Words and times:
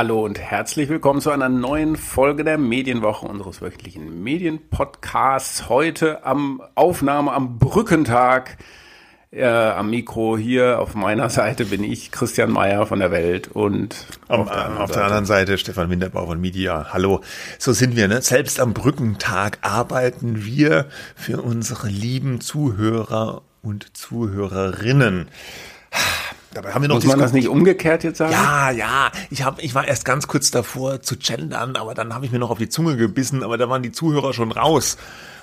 Hallo 0.00 0.24
und 0.24 0.38
herzlich 0.38 0.88
willkommen 0.88 1.20
zu 1.20 1.30
einer 1.30 1.50
neuen 1.50 1.94
Folge 1.94 2.42
der 2.42 2.56
Medienwoche 2.56 3.26
unseres 3.26 3.60
wöchentlichen 3.60 4.22
Medienpodcasts. 4.22 5.68
Heute 5.68 6.24
am 6.24 6.62
Aufnahme 6.74 7.34
am 7.34 7.58
Brückentag. 7.58 8.56
Äh, 9.30 9.44
am 9.44 9.90
Mikro 9.90 10.38
hier 10.38 10.80
auf 10.80 10.94
meiner 10.94 11.28
Seite 11.28 11.66
bin 11.66 11.84
ich, 11.84 12.10
Christian 12.12 12.50
Mayer 12.50 12.86
von 12.86 13.00
der 13.00 13.10
Welt 13.10 13.48
und 13.48 14.06
auf, 14.28 14.48
der, 14.48 14.56
anderen, 14.56 14.82
auf 14.82 14.90
der 14.90 15.04
anderen 15.04 15.26
Seite 15.26 15.58
Stefan 15.58 15.90
Winterbau 15.90 16.24
von 16.24 16.40
Media. 16.40 16.86
Hallo, 16.94 17.20
so 17.58 17.74
sind 17.74 17.94
wir. 17.94 18.08
Ne? 18.08 18.22
Selbst 18.22 18.58
am 18.58 18.72
Brückentag 18.72 19.58
arbeiten 19.60 20.46
wir 20.46 20.86
für 21.14 21.42
unsere 21.42 21.88
lieben 21.88 22.40
Zuhörer 22.40 23.42
und 23.60 23.94
Zuhörerinnen. 23.94 25.28
Dabei 26.52 26.72
haben 26.72 26.82
wir 26.82 26.88
noch 26.88 26.96
Muss 26.96 27.06
man 27.06 27.18
das 27.18 27.32
nicht 27.32 27.48
umgekehrt 27.48 28.02
jetzt 28.02 28.18
sagen? 28.18 28.32
Ja, 28.32 28.70
ja. 28.70 29.12
Ich, 29.30 29.44
hab, 29.44 29.62
ich 29.62 29.74
war 29.74 29.86
erst 29.86 30.04
ganz 30.04 30.26
kurz 30.26 30.50
davor 30.50 31.00
zu 31.00 31.16
gendern, 31.16 31.76
aber 31.76 31.94
dann 31.94 32.12
habe 32.12 32.26
ich 32.26 32.32
mir 32.32 32.40
noch 32.40 32.50
auf 32.50 32.58
die 32.58 32.68
Zunge 32.68 32.96
gebissen, 32.96 33.44
aber 33.44 33.56
da 33.56 33.68
waren 33.68 33.82
die 33.82 33.92
Zuhörer 33.92 34.32
schon 34.32 34.50
raus. 34.50 34.96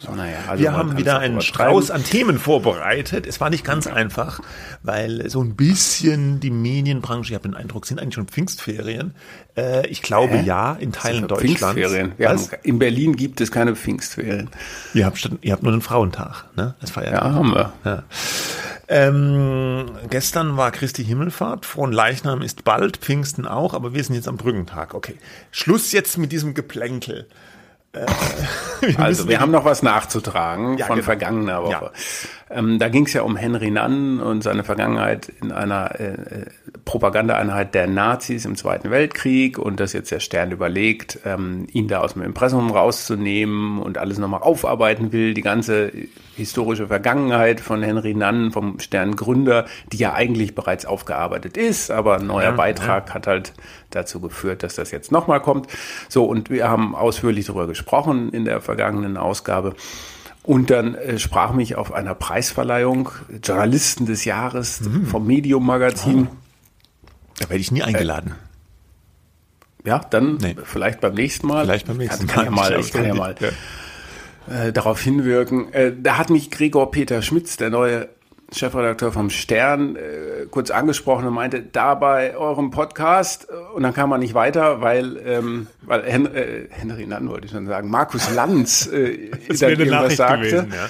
So. 0.00 0.12
Naja, 0.12 0.38
also 0.48 0.62
wir 0.62 0.72
haben 0.72 0.96
wieder 0.96 1.18
einen 1.18 1.42
Strauß 1.42 1.90
an 1.90 2.02
Themen 2.02 2.38
vorbereitet. 2.38 3.26
Es 3.26 3.38
war 3.38 3.50
nicht 3.50 3.64
ganz 3.64 3.86
einfach, 3.86 4.40
weil 4.82 5.28
so 5.28 5.42
ein 5.42 5.56
bisschen 5.56 6.40
die 6.40 6.50
Medienbranche, 6.50 7.32
ich 7.32 7.34
habe 7.34 7.46
den 7.46 7.54
Eindruck, 7.54 7.84
sind 7.84 8.00
eigentlich 8.00 8.14
schon 8.14 8.26
Pfingstferien. 8.26 9.14
Äh, 9.58 9.86
ich 9.88 10.00
glaube 10.00 10.38
Hä? 10.38 10.46
ja, 10.46 10.72
in 10.72 10.92
Teilen 10.92 11.28
Deutschlands. 11.28 11.60
Pfingstferien. 11.60 12.14
Haben, 12.18 12.48
in 12.62 12.78
Berlin 12.78 13.14
gibt 13.14 13.42
es 13.42 13.52
keine 13.52 13.76
Pfingstferien. 13.76 14.48
Ihr 14.94 15.04
habt, 15.04 15.30
ihr 15.42 15.52
habt 15.52 15.62
nur 15.62 15.72
den 15.72 15.82
Frauentag, 15.82 16.46
ne? 16.56 16.74
Das 16.80 16.92
feiert 16.92 17.12
ja, 17.12 17.20
haben 17.20 17.54
wir. 17.54 17.72
Ja. 17.84 18.04
Ähm, 18.88 19.84
gestern 20.08 20.56
war 20.56 20.70
Christi 20.70 21.04
Himmelfahrt, 21.04 21.66
Frohen 21.66 21.92
Leichnam 21.92 22.40
ist 22.40 22.64
bald, 22.64 22.96
Pfingsten 22.96 23.46
auch, 23.46 23.74
aber 23.74 23.92
wir 23.92 24.02
sind 24.02 24.14
jetzt 24.14 24.28
am 24.28 24.38
Brückentag. 24.38 24.94
Okay, 24.94 25.16
Schluss 25.50 25.92
jetzt 25.92 26.16
mit 26.16 26.32
diesem 26.32 26.54
Geplänkel. 26.54 27.26
Äh, 27.92 28.06
wir 28.80 28.98
also 29.00 29.28
wir 29.28 29.40
haben 29.40 29.50
noch 29.50 29.64
was 29.64 29.82
nachzutragen 29.82 30.78
ja, 30.78 30.86
von 30.86 30.96
genau. 30.96 31.04
vergangener 31.04 31.62
Woche. 31.62 31.90
Ja. 32.50 32.58
Ähm, 32.58 32.78
da 32.78 32.88
ging 32.88 33.06
es 33.06 33.12
ja 33.12 33.22
um 33.22 33.36
Henry 33.36 33.70
Nann 33.70 34.20
und 34.20 34.42
seine 34.42 34.64
Vergangenheit 34.64 35.28
in 35.40 35.52
einer 35.52 36.00
äh, 36.00 36.04
äh, 36.04 36.46
Propagandaeinheit 36.84 37.74
der 37.74 37.86
Nazis 37.86 38.44
im 38.44 38.56
Zweiten 38.56 38.90
Weltkrieg 38.90 39.58
und 39.58 39.78
dass 39.78 39.92
jetzt 39.92 40.10
der 40.10 40.20
Stern 40.20 40.50
überlegt, 40.50 41.20
ähm, 41.24 41.66
ihn 41.72 41.86
da 41.86 42.00
aus 42.00 42.14
dem 42.14 42.22
Impressum 42.22 42.70
rauszunehmen 42.70 43.80
und 43.80 43.98
alles 43.98 44.18
nochmal 44.18 44.42
aufarbeiten 44.42 45.12
will, 45.12 45.34
die 45.34 45.42
ganze 45.42 45.92
historische 46.36 46.88
Vergangenheit 46.88 47.60
von 47.60 47.82
Henry 47.82 48.14
Nann, 48.14 48.50
vom 48.50 48.80
Sterngründer, 48.80 49.66
die 49.92 49.98
ja 49.98 50.14
eigentlich 50.14 50.54
bereits 50.54 50.86
aufgearbeitet 50.86 51.56
ist, 51.56 51.90
aber 51.90 52.16
ein 52.16 52.26
neuer 52.26 52.44
ja, 52.44 52.50
Beitrag 52.52 53.14
hat 53.14 53.26
halt 53.26 53.52
dazu 53.90 54.20
geführt, 54.20 54.62
dass 54.62 54.74
das 54.74 54.90
jetzt 54.90 55.12
nochmal 55.12 55.40
kommt. 55.40 55.68
So, 56.08 56.24
und 56.24 56.50
wir 56.50 56.68
haben 56.68 56.94
ausführlich 56.94 57.46
darüber 57.46 57.66
gesprochen 57.66 58.32
in 58.32 58.44
der 58.44 58.60
vergangenen 58.60 59.16
Ausgabe. 59.16 59.74
Und 60.42 60.70
dann 60.70 60.94
äh, 60.94 61.18
sprach 61.18 61.52
mich 61.52 61.76
auf 61.76 61.92
einer 61.92 62.14
Preisverleihung 62.14 63.10
Journalisten 63.42 64.06
des 64.06 64.24
Jahres 64.24 64.80
mhm. 64.80 65.06
vom 65.06 65.26
Medium 65.26 65.66
Magazin. 65.66 66.28
Oh. 66.30 66.36
Da 67.40 67.50
werde 67.50 67.60
ich 67.60 67.70
nie 67.70 67.82
eingeladen. 67.82 68.34
Äh, 69.84 69.88
ja, 69.88 69.98
dann 69.98 70.36
nee. 70.36 70.56
vielleicht 70.64 71.00
beim 71.00 71.14
nächsten 71.14 71.46
Mal. 71.46 71.64
Vielleicht 71.64 71.86
beim 71.86 71.98
nächsten 71.98 72.26
Mal. 72.26 72.32
Kann 72.32 72.44
ja 72.46 72.50
mal, 72.50 72.80
ich 72.80 72.92
kann 72.92 73.04
ja 73.04 73.14
mal 73.14 73.34
ja. 73.38 73.48
Äh, 74.66 74.72
darauf 74.72 75.00
hinwirken. 75.00 75.72
Äh, 75.72 75.92
da 75.98 76.18
hat 76.18 76.30
mich 76.30 76.50
Gregor 76.50 76.90
Peter 76.90 77.22
Schmitz, 77.22 77.56
der 77.56 77.70
neue 77.70 78.08
Chefredakteur 78.52 79.12
vom 79.12 79.30
Stern, 79.30 79.96
äh, 79.96 80.46
kurz 80.50 80.70
angesprochen 80.70 81.26
und 81.26 81.34
meinte, 81.34 81.62
da 81.62 81.94
bei 81.94 82.36
eurem 82.36 82.70
Podcast, 82.70 83.48
äh, 83.50 83.74
und 83.74 83.82
dann 83.82 83.94
kam 83.94 84.10
man 84.10 84.20
nicht 84.20 84.34
weiter, 84.34 84.80
weil, 84.80 85.20
ähm, 85.24 85.66
weil 85.82 86.02
Hen 86.04 86.26
äh, 86.34 86.66
Henry 86.70 87.06
Nann 87.06 87.28
wollte 87.28 87.46
ich 87.46 87.52
schon 87.52 87.66
sagen, 87.66 87.90
Markus 87.90 88.32
Lanz 88.34 88.86
äh, 88.86 89.30
das 89.48 89.60
dann 89.60 89.70
irgendwas 89.70 90.16
sagte. 90.16 90.48
Gewesen, 90.48 90.72
ja. 90.74 90.88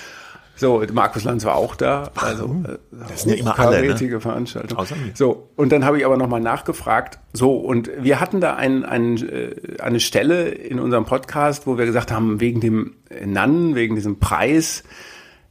So, 0.56 0.82
Markus 0.92 1.24
Lanz 1.24 1.46
war 1.46 1.54
auch 1.54 1.74
da. 1.74 2.10
Also, 2.16 2.44
äh, 2.68 2.76
das 3.08 3.22
sind 3.22 3.32
ja 3.32 3.38
immer 3.38 3.58
alle, 3.58 3.82
ne? 3.82 4.20
Veranstaltung. 4.20 4.78
So, 5.14 5.48
und 5.56 5.72
dann 5.72 5.86
habe 5.86 5.98
ich 5.98 6.04
aber 6.04 6.18
nochmal 6.18 6.42
nachgefragt. 6.42 7.18
So, 7.32 7.56
und 7.56 7.90
wir 7.98 8.20
hatten 8.20 8.42
da 8.42 8.56
ein, 8.56 8.84
ein, 8.84 9.16
äh, 9.26 9.80
eine 9.80 10.00
Stelle 10.00 10.50
in 10.50 10.78
unserem 10.78 11.06
Podcast, 11.06 11.66
wo 11.66 11.78
wir 11.78 11.86
gesagt 11.86 12.12
haben, 12.12 12.40
wegen 12.40 12.60
dem 12.60 12.96
Nann, 13.24 13.74
wegen 13.74 13.94
diesem 13.94 14.18
Preis, 14.18 14.84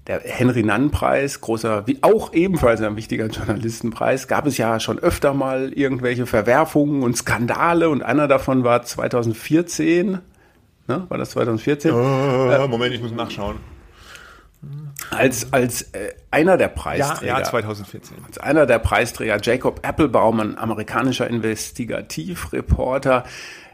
der 0.10 0.22
Henry-Nann-Preis, 0.22 1.40
großer, 1.40 1.86
wie 1.86 2.00
auch 2.02 2.34
ebenfalls 2.34 2.82
ein 2.82 2.96
wichtiger 2.96 3.28
Journalistenpreis, 3.28 4.28
gab 4.28 4.48
es 4.48 4.58
ja 4.58 4.80
schon 4.80 4.98
öfter 4.98 5.36
mal 5.36 5.72
irgendwelche 5.72 6.26
Verwerfungen 6.26 7.04
und 7.04 7.16
Skandale 7.16 7.90
und 7.90 8.02
einer 8.02 8.28
davon 8.28 8.64
war 8.64 8.82
2014. 8.82 10.18
Ne? 10.88 11.06
War 11.08 11.18
das 11.20 11.30
2014? 11.30 11.92
Oh, 11.92 12.50
äh, 12.50 12.68
Moment, 12.68 12.96
ich 12.96 13.02
muss 13.04 13.12
nachschauen. 13.12 13.58
Als, 15.12 15.54
als 15.54 15.84
äh, 15.94 16.16
einer 16.32 16.58
der 16.58 16.70
Preisträger. 16.70 17.32
Ja, 17.32 17.40
ja, 17.40 17.44
2014. 17.44 18.18
Als 18.26 18.40
einer 18.40 18.66
der 18.66 18.80
Preisträger, 18.80 19.38
Jacob 19.40 19.86
Applebaum, 19.88 20.40
ein 20.40 20.58
amerikanischer 20.58 21.28
Investigativreporter, 21.28 23.26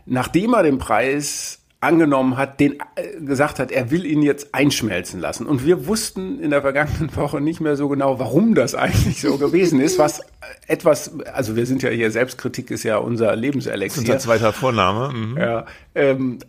nachdem 0.05 0.53
er 0.53 0.63
den 0.63 0.79
Preis 0.79 1.61
angenommen 1.85 2.37
hat, 2.37 2.59
den 2.59 2.73
äh, 2.95 3.19
gesagt 3.21 3.59
hat, 3.59 3.71
er 3.71 3.91
will 3.91 4.05
ihn 4.05 4.21
jetzt 4.21 4.53
einschmelzen 4.53 5.19
lassen. 5.19 5.45
Und 5.45 5.65
wir 5.65 5.87
wussten 5.87 6.39
in 6.39 6.49
der 6.49 6.61
vergangenen 6.61 7.09
Woche 7.15 7.41
nicht 7.41 7.61
mehr 7.61 7.75
so 7.75 7.87
genau, 7.87 8.19
warum 8.19 8.55
das 8.55 8.75
eigentlich 8.75 9.21
so 9.21 9.37
gewesen 9.37 9.79
ist, 9.79 9.99
was 9.99 10.21
etwas, 10.67 11.11
also 11.33 11.55
wir 11.55 11.65
sind 11.65 11.83
ja 11.83 11.89
hier, 11.89 12.11
Selbstkritik 12.11 12.71
ist 12.71 12.83
ja 12.83 12.97
unser 12.97 13.35
Lebenselixier. 13.35 14.01
Unser 14.01 14.19
zweiter 14.19 14.53
Vorname. 14.53 15.13
Mhm. 15.13 15.37
Ja, 15.37 15.65
ähm, 15.93 16.39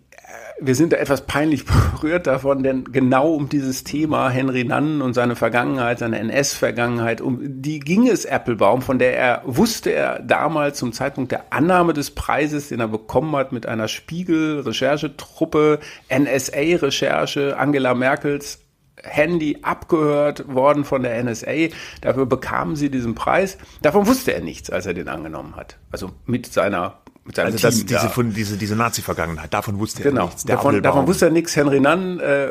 wir 0.61 0.75
sind 0.75 0.93
da 0.93 0.97
etwas 0.97 1.27
peinlich 1.27 1.65
berührt 2.01 2.27
davon, 2.27 2.63
denn 2.63 2.85
genau 2.85 3.33
um 3.35 3.49
dieses 3.49 3.85
Thema 3.85 4.31
Henry 4.31 4.65
Nann 4.65 5.03
und 5.03 5.15
seine 5.15 5.37
Vergangenheit, 5.37 5.99
seine 5.99 6.19
NS-Vergangenheit, 6.19 7.21
um 7.21 7.41
die 7.43 7.81
ging 7.81 8.09
es 8.09 8.25
Applebaum, 8.25 8.83
von 8.83 8.99
der 8.99 9.17
er 9.17 9.43
wusste 9.45 9.93
er 9.93 10.21
damals 10.21 10.79
zum 10.79 10.93
Zeitpunkt 10.93 11.33
der 11.33 11.53
Annahme 11.53 11.93
des 11.93 12.11
Preises, 12.11 12.69
den 12.69 12.81
er 12.81 12.89
bekommen 12.89 13.35
hat 13.37 13.53
mit 13.53 13.67
einer 13.67 13.89
Spiegel-Recherchetruppe, 13.89 15.81
NSA-Recherche, 16.11 17.57
Angela 17.59 17.95
Merkels 17.95 18.61
Handy 19.03 19.59
abgehört 19.63 20.49
worden 20.53 20.85
von 20.85 21.03
der 21.03 21.23
NSA. 21.23 21.69
Dafür 22.01 22.27
bekamen 22.27 22.77
sie 22.77 22.91
diesen 22.91 23.15
Preis. 23.15 23.59
Davon 23.83 24.07
wusste 24.07 24.33
er 24.33 24.41
nichts, 24.41 24.71
als 24.71 24.87
er 24.87 24.95
den 24.95 25.09
angenommen 25.09 25.55
hat. 25.55 25.77
Also 25.91 26.13
mit 26.25 26.47
seiner 26.47 26.99
mit 27.27 27.37
seinem 27.37 27.47
also 27.47 27.59
Team. 27.59 27.87
Das, 27.87 27.87
diese, 27.87 28.09
von, 28.09 28.33
diese, 28.33 28.57
diese 28.57 28.77
Nazi-Vergangenheit, 28.77 29.53
davon 29.53 29.79
wusste 29.79 30.03
er 30.05 30.11
genau. 30.11 30.27
nichts. 30.27 30.45
Davon, 30.45 30.83
davon 30.83 31.07
wusste 31.07 31.27
er 31.27 31.31
nichts. 31.33 31.57
Henry 31.57 31.81
Nann 31.81 32.21
äh, 32.21 32.49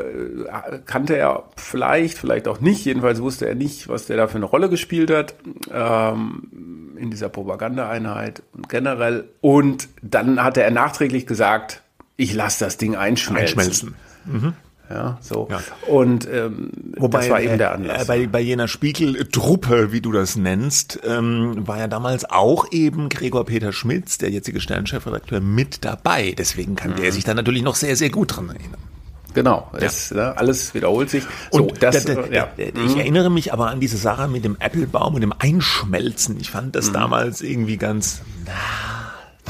kannte 0.84 1.16
er 1.16 1.44
vielleicht, 1.56 2.18
vielleicht 2.18 2.46
auch 2.46 2.60
nicht. 2.60 2.84
Jedenfalls 2.84 3.20
wusste 3.20 3.48
er 3.48 3.54
nicht, 3.54 3.88
was 3.88 4.06
der 4.06 4.16
da 4.16 4.28
für 4.28 4.36
eine 4.36 4.46
Rolle 4.46 4.68
gespielt 4.68 5.10
hat 5.10 5.34
ähm, 5.72 6.94
in 6.96 7.10
dieser 7.10 7.28
Propagandaeinheit 7.28 8.42
und 8.52 8.68
generell. 8.68 9.28
Und 9.40 9.88
dann 10.02 10.42
hatte 10.42 10.62
er 10.62 10.70
nachträglich 10.70 11.26
gesagt, 11.26 11.82
ich 12.16 12.34
lasse 12.34 12.64
das 12.64 12.76
Ding 12.76 12.96
einschmelzen. 12.96 13.58
einschmelzen. 13.58 13.94
Mhm. 14.24 14.52
Ja, 14.88 15.18
so. 15.20 15.48
Ja. 15.50 15.60
Und 15.88 16.28
ähm, 16.30 16.70
Wobei, 16.96 17.18
das 17.18 17.30
war 17.30 17.40
eben 17.40 17.58
der 17.58 17.72
Anlass. 17.72 18.02
Äh, 18.02 18.06
bei, 18.06 18.26
bei 18.26 18.40
jener 18.40 18.68
Spiegeltruppe, 18.68 19.90
wie 19.90 20.00
du 20.00 20.12
das 20.12 20.36
nennst, 20.36 21.00
ähm, 21.04 21.66
war 21.66 21.78
ja 21.78 21.88
damals 21.88 22.24
auch 22.24 22.70
eben 22.70 23.08
Gregor 23.08 23.44
Peter 23.44 23.72
Schmitz, 23.72 24.18
der 24.18 24.30
jetzige 24.30 24.60
Sternchefredakteur, 24.60 25.40
mit 25.40 25.84
dabei. 25.84 26.34
Deswegen 26.38 26.76
kann 26.76 26.92
mhm. 26.92 26.96
der 26.96 27.12
sich 27.12 27.24
da 27.24 27.34
natürlich 27.34 27.62
noch 27.62 27.74
sehr, 27.74 27.96
sehr 27.96 28.10
gut 28.10 28.36
dran 28.36 28.48
erinnern. 28.48 28.80
Genau, 29.34 29.68
ja. 29.74 29.80
es, 29.80 30.12
ne, 30.12 30.34
alles 30.38 30.72
wiederholt 30.72 31.10
sich. 31.10 31.24
So, 31.50 31.64
und 31.64 31.82
das, 31.82 32.04
da, 32.04 32.14
da, 32.14 32.26
ja. 32.28 32.48
ich 32.56 32.72
mhm. 32.74 33.00
erinnere 33.00 33.30
mich 33.30 33.52
aber 33.52 33.68
an 33.68 33.80
diese 33.80 33.98
Sache 33.98 34.28
mit 34.28 34.44
dem 34.44 34.56
Applebaum 34.58 35.14
und 35.14 35.20
dem 35.20 35.34
Einschmelzen. 35.38 36.40
Ich 36.40 36.50
fand 36.50 36.74
das 36.74 36.88
mhm. 36.88 36.94
damals 36.94 37.42
irgendwie 37.42 37.76
ganz, 37.76 38.22
na, 38.46 38.52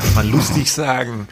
kann 0.03 0.15
man 0.15 0.33
lustig 0.33 0.73
sagen. 0.73 1.29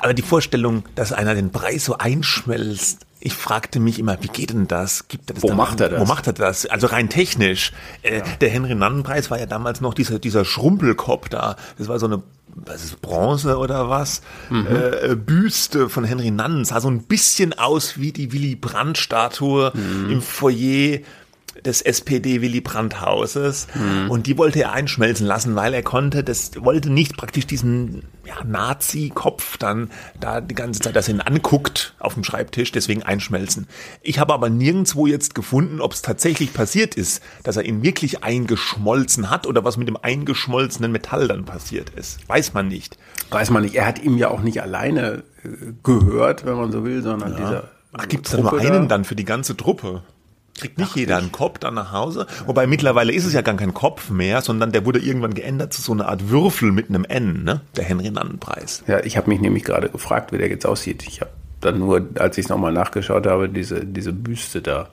Aber 0.00 0.14
die 0.14 0.22
Vorstellung, 0.22 0.84
dass 0.94 1.12
einer 1.12 1.34
den 1.34 1.50
Preis 1.50 1.84
so 1.84 1.98
einschmelzt, 1.98 3.06
ich 3.20 3.34
fragte 3.34 3.80
mich 3.80 3.98
immer, 3.98 4.22
wie 4.22 4.28
geht 4.28 4.50
denn 4.50 4.68
das? 4.68 5.08
Gibt 5.08 5.30
er 5.30 5.34
das 5.34 5.42
wo 5.42 5.52
macht 5.52 5.80
er 5.80 5.88
das? 5.88 6.00
Wo 6.00 6.04
macht 6.04 6.26
er 6.28 6.32
das? 6.32 6.66
Also 6.66 6.86
rein 6.86 7.08
technisch. 7.08 7.72
Äh, 8.02 8.18
ja. 8.18 8.24
Der 8.40 8.48
Henry 8.48 8.74
Nannen 8.74 9.02
Preis 9.02 9.30
war 9.30 9.38
ja 9.40 9.46
damals 9.46 9.80
noch 9.80 9.94
dieser, 9.94 10.18
dieser 10.18 10.44
Schrumpelkopf 10.44 11.28
da. 11.28 11.56
Das 11.78 11.88
war 11.88 11.98
so 11.98 12.06
eine 12.06 12.22
was 12.64 12.84
ist 12.84 13.00
Bronze 13.02 13.58
oder 13.58 13.88
was, 13.88 14.22
mhm. 14.50 14.66
äh, 14.66 15.14
Büste 15.14 15.88
von 15.88 16.04
Henry 16.04 16.30
Nannen. 16.30 16.64
Sah 16.64 16.80
so 16.80 16.88
ein 16.88 17.02
bisschen 17.02 17.52
aus 17.52 17.98
wie 17.98 18.12
die 18.12 18.32
Willy 18.32 18.56
Brandt-Statue 18.56 19.72
mhm. 19.74 20.10
im 20.10 20.22
Foyer 20.22 20.98
des 21.64 21.82
SPD 21.82 22.40
Willy 22.40 22.60
Brandt 22.60 23.00
Hauses 23.00 23.66
mhm. 23.74 24.10
und 24.10 24.26
die 24.26 24.38
wollte 24.38 24.60
er 24.60 24.72
einschmelzen 24.72 25.26
lassen, 25.26 25.56
weil 25.56 25.74
er 25.74 25.82
konnte, 25.82 26.24
das 26.24 26.52
wollte 26.62 26.90
nicht 26.90 27.16
praktisch 27.16 27.46
diesen 27.46 28.04
ja, 28.24 28.44
Nazi-Kopf 28.44 29.56
dann 29.56 29.90
da 30.20 30.40
die 30.40 30.54
ganze 30.54 30.80
Zeit, 30.80 30.96
dass 30.96 31.08
er 31.08 31.14
ihn 31.14 31.20
anguckt 31.20 31.94
auf 31.98 32.14
dem 32.14 32.24
Schreibtisch, 32.24 32.72
deswegen 32.72 33.02
einschmelzen. 33.02 33.66
Ich 34.02 34.18
habe 34.18 34.34
aber 34.34 34.50
nirgendwo 34.50 35.06
jetzt 35.06 35.34
gefunden, 35.34 35.80
ob 35.80 35.92
es 35.92 36.02
tatsächlich 36.02 36.52
passiert 36.52 36.94
ist, 36.94 37.22
dass 37.42 37.56
er 37.56 37.64
ihn 37.64 37.82
wirklich 37.82 38.22
eingeschmolzen 38.22 39.30
hat 39.30 39.46
oder 39.46 39.64
was 39.64 39.76
mit 39.76 39.88
dem 39.88 39.96
eingeschmolzenen 39.96 40.92
Metall 40.92 41.28
dann 41.28 41.44
passiert 41.44 41.90
ist. 41.90 42.26
Weiß 42.28 42.54
man 42.54 42.68
nicht. 42.68 42.98
Weiß 43.30 43.50
man 43.50 43.62
nicht. 43.62 43.74
Er 43.74 43.86
hat 43.86 44.02
ihm 44.02 44.16
ja 44.16 44.28
auch 44.28 44.42
nicht 44.42 44.62
alleine 44.62 45.24
äh, 45.42 45.72
gehört, 45.82 46.44
wenn 46.44 46.56
man 46.56 46.72
so 46.72 46.84
will, 46.84 47.02
sondern 47.02 47.32
ja. 47.32 47.38
dieser 47.38 47.68
Ach, 47.92 48.06
gibt 48.08 48.26
es 48.26 48.32
da 48.32 48.40
nur 48.40 48.58
einen 48.58 48.88
dann 48.88 49.04
für 49.04 49.16
die 49.16 49.24
ganze 49.24 49.56
Truppe? 49.56 50.02
Kriegt 50.58 50.78
nicht 50.78 50.90
Ach, 50.92 50.96
jeder 50.96 51.16
einen 51.16 51.32
Kopf 51.32 51.58
dann 51.58 51.74
nach 51.74 51.92
Hause. 51.92 52.26
Wobei 52.46 52.66
mittlerweile 52.66 53.12
ist 53.12 53.24
es 53.24 53.32
ja 53.32 53.42
gar 53.42 53.56
kein 53.56 53.74
Kopf 53.74 54.10
mehr, 54.10 54.42
sondern 54.42 54.72
der 54.72 54.84
wurde 54.84 54.98
irgendwann 54.98 55.34
geändert 55.34 55.72
zu 55.72 55.82
so 55.82 55.92
einer 55.92 56.08
Art 56.08 56.30
Würfel 56.30 56.72
mit 56.72 56.88
einem 56.88 57.04
N, 57.04 57.44
ne? 57.44 57.60
Der 57.76 57.84
Henry-Nannen-Preis. 57.84 58.84
Ja, 58.86 59.04
ich 59.04 59.16
habe 59.16 59.30
mich 59.30 59.40
nämlich 59.40 59.64
gerade 59.64 59.88
gefragt, 59.88 60.32
wie 60.32 60.38
der 60.38 60.48
jetzt 60.48 60.66
aussieht. 60.66 61.04
Ich 61.06 61.20
habe 61.20 61.30
dann 61.60 61.80
nur, 61.80 62.08
als 62.18 62.38
ich 62.38 62.44
es 62.44 62.48
nochmal 62.48 62.72
nachgeschaut 62.72 63.26
habe, 63.26 63.48
diese, 63.48 63.84
diese 63.84 64.12
Büste 64.12 64.62
da. 64.62 64.90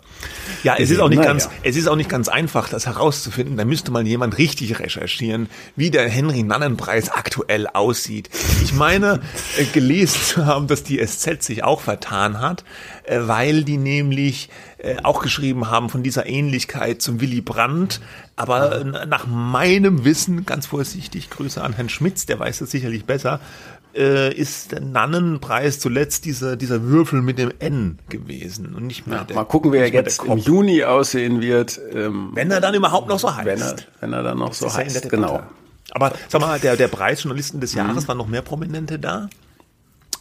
Ja, 0.63 0.75
es 0.77 0.89
ist 0.89 0.99
auch 0.99 1.09
nicht 1.09 1.19
naja. 1.19 1.31
ganz, 1.31 1.49
es 1.61 1.75
ist 1.75 1.87
auch 1.87 1.95
nicht 1.95 2.09
ganz 2.09 2.27
einfach, 2.27 2.69
das 2.69 2.87
herauszufinden. 2.87 3.57
Da 3.57 3.65
müsste 3.65 3.91
mal 3.91 4.05
jemand 4.05 4.37
richtig 4.39 4.79
recherchieren, 4.79 5.47
wie 5.75 5.91
der 5.91 6.09
Henry 6.09 6.41
Nannenpreis 6.41 7.11
aktuell 7.11 7.67
aussieht. 7.67 8.29
Ich 8.63 8.73
meine, 8.73 9.21
äh, 9.57 9.65
gelesen 9.65 10.19
zu 10.23 10.45
haben, 10.47 10.67
dass 10.67 10.83
die 10.83 11.05
SZ 11.05 11.43
sich 11.43 11.63
auch 11.63 11.81
vertan 11.81 12.39
hat, 12.39 12.63
äh, 13.03 13.19
weil 13.21 13.63
die 13.63 13.77
nämlich 13.77 14.49
äh, 14.79 14.97
auch 15.03 15.21
geschrieben 15.21 15.69
haben 15.69 15.89
von 15.89 16.01
dieser 16.01 16.25
Ähnlichkeit 16.25 17.01
zum 17.01 17.21
Willy 17.21 17.41
Brandt. 17.41 18.01
Aber 18.35 18.83
nach 18.83 19.27
meinem 19.27 20.03
Wissen, 20.03 20.45
ganz 20.45 20.67
vorsichtig, 20.67 21.29
Grüße 21.29 21.63
an 21.63 21.73
Herrn 21.73 21.87
Schmitz, 21.87 22.25
der 22.25 22.37
weiß 22.37 22.59
es 22.61 22.71
sicherlich 22.71 23.05
besser, 23.05 23.39
äh, 23.95 24.33
ist 24.33 24.71
der 24.71 24.81
Nannenpreis 24.81 25.79
zuletzt 25.79 26.25
dieser, 26.25 26.55
dieser 26.55 26.83
Würfel 26.83 27.21
mit 27.21 27.39
dem 27.39 27.51
N 27.59 27.99
gewesen 28.09 28.75
und 28.75 28.87
nicht 28.87 29.07
mehr. 29.07 29.19
Ja, 29.19 29.23
der, 29.23 29.35
mal 29.35 29.45
gucken, 29.45 29.71
wie 29.71 29.77
er 29.77 29.91
jetzt 29.91 30.23
im 30.23 30.37
Juni 30.37 30.83
aussehen 30.83 31.41
wird. 31.41 31.79
Ähm, 31.93 32.31
wenn 32.33 32.51
er 32.51 32.61
dann 32.61 32.75
überhaupt 32.75 33.07
noch 33.07 33.19
so 33.19 33.35
heißt. 33.35 33.45
Wenn 33.45 33.61
er, 33.61 33.75
wenn 34.01 34.13
er 34.13 34.23
dann 34.23 34.37
noch 34.37 34.49
das 34.49 34.59
so 34.59 34.73
heißt, 34.73 35.09
genau. 35.09 35.43
Aber 35.91 36.13
sag 36.27 36.41
mal, 36.41 36.59
der, 36.59 36.75
der 36.75 36.87
Preis 36.87 37.23
Journalisten 37.23 37.59
des 37.59 37.73
Jahres, 37.73 38.03
mhm. 38.03 38.07
waren 38.07 38.17
noch 38.17 38.27
mehr 38.27 38.41
Prominente 38.41 38.99
da? 38.99 39.29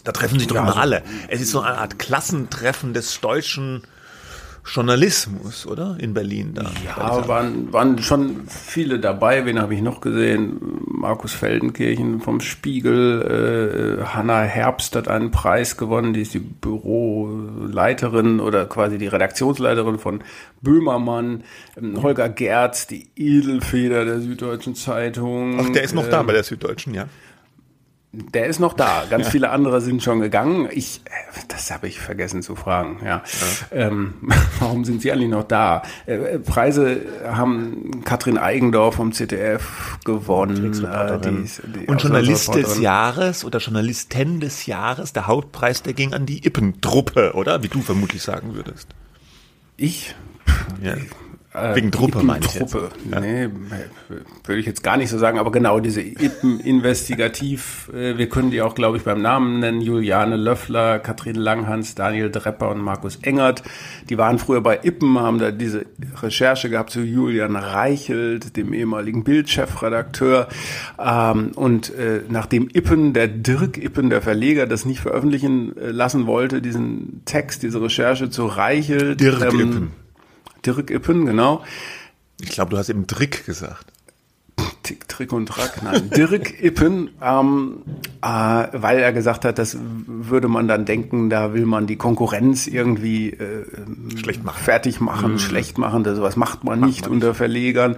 Da 0.04 0.12
treffen 0.12 0.38
sich 0.38 0.46
doch 0.46 0.56
ja, 0.56 0.62
immer 0.62 0.76
also, 0.76 0.80
alle. 0.80 1.02
Es 1.28 1.40
ist 1.40 1.50
so 1.50 1.60
eine 1.60 1.78
Art 1.78 1.98
Klassentreffen 1.98 2.92
des 2.92 3.20
deutschen 3.20 3.82
Journalismus, 4.66 5.66
oder? 5.66 5.96
In 6.00 6.14
Berlin 6.14 6.54
da. 6.54 6.70
Ja, 6.84 7.28
waren, 7.28 7.72
waren 7.72 7.98
schon 7.98 8.48
viele 8.48 8.98
dabei. 8.98 9.44
Wen 9.44 9.60
habe 9.60 9.74
ich 9.74 9.82
noch 9.82 10.00
gesehen? 10.00 10.58
Markus 10.86 11.34
Feldenkirchen 11.34 12.20
vom 12.20 12.40
Spiegel. 12.40 13.98
Äh, 14.00 14.04
Hanna 14.04 14.40
Herbst 14.40 14.96
hat 14.96 15.08
einen 15.08 15.30
Preis 15.30 15.76
gewonnen. 15.76 16.14
Die 16.14 16.22
ist 16.22 16.32
die 16.32 16.38
Büroleiterin 16.38 18.40
oder 18.40 18.64
quasi 18.64 18.96
die 18.96 19.06
Redaktionsleiterin 19.06 19.98
von 19.98 20.24
Böhmermann. 20.62 21.44
Ähm, 21.76 22.02
Holger 22.02 22.30
Gerz, 22.30 22.86
die 22.86 23.10
Edelfeder 23.16 24.06
der 24.06 24.20
Süddeutschen 24.20 24.74
Zeitung. 24.74 25.60
Ach, 25.60 25.72
der 25.72 25.82
ist 25.82 25.94
noch 25.94 26.06
äh, 26.06 26.10
da 26.10 26.22
bei 26.22 26.32
der 26.32 26.44
Süddeutschen, 26.44 26.94
ja. 26.94 27.06
Der 28.32 28.46
ist 28.46 28.60
noch 28.60 28.74
da. 28.74 29.04
Ganz 29.10 29.28
viele 29.28 29.50
andere 29.50 29.80
sind 29.80 30.02
schon 30.02 30.20
gegangen. 30.20 30.68
Ich, 30.70 31.00
das 31.48 31.70
habe 31.70 31.88
ich 31.88 31.98
vergessen 31.98 32.42
zu 32.42 32.54
fragen. 32.54 32.98
Ja, 33.04 33.22
ja. 33.72 33.86
Ähm, 33.86 34.14
warum 34.60 34.84
sind 34.84 35.02
sie 35.02 35.10
eigentlich 35.10 35.30
noch 35.30 35.44
da? 35.44 35.82
Äh, 36.06 36.38
Preise 36.38 37.00
haben 37.26 38.02
Katrin 38.04 38.38
Eigendorf 38.38 38.96
vom 38.96 39.12
ZDF 39.12 39.98
gewonnen. 40.04 40.72
Äh, 40.84 41.20
die, 41.20 41.80
die 41.80 41.86
Und 41.86 42.02
Journalist 42.02 42.54
des 42.54 42.78
Jahres 42.78 43.44
oder 43.44 43.58
Journalistin 43.58 44.40
des 44.40 44.66
Jahres, 44.66 45.12
der 45.12 45.26
Hauptpreis, 45.26 45.82
der 45.82 45.94
ging 45.94 46.14
an 46.14 46.26
die 46.26 46.46
Ippentruppe, 46.46 47.32
oder? 47.34 47.62
Wie 47.62 47.68
du 47.68 47.80
vermutlich 47.80 48.22
sagen 48.22 48.54
würdest. 48.54 48.88
Ich? 49.76 50.14
Ja. 50.82 50.94
Äh, 51.54 51.76
Wegen 51.76 51.92
Truppe 51.92 52.24
meine 52.24 52.44
ich 52.44 52.52
Truppe. 52.52 52.90
Ja. 53.12 53.20
Nee, 53.20 53.48
würde 54.44 54.60
ich 54.60 54.66
jetzt 54.66 54.82
gar 54.82 54.96
nicht 54.96 55.08
so 55.08 55.18
sagen, 55.18 55.38
aber 55.38 55.52
genau, 55.52 55.78
diese 55.78 56.00
Ippen-Investigativ, 56.00 57.90
äh, 57.94 58.18
wir 58.18 58.28
können 58.28 58.50
die 58.50 58.60
auch, 58.60 58.74
glaube 58.74 58.96
ich, 58.96 59.04
beim 59.04 59.22
Namen 59.22 59.60
nennen, 59.60 59.80
Juliane 59.80 60.34
Löffler, 60.36 60.98
Katrin 60.98 61.36
Langhans, 61.36 61.94
Daniel 61.94 62.32
Drepper 62.32 62.70
und 62.70 62.80
Markus 62.80 63.20
Engert. 63.22 63.62
Die 64.10 64.18
waren 64.18 64.40
früher 64.40 64.62
bei 64.62 64.80
Ippen, 64.82 65.16
haben 65.20 65.38
da 65.38 65.52
diese 65.52 65.86
Recherche 66.20 66.70
gehabt 66.70 66.90
zu 66.90 67.02
Julian 67.02 67.54
Reichelt, 67.54 68.56
dem 68.56 68.74
ehemaligen 68.74 69.22
Bildchefredakteur. 69.22 70.48
Ähm, 70.98 71.52
und 71.54 71.94
äh, 71.94 72.22
nachdem 72.28 72.68
Ippen, 72.72 73.12
der 73.12 73.28
Dirk 73.28 73.78
Ippen, 73.78 74.10
der 74.10 74.22
Verleger, 74.22 74.66
das 74.66 74.84
nicht 74.84 74.98
veröffentlichen 75.00 75.72
lassen 75.76 76.26
wollte, 76.26 76.60
diesen 76.60 77.22
Text, 77.26 77.62
diese 77.62 77.80
Recherche 77.80 78.28
zu 78.28 78.46
Reichelt. 78.46 79.20
Dirk 79.20 79.52
ähm, 79.52 79.60
Ippen 79.60 80.03
Dirk 80.64 80.90
Ippen, 80.90 81.26
genau. 81.26 81.64
Ich 82.40 82.50
glaube, 82.50 82.70
du 82.70 82.78
hast 82.78 82.88
eben 82.88 83.06
Trick 83.06 83.46
gesagt. 83.46 83.94
Tick, 84.84 85.08
Trick 85.08 85.32
und 85.32 85.46
Track, 85.46 85.82
nein, 85.82 86.10
Dirk 86.10 86.62
Ippen, 86.62 87.10
ähm, 87.22 87.78
äh, 88.22 88.26
weil 88.72 88.98
er 88.98 89.12
gesagt 89.14 89.46
hat, 89.46 89.58
das 89.58 89.78
würde 89.80 90.46
man 90.46 90.68
dann 90.68 90.84
denken, 90.84 91.30
da 91.30 91.54
will 91.54 91.64
man 91.64 91.86
die 91.86 91.96
Konkurrenz 91.96 92.66
irgendwie 92.66 93.30
äh, 93.30 93.64
schlecht 94.16 94.44
machen. 94.44 94.62
fertig 94.62 95.00
machen, 95.00 95.32
mhm. 95.32 95.38
schlecht 95.38 95.78
machen, 95.78 96.04
das, 96.04 96.16
sowas 96.16 96.36
macht 96.36 96.64
man 96.64 96.80
macht 96.80 96.88
nicht 96.88 97.02
man 97.02 97.12
unter 97.12 97.28
nicht. 97.28 97.38
Verlegern, 97.38 97.96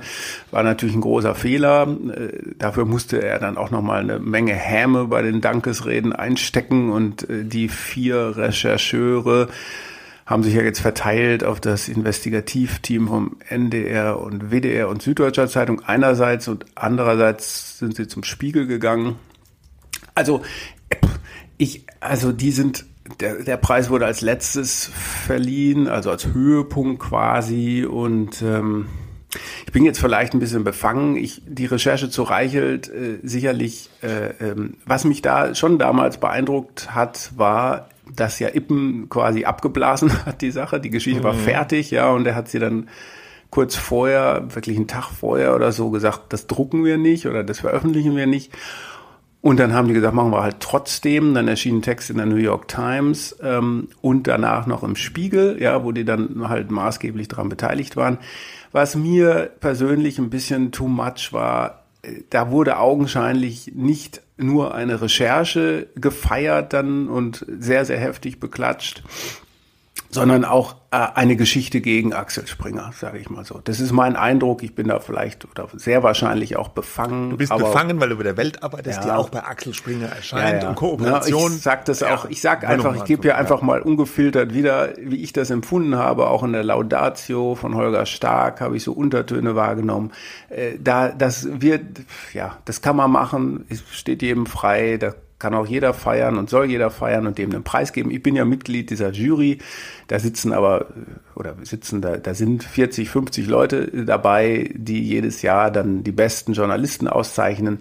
war 0.52 0.62
natürlich 0.62 0.94
ein 0.94 1.00
großer 1.00 1.34
Fehler. 1.34 1.88
Äh, 1.88 2.54
dafür 2.56 2.84
musste 2.84 3.20
er 3.20 3.40
dann 3.40 3.56
auch 3.56 3.72
nochmal 3.72 4.00
eine 4.00 4.20
Menge 4.20 4.54
Häme 4.54 5.06
bei 5.06 5.22
den 5.22 5.40
Dankesreden 5.40 6.12
einstecken 6.12 6.92
und 6.92 7.28
äh, 7.28 7.44
die 7.44 7.68
vier 7.68 8.36
Rechercheure 8.36 9.48
haben 10.26 10.42
sich 10.42 10.54
ja 10.54 10.62
jetzt 10.62 10.80
verteilt 10.80 11.44
auf 11.44 11.60
das 11.60 11.88
Investigativteam 11.88 13.06
vom 13.06 13.36
NDR 13.48 14.20
und 14.20 14.50
WDR 14.50 14.88
und 14.88 15.00
Süddeutscher 15.00 15.48
Zeitung 15.48 15.80
einerseits 15.84 16.48
und 16.48 16.66
andererseits 16.74 17.78
sind 17.78 17.94
sie 17.94 18.08
zum 18.08 18.24
Spiegel 18.24 18.66
gegangen. 18.66 19.16
Also 20.14 20.42
ich, 21.58 21.86
also 22.00 22.32
die 22.32 22.50
sind 22.50 22.84
der, 23.20 23.44
der 23.44 23.56
Preis 23.56 23.88
wurde 23.88 24.06
als 24.06 24.20
letztes 24.20 24.90
verliehen, 25.26 25.86
also 25.86 26.10
als 26.10 26.26
Höhepunkt 26.26 27.00
quasi 27.00 27.86
und 27.88 28.42
ähm, 28.42 28.86
ich 29.66 29.72
bin 29.72 29.84
jetzt 29.84 30.00
vielleicht 30.00 30.34
ein 30.34 30.40
bisschen 30.40 30.64
befangen. 30.64 31.16
Ich, 31.16 31.42
die 31.46 31.66
Recherche 31.66 32.10
zu 32.10 32.22
Reichelt 32.22 32.88
äh, 32.88 33.18
sicherlich, 33.22 33.90
äh, 34.02 34.30
ähm, 34.40 34.78
was 34.86 35.04
mich 35.04 35.22
da 35.22 35.54
schon 35.54 35.78
damals 35.78 36.18
beeindruckt 36.18 36.94
hat, 36.94 37.32
war, 37.36 37.88
dass 38.14 38.38
ja 38.38 38.48
Ippen 38.54 39.08
quasi 39.08 39.44
abgeblasen 39.44 40.12
hat, 40.26 40.42
die 40.42 40.50
Sache. 40.50 40.80
Die 40.80 40.90
Geschichte 40.90 41.20
mhm. 41.20 41.24
war 41.24 41.34
fertig, 41.34 41.90
ja, 41.90 42.10
und 42.10 42.26
er 42.26 42.34
hat 42.34 42.48
sie 42.48 42.58
dann 42.58 42.88
kurz 43.50 43.76
vorher, 43.76 44.46
wirklich 44.54 44.76
einen 44.76 44.88
Tag 44.88 45.08
vorher 45.10 45.54
oder 45.54 45.72
so 45.72 45.90
gesagt, 45.90 46.32
das 46.32 46.46
drucken 46.46 46.84
wir 46.84 46.98
nicht 46.98 47.26
oder 47.26 47.44
das 47.44 47.60
veröffentlichen 47.60 48.16
wir 48.16 48.26
nicht. 48.26 48.52
Und 49.40 49.60
dann 49.60 49.72
haben 49.74 49.86
die 49.86 49.94
gesagt, 49.94 50.14
machen 50.14 50.32
wir 50.32 50.42
halt 50.42 50.56
trotzdem. 50.58 51.32
Dann 51.32 51.46
erschien 51.46 51.78
ein 51.78 51.82
Text 51.82 52.10
in 52.10 52.16
der 52.16 52.26
New 52.26 52.34
York 52.34 52.66
Times 52.66 53.36
ähm, 53.40 53.88
und 54.00 54.26
danach 54.26 54.66
noch 54.66 54.82
im 54.82 54.96
Spiegel, 54.96 55.62
ja, 55.62 55.84
wo 55.84 55.92
die 55.92 56.04
dann 56.04 56.48
halt 56.48 56.72
maßgeblich 56.72 57.28
daran 57.28 57.48
beteiligt 57.48 57.94
waren. 57.94 58.18
Was 58.72 58.96
mir 58.96 59.50
persönlich 59.60 60.18
ein 60.18 60.30
bisschen 60.30 60.72
too 60.72 60.88
much 60.88 61.32
war, 61.32 61.85
da 62.30 62.50
wurde 62.50 62.78
augenscheinlich 62.78 63.72
nicht 63.74 64.22
nur 64.36 64.74
eine 64.74 65.00
Recherche 65.00 65.88
gefeiert 65.94 66.72
dann 66.72 67.08
und 67.08 67.44
sehr, 67.48 67.84
sehr 67.84 67.98
heftig 67.98 68.38
beklatscht, 68.40 69.02
sondern 70.16 70.46
auch 70.46 70.76
äh, 70.90 70.96
eine 71.14 71.36
Geschichte 71.36 71.82
gegen 71.82 72.14
Axel 72.14 72.46
Springer, 72.46 72.90
sage 72.98 73.18
ich 73.18 73.28
mal 73.28 73.44
so. 73.44 73.60
Das 73.62 73.80
ist 73.80 73.92
mein 73.92 74.16
Eindruck. 74.16 74.62
Ich 74.62 74.74
bin 74.74 74.88
da 74.88 74.98
vielleicht 74.98 75.44
oder 75.44 75.68
sehr 75.74 76.02
wahrscheinlich 76.02 76.56
auch 76.56 76.68
befangen. 76.68 77.30
Du 77.30 77.36
bist 77.36 77.52
aber, 77.52 77.66
befangen, 77.66 78.00
weil 78.00 78.08
du 78.08 78.14
über 78.14 78.24
der 78.24 78.38
Welt 78.38 78.62
arbeitest, 78.62 79.00
ja, 79.00 79.04
die 79.04 79.10
auch 79.10 79.28
bei 79.28 79.44
Axel 79.44 79.74
Springer 79.74 80.06
erscheint 80.06 80.54
ja, 80.54 80.62
ja. 80.62 80.68
und 80.70 80.74
Kooperation. 80.76 81.52
Ich 81.54 81.62
sag 81.62 81.84
das 81.84 82.02
auch. 82.02 82.24
Ich 82.30 82.40
sag 82.40 82.66
einfach, 82.66 82.96
ich 82.96 83.04
gebe 83.04 83.28
ja 83.28 83.36
einfach 83.36 83.60
mal 83.60 83.82
ungefiltert 83.82 84.54
wieder, 84.54 84.94
wie 84.98 85.22
ich 85.22 85.34
das 85.34 85.50
empfunden 85.50 85.96
habe. 85.96 86.28
Auch 86.28 86.42
in 86.42 86.54
der 86.54 86.64
Laudatio 86.64 87.54
von 87.54 87.74
Holger 87.74 88.06
Stark 88.06 88.62
habe 88.62 88.78
ich 88.78 88.82
so 88.82 88.92
Untertöne 88.92 89.54
wahrgenommen. 89.54 90.12
Äh, 90.48 90.78
da, 90.80 91.10
das 91.10 91.46
wird, 91.60 91.82
ja, 92.32 92.56
das 92.64 92.80
kann 92.80 92.96
man 92.96 93.10
machen. 93.10 93.66
Es 93.68 93.82
steht 93.92 94.22
jedem 94.22 94.46
frei. 94.46 94.96
Da 94.96 95.12
kann 95.38 95.54
auch 95.54 95.66
jeder 95.66 95.92
feiern 95.92 96.38
und 96.38 96.48
soll 96.48 96.70
jeder 96.70 96.90
feiern 96.90 97.26
und 97.26 97.36
dem 97.36 97.52
einen 97.52 97.62
Preis 97.62 97.92
geben. 97.92 98.10
Ich 98.10 98.22
bin 98.22 98.36
ja 98.36 98.44
Mitglied 98.44 98.88
dieser 98.90 99.10
Jury. 99.10 99.58
Da 100.08 100.18
sitzen 100.18 100.52
aber, 100.52 100.86
oder 101.34 101.54
sitzen 101.62 102.00
da, 102.00 102.16
da 102.16 102.32
sind 102.32 102.64
40, 102.64 103.10
50 103.10 103.46
Leute 103.46 104.04
dabei, 104.04 104.70
die 104.74 105.02
jedes 105.02 105.42
Jahr 105.42 105.70
dann 105.70 106.04
die 106.04 106.12
besten 106.12 106.54
Journalisten 106.54 107.06
auszeichnen. 107.06 107.80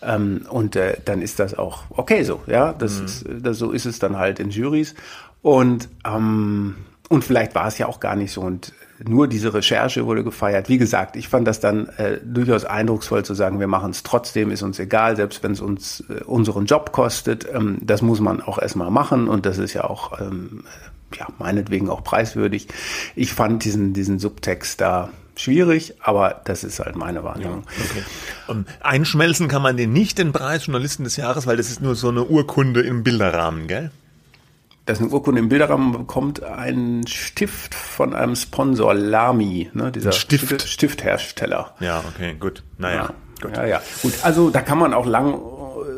Ähm, 0.00 0.46
und 0.48 0.76
äh, 0.76 0.98
dann 1.04 1.22
ist 1.22 1.40
das 1.40 1.58
auch 1.58 1.84
okay 1.90 2.22
so, 2.22 2.40
ja. 2.46 2.72
Das 2.72 3.00
mhm. 3.00 3.04
ist, 3.04 3.24
das, 3.42 3.58
so 3.58 3.72
ist 3.72 3.86
es 3.86 3.98
dann 3.98 4.18
halt 4.18 4.38
in 4.38 4.50
Juries. 4.50 4.94
Und, 5.40 5.88
ähm, 6.04 6.76
und 7.12 7.24
vielleicht 7.24 7.54
war 7.54 7.68
es 7.68 7.76
ja 7.76 7.86
auch 7.86 8.00
gar 8.00 8.16
nicht 8.16 8.32
so. 8.32 8.40
Und 8.40 8.72
nur 9.04 9.28
diese 9.28 9.52
Recherche 9.52 10.06
wurde 10.06 10.24
gefeiert. 10.24 10.70
Wie 10.70 10.78
gesagt, 10.78 11.14
ich 11.14 11.28
fand 11.28 11.46
das 11.46 11.60
dann 11.60 11.88
äh, 11.98 12.18
durchaus 12.24 12.64
eindrucksvoll 12.64 13.22
zu 13.22 13.34
sagen, 13.34 13.60
wir 13.60 13.66
machen 13.66 13.90
es 13.90 14.02
trotzdem, 14.02 14.50
ist 14.50 14.62
uns 14.62 14.78
egal, 14.78 15.16
selbst 15.16 15.42
wenn 15.42 15.52
es 15.52 15.60
uns 15.60 16.02
äh, 16.08 16.24
unseren 16.24 16.64
Job 16.64 16.92
kostet. 16.92 17.46
Ähm, 17.52 17.76
das 17.82 18.00
muss 18.00 18.20
man 18.20 18.40
auch 18.40 18.58
erstmal 18.58 18.90
machen 18.90 19.28
und 19.28 19.44
das 19.44 19.58
ist 19.58 19.74
ja 19.74 19.84
auch 19.84 20.20
ähm, 20.22 20.64
ja, 21.14 21.26
meinetwegen 21.38 21.90
auch 21.90 22.02
preiswürdig. 22.02 22.68
Ich 23.14 23.34
fand 23.34 23.62
diesen, 23.64 23.92
diesen 23.92 24.18
Subtext 24.18 24.80
da 24.80 25.10
schwierig, 25.36 25.94
aber 26.00 26.40
das 26.46 26.64
ist 26.64 26.80
halt 26.80 26.96
meine 26.96 27.24
Wahrnehmung. 27.24 27.64
Ja, 27.66 27.84
okay. 27.84 28.04
ähm, 28.48 28.66
einschmelzen 28.80 29.48
kann 29.48 29.60
man 29.60 29.76
den 29.76 29.92
nicht, 29.92 30.16
den 30.16 30.32
Preis 30.32 30.64
Journalisten 30.64 31.04
des 31.04 31.16
Jahres, 31.16 31.46
weil 31.46 31.58
das 31.58 31.68
ist 31.68 31.82
nur 31.82 31.94
so 31.94 32.08
eine 32.08 32.24
Urkunde 32.24 32.80
im 32.80 33.02
Bilderrahmen, 33.02 33.66
gell? 33.66 33.90
Dass 34.86 35.00
eine 35.00 35.08
Urkunde 35.10 35.40
im 35.40 35.48
Bilderrahmen 35.48 35.92
bekommt, 35.92 36.42
ein 36.42 37.06
Stift 37.06 37.74
von 37.74 38.14
einem 38.14 38.34
Sponsor, 38.36 38.94
Lamy, 38.94 39.70
ne, 39.74 39.92
dieser 39.92 40.12
Stift. 40.12 40.62
Stifthersteller. 40.62 41.74
Ja, 41.80 42.02
okay, 42.08 42.34
gut. 42.38 42.62
Naja. 42.78 42.96
Ja. 42.96 43.14
Gut. 43.42 43.56
Ja, 43.56 43.66
ja, 43.66 43.82
gut. 44.02 44.12
Also 44.22 44.50
da 44.50 44.60
kann 44.60 44.78
man 44.78 44.94
auch 44.94 45.04
lang 45.04 45.34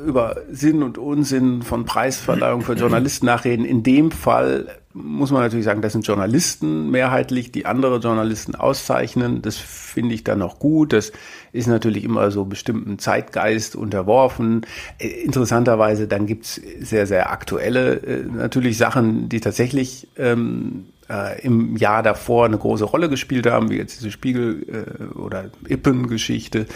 über 0.04 0.36
Sinn 0.50 0.82
und 0.82 0.98
Unsinn 0.98 1.62
von 1.62 1.84
Preisverleihung 1.84 2.62
für 2.62 2.74
Journalisten 2.74 3.26
nachreden. 3.26 3.64
In 3.64 3.82
dem 3.82 4.10
Fall 4.10 4.66
muss 4.94 5.32
man 5.32 5.42
natürlich 5.42 5.64
sagen, 5.64 5.82
das 5.82 5.92
sind 5.92 6.06
Journalisten 6.06 6.90
mehrheitlich, 6.90 7.50
die 7.50 7.66
andere 7.66 7.98
Journalisten 7.98 8.54
auszeichnen. 8.54 9.42
Das 9.42 9.56
finde 9.56 10.14
ich 10.14 10.22
dann 10.22 10.40
auch 10.40 10.60
gut. 10.60 10.92
Das 10.92 11.10
ist 11.52 11.66
natürlich 11.66 12.04
immer 12.04 12.30
so 12.30 12.44
bestimmten 12.44 13.00
Zeitgeist 13.00 13.74
unterworfen. 13.74 14.64
Äh, 14.98 15.08
interessanterweise, 15.08 16.06
dann 16.06 16.26
gibt's 16.26 16.60
sehr, 16.80 17.08
sehr 17.08 17.30
aktuelle 17.30 17.94
äh, 17.96 18.24
natürlich 18.24 18.78
Sachen, 18.78 19.28
die 19.28 19.40
tatsächlich 19.40 20.06
ähm, 20.16 20.86
äh, 21.08 21.40
im 21.42 21.76
Jahr 21.76 22.02
davor 22.02 22.46
eine 22.46 22.58
große 22.58 22.84
Rolle 22.84 23.08
gespielt 23.08 23.46
haben, 23.46 23.70
wie 23.70 23.76
jetzt 23.76 23.98
diese 23.98 24.10
Spiegel- 24.10 24.66
äh, 24.68 25.18
oder 25.18 25.50
Ippen-Geschichte. 25.68 26.66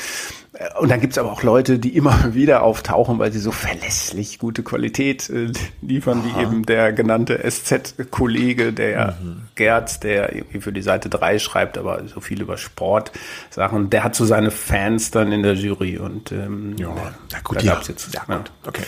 Äh, 0.53 0.79
und 0.79 0.91
dann 0.91 1.01
gibt's 1.01 1.19
aber 1.19 1.33
auch 1.33 1.43
Leute, 1.43 1.79
die 1.79 1.97
immer 1.97 2.17
wieder 2.35 2.63
auftauchen, 2.63 3.19
weil 3.19 3.33
sie 3.33 3.39
so 3.39 3.53
verlässlich 3.53 4.39
gute 4.39 4.63
Qualität 4.63 5.31
äh, 5.31 5.53
liefern, 5.83 6.23
Aha. 6.25 6.39
wie 6.39 6.43
eben 6.43 6.67
der 6.67 6.93
genannte 6.93 7.39
SZ-Kollege, 7.49 8.73
der 8.73 9.19
mhm. 9.21 9.43
Gerz, 9.55 10.01
der 10.01 10.35
irgendwie 10.35 10.61
für 10.61 10.73
die 10.73 10.83
Seite 10.83 11.09
3 11.09 11.39
schreibt, 11.39 11.79
aber 11.79 12.07
so 12.07 12.21
viel 12.21 12.41
über 12.41 12.57
Sport-Sachen. 12.57 13.91
Der 13.91 14.05
hat 14.05 14.15
so 14.15 14.25
seine 14.25 14.51
Fans 14.51 15.11
dann 15.11 15.33
in 15.33 15.43
der 15.43 15.55
Jury 15.55 15.99
und 15.99 16.33
ähm, 16.33 16.77
ja, 16.79 16.95
na 17.33 17.39
gut, 17.43 17.59
da 17.59 17.63
ja. 17.63 17.75
gab's 17.75 17.89
jetzt 17.89 18.15
ja, 18.15 18.25
gut. 18.25 18.51
okay. 18.67 18.83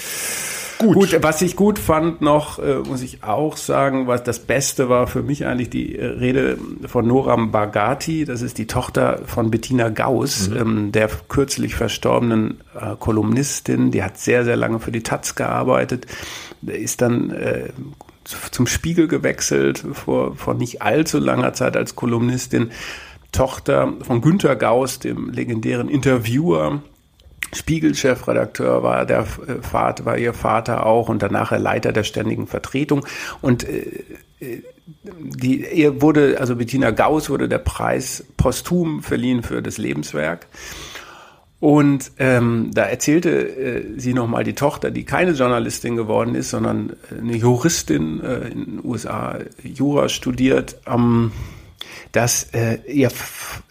Gut. 0.81 0.95
gut. 0.95 1.23
was 1.23 1.43
ich 1.43 1.57
gut 1.57 1.79
fand 1.79 2.23
noch, 2.23 2.59
äh, 2.59 2.77
muss 2.79 3.03
ich 3.03 3.23
auch 3.23 3.59
sagen, 3.59 4.07
was 4.07 4.25
das 4.25 4.39
Beste 4.39 4.89
war 4.89 5.07
für 5.07 5.23
mich 5.23 5.45
eigentlich 5.45 5.69
die 5.69 5.97
äh, 5.97 6.07
Rede 6.07 6.57
von 6.87 7.07
Noram 7.07 7.51
Bagati. 7.51 8.25
Das 8.25 8.41
ist 8.41 8.57
die 8.57 8.67
Tochter 8.67 9.21
von 9.27 9.51
Bettina 9.51 9.91
Gauss, 9.91 10.49
mhm. 10.49 10.57
ähm, 10.57 10.93
der 10.93 11.11
kürzlich 11.29 11.75
verstorbenen 11.75 12.63
äh, 12.75 12.97
Kolumnistin. 12.99 13.91
Die 13.91 14.03
hat 14.03 14.17
sehr, 14.17 14.45
sehr 14.45 14.57
lange 14.57 14.81
für 14.81 14.91
die 14.91 15.03
Taz 15.03 15.35
gearbeitet. 15.35 16.07
Ist 16.63 17.03
dann 17.03 17.31
äh, 17.31 17.69
zum 18.25 18.67
Spiegel 18.67 19.07
gewechselt 19.07 19.85
vor, 19.93 20.35
vor 20.37 20.55
nicht 20.55 20.81
allzu 20.81 21.19
langer 21.19 21.53
Zeit 21.53 21.77
als 21.77 21.95
Kolumnistin. 21.95 22.71
Tochter 23.33 23.93
von 24.01 24.23
Günter 24.23 24.57
Gauss, 24.57 24.99
dem 24.99 25.31
legendären 25.31 25.89
Interviewer, 25.89 26.81
Spiegel-Chefredakteur 27.53 28.83
war 28.83 29.07
der 29.07 29.21
äh, 29.21 29.63
Vater, 29.63 30.05
war 30.05 30.19
ihr 30.19 30.35
Vater 30.35 30.87
auch 30.87 31.09
und 31.09 31.23
danach 31.23 31.51
Leiter 31.51 31.93
der 31.93 32.05
ständigen 32.05 32.47
Vertretung. 32.47 33.07
Und 33.41 33.69
äh, 33.69 34.05
äh, 34.41 34.63
die, 35.03 35.65
ihr 35.67 36.03
wurde, 36.03 36.39
also 36.41 36.57
Bettina 36.57 36.91
Gauss 36.91 37.31
wurde 37.31 37.49
der 37.49 37.59
Preis 37.59 38.25
posthum 38.37 39.03
verliehen 39.03 39.43
für 39.43 39.63
das 39.63 39.79
Lebenswerk. 39.79 40.47
Und 41.61 42.13
ähm, 42.19 42.71
da 42.73 42.85
erzählte 42.85 43.31
äh, 43.31 43.85
sie 43.99 44.15
nochmal 44.15 44.45
die 44.45 44.55
Tochter, 44.55 44.91
die 44.91 45.05
keine 45.05 45.33
Journalistin 45.33 45.95
geworden 45.95 46.35
ist, 46.35 46.51
sondern 46.51 46.97
eine 47.11 47.37
Juristin 47.37 48.21
äh, 48.23 48.49
in 48.49 48.65
den 48.65 48.81
USA, 48.83 49.39
Jura 49.63 50.09
studiert, 50.09 50.79
ähm, 50.87 51.33
dass 52.13 52.45
äh, 52.55 52.79
ihr 52.87 53.11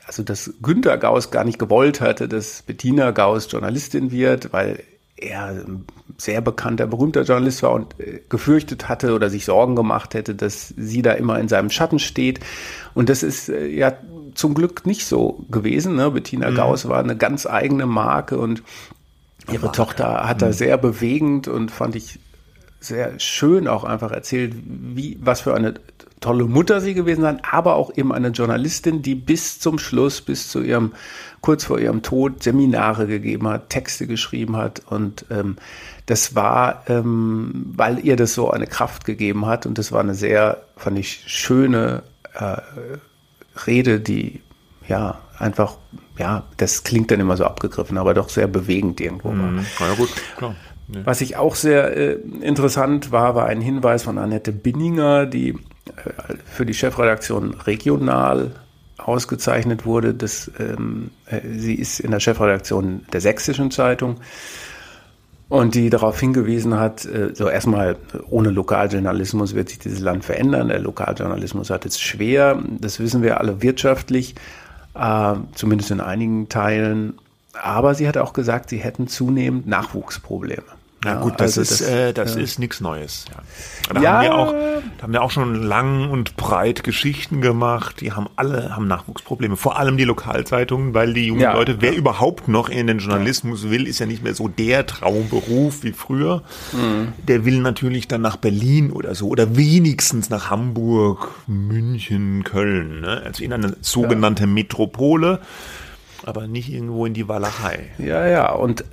also 0.06 0.24
dass 0.24 0.52
Günter 0.62 0.98
Gauss 0.98 1.30
gar 1.30 1.44
nicht 1.44 1.60
gewollt 1.60 2.02
hatte, 2.02 2.28
dass 2.28 2.64
Bettina 2.64 3.12
Gauss 3.12 3.52
Journalistin 3.52 4.12
wird, 4.12 4.52
weil 4.54 4.84
er 5.18 5.48
ein 5.48 5.86
sehr 6.18 6.42
bekannter, 6.42 6.88
berühmter 6.88 7.24
Journalist 7.24 7.64
war 7.64 7.74
und 7.74 8.00
äh, 8.00 8.22
gefürchtet 8.30 8.90
hatte 8.90 9.14
oder 9.14 9.30
sich 9.30 9.46
Sorgen 9.46 9.76
gemacht 9.76 10.14
hätte, 10.14 10.36
dass 10.36 10.74
sie 10.78 11.02
da 11.02 11.14
immer 11.14 11.40
in 11.40 11.48
seinem 11.48 11.70
Schatten 11.70 12.00
steht. 12.00 12.40
Und 12.94 13.10
das 13.10 13.24
ist 13.24 13.50
äh, 13.50 13.68
ja 13.68 13.94
zum 14.36 14.54
Glück 14.54 14.86
nicht 14.86 15.06
so 15.06 15.46
gewesen. 15.50 15.96
Ne? 15.96 16.12
Bettina 16.12 16.52
mhm. 16.52 16.56
Gauss 16.56 16.88
war 16.88 17.00
eine 17.00 17.16
ganz 17.16 17.46
eigene 17.46 17.86
Marke 17.86 18.38
und 18.38 18.64
ihre 19.52 19.66
Marke. 19.66 19.78
Tochter 19.78 20.28
hat 20.28 20.38
mhm. 20.38 20.46
da 20.46 20.54
sehr 20.54 20.78
bewegend 20.78 21.48
und 21.48 21.72
fand 21.72 21.96
ich 21.96 22.20
sehr 22.80 23.20
schön 23.20 23.68
auch 23.68 23.84
einfach 23.84 24.12
erzählt, 24.12 24.56
wie, 24.66 25.18
was 25.22 25.42
für 25.42 25.54
eine 25.54 25.76
tolle 26.22 26.46
Mutter 26.46 26.82
sie 26.82 26.94
gewesen 26.94 27.22
sein, 27.22 27.42
aber 27.50 27.76
auch 27.76 27.96
eben 27.96 28.12
eine 28.12 28.30
Journalistin, 28.30 29.02
die 29.02 29.16
bis 29.16 29.60
zum 29.60 29.80
Schluss, 29.80 30.22
bis 30.22 30.50
zu 30.50 30.62
ihrem, 30.62 30.94
kurz 31.42 31.64
vor 31.64 31.80
ihrem 31.80 32.02
Tod 32.02 32.44
Seminare 32.44 33.08
gegeben 33.08 33.48
hat, 33.48 33.70
Texte 33.70 34.08
geschrieben 34.08 34.58
hat 34.58 34.82
und 34.88 35.26
ähm, 35.30 35.58
das 36.06 36.36
war, 36.36 36.84
ähm, 36.88 37.66
weil 37.76 38.00
ihr 38.00 38.16
das 38.16 38.34
so 38.34 38.52
eine 38.52 38.68
Kraft 38.68 39.06
gegeben 39.06 39.46
hat 39.46 39.66
und 39.66 39.78
das 39.78 39.92
war 39.92 40.02
eine 40.02 40.14
sehr, 40.14 40.64
fand 40.76 41.00
ich, 41.00 41.24
schöne 41.28 42.04
äh, 42.34 42.58
Rede, 43.66 44.00
die 44.00 44.42
ja 44.88 45.20
einfach, 45.38 45.78
ja, 46.18 46.44
das 46.58 46.84
klingt 46.84 47.12
dann 47.12 47.20
immer 47.20 47.38
so 47.38 47.46
abgegriffen, 47.46 47.98
aber 47.98 48.14
doch 48.14 48.30
sehr 48.30 48.48
bewegend 48.48 49.00
irgendwo 49.00 49.30
war. 49.30 49.36
Mhm. 49.36 49.66
Ja, 49.80 49.94
gut, 49.94 50.10
klar. 50.38 50.56
Ja. 50.94 51.06
Was 51.06 51.22
ich 51.22 51.38
auch 51.38 51.56
sehr 51.56 51.96
äh, 51.96 52.14
interessant 52.42 53.12
war, 53.12 53.36
war 53.36 53.46
ein 53.46 53.62
Hinweis 53.62 54.04
von 54.04 54.18
Annette 54.18 54.52
Binninger, 54.52 55.26
die 55.26 55.50
äh, 55.50 56.36
für 56.46 56.66
die 56.66 56.74
Chefredaktion 56.74 57.54
regional 57.54 58.52
ausgezeichnet 58.98 59.86
wurde. 59.86 60.14
Das, 60.14 60.52
ähm, 60.60 61.12
äh, 61.28 61.42
sie 61.48 61.76
ist 61.76 62.00
in 62.00 62.12
der 62.12 62.20
Chefredaktion 62.20 63.06
der 63.14 63.22
Sächsischen 63.22 63.72
Zeitung 63.72 64.18
und 65.50 65.74
die 65.74 65.90
darauf 65.90 66.20
hingewiesen 66.20 66.80
hat, 66.80 67.06
äh, 67.06 67.34
so 67.34 67.50
erstmal 67.50 67.98
ohne 68.30 68.52
Lokaljournalismus 68.52 69.56
wird 69.56 69.70
sich 69.70 69.80
dieses 69.80 70.00
Land 70.00 70.24
verändern. 70.24 70.70
Der 70.70 70.80
Lokaljournalismus 70.80 71.72
hat 71.72 71.86
es 71.86 72.00
schwer, 72.00 72.62
das 72.80 73.00
wissen 73.00 73.24
wir 73.24 73.40
alle 73.40 73.62
wirtschaftlich, 73.62 74.36
äh, 74.94 75.34
zumindest 75.56 75.92
in 75.92 76.02
einigen 76.02 76.50
Teilen. 76.50 77.16
Aber 77.54 77.96
sie 77.96 78.08
hat 78.08 78.18
auch 78.18 78.34
gesagt, 78.34 78.70
sie 78.70 78.78
hätten 78.78 79.08
zunehmend 79.08 79.68
Nachwuchsprobleme. 79.68 80.79
Na 81.04 81.14
ja, 81.14 81.22
gut, 81.22 81.36
das 81.38 81.58
also 81.58 81.62
ist 81.62 81.82
das, 81.82 81.90
äh, 81.90 82.14
das 82.14 82.36
ja. 82.36 82.42
ist 82.42 82.60
nichts 82.60 82.82
Neues. 82.82 83.26
Ja. 83.30 83.94
Da, 83.94 84.02
ja. 84.02 84.12
Haben 84.12 84.24
wir 84.24 84.36
auch, 84.36 84.54
da 84.98 85.04
haben 85.04 85.14
wir 85.14 85.22
auch 85.22 85.32
schon 85.32 85.56
lang 85.64 86.10
und 86.10 86.36
breit 86.36 86.84
Geschichten 86.84 87.40
gemacht. 87.40 88.02
Die 88.02 88.12
haben 88.12 88.28
alle 88.36 88.76
haben 88.76 88.88
Nachwuchsprobleme. 88.88 89.56
Vor 89.56 89.80
allem 89.80 89.96
die 89.96 90.04
Lokalzeitungen, 90.04 90.94
weil 90.94 91.14
die 91.14 91.28
jungen 91.28 91.54
Leute, 91.54 91.78
wer 91.80 91.96
überhaupt 91.96 92.50
noch 92.50 92.68
in 92.68 92.88
den 92.88 93.00
Journalismus 93.00 93.70
will, 93.70 93.88
ist 93.88 94.00
ja 94.00 94.06
nicht 94.06 94.24
mehr 94.24 94.36
so 94.36 94.50
der 94.50 94.86
Traumberuf 94.86 95.84
wie 95.84 95.94
früher. 95.94 96.44
Mhm. 96.74 97.14
Der 97.28 97.46
will 97.46 97.60
natürlich 97.60 98.10
dann 98.10 98.22
nach 98.22 98.36
Berlin 98.36 98.92
oder 98.92 99.16
so 99.16 99.30
oder 99.30 99.56
wenigstens 99.56 100.30
nach 100.30 100.50
Hamburg, 100.50 101.32
München, 101.48 102.44
Köln. 102.44 103.02
Ne? 103.02 103.22
Also 103.24 103.44
in 103.44 103.54
eine 103.54 103.78
sogenannte 103.82 104.48
Metropole 104.48 105.40
aber 106.24 106.48
nicht 106.48 106.72
irgendwo 106.72 107.06
in 107.06 107.14
die 107.14 107.28
Walachei. 107.28 107.90
Ja, 107.98 108.28
ja, 108.28 108.52
und 108.52 108.84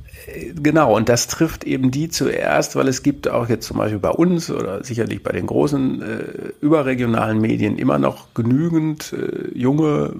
genau, 0.54 0.96
und 0.96 1.08
das 1.08 1.28
trifft 1.28 1.64
eben 1.64 1.90
die 1.90 2.08
zuerst, 2.08 2.76
weil 2.76 2.88
es 2.88 3.02
gibt 3.02 3.28
auch 3.28 3.48
jetzt 3.48 3.66
zum 3.66 3.78
Beispiel 3.78 3.98
bei 3.98 4.10
uns 4.10 4.50
oder 4.50 4.82
sicherlich 4.84 5.22
bei 5.22 5.32
den 5.32 5.46
großen 5.46 6.02
äh, 6.02 6.24
überregionalen 6.60 7.40
Medien 7.40 7.78
immer 7.78 7.98
noch 7.98 8.34
genügend 8.34 9.12
äh, 9.12 9.56
junge, 9.56 10.14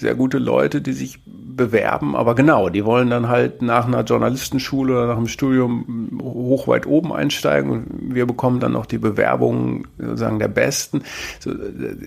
sehr 0.00 0.14
gute 0.14 0.38
Leute, 0.38 0.80
die 0.80 0.92
sich 0.92 1.20
bewerben, 1.60 2.16
aber 2.16 2.34
genau, 2.34 2.70
die 2.70 2.86
wollen 2.86 3.10
dann 3.10 3.28
halt 3.28 3.60
nach 3.60 3.86
einer 3.86 4.02
Journalistenschule 4.02 4.94
oder 4.94 5.06
nach 5.08 5.18
einem 5.18 5.28
Studium 5.28 6.18
hoch 6.22 6.68
weit 6.68 6.86
oben 6.86 7.12
einsteigen. 7.12 7.70
Und 7.70 8.14
wir 8.14 8.26
bekommen 8.26 8.60
dann 8.60 8.72
noch 8.72 8.86
die 8.86 8.96
Bewerbungen 8.96 9.86
sozusagen 9.98 10.38
der 10.38 10.48
Besten, 10.48 11.02
so 11.38 11.52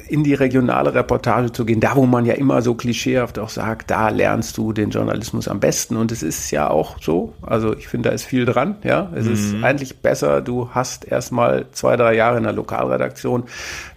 in 0.07 0.23
die 0.23 0.33
regionale 0.33 0.95
Reportage 0.95 1.51
zu 1.51 1.65
gehen, 1.65 1.79
da 1.79 1.95
wo 1.95 2.07
man 2.07 2.25
ja 2.25 2.33
immer 2.33 2.63
so 2.63 2.73
klischeehaft 2.73 3.37
auch 3.37 3.49
sagt, 3.49 3.91
da 3.91 4.09
lernst 4.09 4.57
du 4.57 4.73
den 4.73 4.89
Journalismus 4.89 5.47
am 5.47 5.59
besten. 5.59 5.97
Und 5.97 6.11
es 6.11 6.23
ist 6.23 6.49
ja 6.49 6.69
auch 6.69 6.97
so, 6.99 7.33
also 7.43 7.75
ich 7.75 7.87
finde, 7.87 8.09
da 8.09 8.15
ist 8.15 8.25
viel 8.25 8.45
dran, 8.45 8.77
ja, 8.83 9.11
es 9.13 9.25
mhm. 9.25 9.33
ist 9.33 9.55
eigentlich 9.63 9.99
besser, 9.99 10.41
du 10.41 10.69
hast 10.71 11.05
erstmal 11.05 11.67
zwei, 11.73 11.95
drei 11.95 12.15
Jahre 12.15 12.37
in 12.37 12.43
der 12.43 12.53
Lokalredaktion 12.53 13.43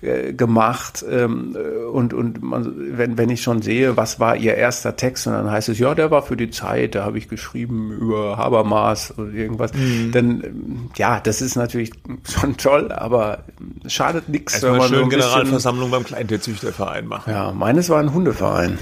äh, 0.03 0.35
gemacht 0.35 1.05
ähm, 1.11 1.57
und, 1.93 2.13
und 2.13 2.43
man, 2.43 2.75
wenn, 2.99 3.17
wenn 3.17 3.31
ich 3.31 3.43
schon 3.43 3.63
sehe, 3.63 3.86
was 3.95 4.19
war 4.19 4.37
ihr 4.37 4.55
erster 4.55 4.97
Text 4.97 5.27
und 5.27 5.35
dann 5.35 5.51
heißt 5.51 5.69
es, 5.69 5.79
ja, 5.79 5.95
der 5.95 6.11
war 6.11 6.23
für 6.23 6.37
die 6.37 6.51
Zeit, 6.51 6.95
da 6.95 7.05
habe 7.05 7.19
ich 7.19 7.29
geschrieben 7.29 7.93
über 7.93 8.39
Habermas 8.39 9.17
oder 9.19 9.31
irgendwas. 9.31 9.75
Mhm. 9.75 10.13
Dann, 10.13 10.91
ja, 10.97 11.21
das 11.21 11.43
ist 11.43 11.57
natürlich 11.57 11.91
schon 12.25 12.57
toll, 12.57 12.91
aber 12.91 13.45
schadet 13.87 14.29
nichts. 14.29 14.63
wenn 14.63 14.77
man 14.77 14.89
schön 14.89 15.05
so 15.05 15.09
Generalversammlung 15.09 15.91
beim 15.91 16.05
Kleintierzüchterverein 16.05 17.07
machen. 17.07 17.33
Ja, 17.33 17.53
meines 17.53 17.91
war 17.91 18.01
ein 18.01 18.13
Hundeverein. 18.13 18.79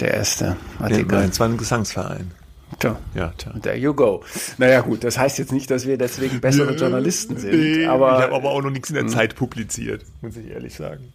Der 0.00 0.14
erste 0.14 0.56
Artikel. 0.78 1.12
Ja, 1.12 1.20
meins 1.20 1.40
war 1.40 1.48
ein 1.48 1.56
Gesangsverein. 1.56 2.30
Tja. 2.78 2.98
Ja, 3.14 3.32
tja. 3.38 3.52
There 3.62 3.76
you 3.76 3.94
go. 3.94 4.22
Naja, 4.58 4.80
gut, 4.80 5.04
das 5.04 5.18
heißt 5.18 5.38
jetzt 5.38 5.52
nicht, 5.52 5.70
dass 5.70 5.86
wir 5.86 5.96
deswegen 5.96 6.40
bessere 6.40 6.74
Journalisten 6.74 7.36
sind. 7.36 7.52
Nee, 7.52 7.86
aber, 7.86 8.16
ich 8.16 8.24
habe 8.24 8.34
aber 8.34 8.50
auch 8.50 8.62
noch 8.62 8.70
nichts 8.70 8.90
in 8.90 8.96
der 8.96 9.04
hm. 9.04 9.10
Zeit 9.10 9.36
publiziert, 9.36 10.02
muss 10.20 10.36
ich 10.36 10.50
ehrlich 10.50 10.74
sagen. 10.74 11.12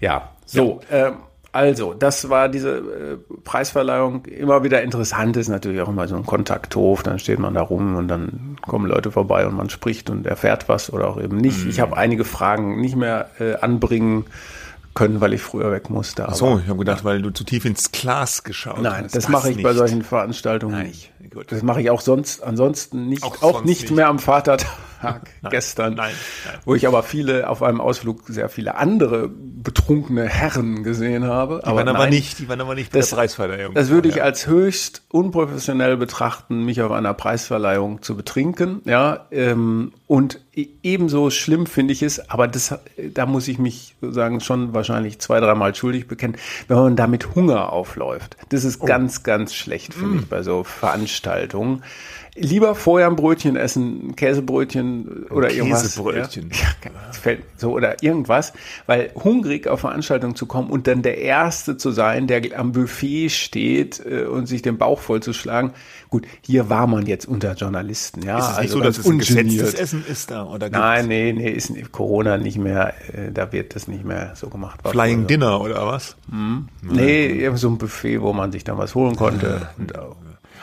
Ja, 0.00 0.30
so. 0.44 0.80
Ja. 0.90 1.08
Ähm, 1.08 1.16
also, 1.56 1.94
das 1.94 2.28
war 2.28 2.48
diese 2.48 2.76
äh, 2.76 3.16
Preisverleihung. 3.44 4.26
Immer 4.26 4.62
wieder 4.62 4.82
interessant 4.82 5.36
ist 5.36 5.48
natürlich 5.48 5.80
auch 5.80 5.88
immer 5.88 6.06
so 6.06 6.14
ein 6.16 6.26
Kontakthof. 6.26 7.02
Dann 7.02 7.18
steht 7.18 7.38
man 7.38 7.54
da 7.54 7.62
rum 7.62 7.96
und 7.96 8.08
dann 8.08 8.58
kommen 8.60 8.86
Leute 8.86 9.10
vorbei 9.10 9.46
und 9.46 9.56
man 9.56 9.70
spricht 9.70 10.10
und 10.10 10.26
erfährt 10.26 10.68
was 10.68 10.92
oder 10.92 11.08
auch 11.08 11.20
eben 11.20 11.38
nicht. 11.38 11.64
Mhm. 11.64 11.70
Ich 11.70 11.80
habe 11.80 11.96
einige 11.96 12.24
Fragen 12.24 12.80
nicht 12.80 12.94
mehr 12.94 13.30
äh, 13.40 13.54
anbringen 13.54 14.26
können, 14.92 15.20
weil 15.20 15.32
ich 15.32 15.42
früher 15.42 15.70
weg 15.72 15.88
musste. 15.90 16.28
Ach 16.28 16.34
so, 16.34 16.58
ich 16.58 16.68
habe 16.68 16.78
gedacht, 16.78 17.04
weil 17.04 17.22
du 17.22 17.30
zu 17.30 17.44
tief 17.44 17.64
ins 17.64 17.92
Glas 17.92 18.44
geschaut 18.44 18.82
Nein, 18.82 18.92
hast. 18.92 19.00
Nein, 19.00 19.10
das 19.12 19.28
mache 19.28 19.50
ich 19.50 19.56
nicht. 19.56 19.64
bei 19.64 19.74
solchen 19.74 20.02
Veranstaltungen 20.02 20.74
Nein. 20.74 20.86
nicht. 20.88 21.12
Gut. 21.32 21.52
Das 21.52 21.62
mache 21.62 21.80
ich 21.82 21.90
auch 21.90 22.00
sonst, 22.00 22.42
ansonsten 22.42 23.08
nicht, 23.08 23.22
auch, 23.22 23.42
auch 23.42 23.64
nicht, 23.64 23.82
nicht, 23.82 23.90
mehr 23.92 24.08
am 24.08 24.18
Vatertag 24.18 24.70
nein, 25.42 25.50
gestern, 25.50 25.94
nein, 25.94 26.12
nein. 26.44 26.58
wo 26.64 26.74
ich 26.74 26.86
aber 26.86 27.02
viele 27.02 27.48
auf 27.48 27.62
einem 27.62 27.80
Ausflug 27.80 28.22
sehr 28.26 28.48
viele 28.48 28.76
andere 28.76 29.28
betrunkene 29.28 30.28
Herren 30.28 30.82
gesehen 30.82 31.24
habe. 31.24 31.60
Die 31.62 31.66
aber 31.66 31.78
waren 31.78 31.88
aber 31.88 32.06
nicht, 32.08 32.38
die 32.38 32.48
waren 32.48 32.60
aber 32.60 32.74
nicht 32.74 32.92
bei 32.92 32.98
das, 32.98 33.10
der 33.10 33.16
Preisverleihung. 33.16 33.74
Das 33.74 33.88
würde 33.90 34.08
ich 34.08 34.22
als 34.22 34.46
höchst 34.46 35.02
unprofessionell 35.08 35.96
betrachten, 35.96 36.64
mich 36.64 36.82
auf 36.82 36.92
einer 36.92 37.14
Preisverleihung 37.14 38.02
zu 38.02 38.16
betrinken, 38.16 38.82
ja, 38.84 39.26
ähm, 39.30 39.92
und 40.06 40.40
e-, 40.54 40.68
ebenso 40.82 41.30
schlimm 41.30 41.66
finde 41.66 41.92
ich 41.92 42.02
es, 42.02 42.30
aber 42.30 42.46
das, 42.48 42.78
da 43.12 43.26
muss 43.26 43.48
ich 43.48 43.58
mich 43.58 43.96
sozusagen 44.00 44.40
schon 44.40 44.72
wahrscheinlich 44.72 45.18
zwei, 45.18 45.40
dreimal 45.40 45.74
schuldig 45.74 46.06
bekennen, 46.06 46.36
wenn 46.68 46.76
man 46.76 46.96
da 46.96 47.06
mit 47.06 47.34
Hunger 47.34 47.72
aufläuft. 47.72 48.36
Das 48.50 48.64
ist 48.64 48.80
oh. 48.80 48.86
ganz, 48.86 49.22
ganz 49.22 49.54
schlecht, 49.54 49.94
finde 49.94 50.16
mm. 50.16 50.18
ich, 50.20 50.26
bei 50.28 50.42
so 50.42 50.64
Veranstaltungen 50.64 51.82
lieber 52.36 52.74
vorher 52.74 53.08
ein 53.08 53.16
Brötchen 53.16 53.56
essen, 53.56 54.08
ein 54.08 54.16
Käsebrötchen 54.16 55.26
oder 55.30 55.48
ein 55.48 55.54
irgendwas. 55.54 55.82
Käsebrötchen. 55.82 56.50
Ja, 56.52 57.34
so 57.56 57.72
oder 57.72 58.02
irgendwas, 58.02 58.52
weil 58.86 59.10
hungrig 59.14 59.66
auf 59.66 59.80
Veranstaltungen 59.80 60.34
zu 60.34 60.46
kommen 60.46 60.70
und 60.70 60.86
dann 60.86 61.02
der 61.02 61.18
Erste 61.18 61.76
zu 61.76 61.90
sein, 61.90 62.26
der 62.26 62.42
am 62.58 62.72
Buffet 62.72 63.30
steht 63.30 64.04
äh, 64.04 64.24
und 64.24 64.46
sich 64.46 64.62
den 64.62 64.78
Bauch 64.78 65.00
vollzuschlagen. 65.00 65.72
Gut, 66.08 66.26
hier 66.42 66.68
war 66.68 66.86
man 66.86 67.06
jetzt 67.06 67.26
unter 67.26 67.54
Journalisten, 67.54 68.22
ja. 68.22 68.38
Ist 68.38 68.44
es 68.44 68.50
also 68.50 68.60
nicht 68.62 68.70
so, 68.72 68.80
dass 68.80 68.98
es 68.98 69.06
ein 69.06 69.18
gesetztes 69.18 69.74
Essen 69.74 70.04
ist 70.06 70.30
da? 70.30 70.44
Oder 70.44 70.70
Nein, 70.70 71.08
nee, 71.08 71.32
nee, 71.32 71.50
ist 71.50 71.72
Corona 71.92 72.38
nicht 72.38 72.58
mehr, 72.58 72.94
äh, 73.12 73.32
da 73.32 73.52
wird 73.52 73.74
das 73.74 73.88
nicht 73.88 74.04
mehr 74.04 74.32
so 74.34 74.48
gemacht. 74.48 74.80
Flying 74.84 75.22
so. 75.22 75.26
Dinner 75.26 75.60
oder 75.60 75.86
was? 75.86 76.16
Hm? 76.30 76.68
Nee, 76.82 77.50
so 77.54 77.68
ein 77.68 77.78
Buffet, 77.78 78.20
wo 78.20 78.32
man 78.32 78.52
sich 78.52 78.64
dann 78.64 78.78
was 78.78 78.94
holen 78.94 79.16
konnte. 79.16 79.68
und, 79.78 79.92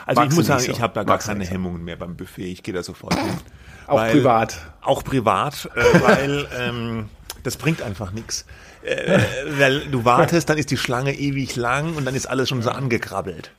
also 0.06 0.22
Magst 0.22 0.34
ich 0.34 0.38
muss 0.38 0.48
sagen, 0.48 0.64
so. 0.64 0.72
ich 0.72 0.82
habe 0.82 0.94
da 0.94 1.04
gar 1.04 1.16
Magst 1.16 1.28
keine 1.28 1.46
Hemmungen 1.46 1.84
mehr 1.84 1.96
beim 1.96 2.16
Buffet. 2.16 2.52
Ich 2.52 2.64
gehe 2.64 2.74
da 2.74 2.84
sofort 2.84 3.16
hin. 3.16 3.34
Auch 3.88 3.98
weil, 3.98 4.12
privat. 4.12 4.58
Auch 4.82 5.04
privat, 5.04 5.70
äh, 5.76 5.80
weil 6.02 6.48
ähm, 6.58 7.10
das 7.44 7.58
bringt 7.58 7.82
einfach 7.82 8.12
nichts. 8.12 8.46
Äh, 8.84 9.20
weil 9.58 9.82
du 9.88 10.06
wartest, 10.06 10.50
dann 10.50 10.58
ist 10.58 10.72
die 10.72 10.78
Schlange 10.78 11.14
ewig 11.18 11.56
lang 11.56 11.96
und 11.96 12.06
dann 12.06 12.16
ist 12.16 12.26
alles 12.26 12.50
schon 12.50 12.62
so 12.62 12.70
angekrabbelt. 12.70 13.52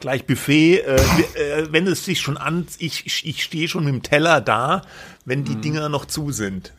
Gleich 0.00 0.26
Buffet, 0.26 0.78
äh, 0.80 0.96
äh, 0.96 1.68
wenn 1.70 1.86
es 1.86 2.04
sich 2.04 2.20
schon 2.20 2.36
an, 2.36 2.66
ich, 2.78 3.06
ich, 3.06 3.26
ich 3.26 3.42
stehe 3.42 3.68
schon 3.68 3.84
mit 3.84 3.94
dem 3.94 4.02
Teller 4.02 4.40
da, 4.40 4.82
wenn 5.24 5.44
die 5.44 5.56
mhm. 5.56 5.62
Dinger 5.62 5.88
noch 5.88 6.06
zu 6.06 6.32
sind. 6.32 6.72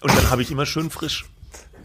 Und 0.00 0.16
dann 0.16 0.30
habe 0.30 0.42
ich 0.42 0.50
immer 0.50 0.64
schön 0.64 0.90
frisch. 0.90 1.24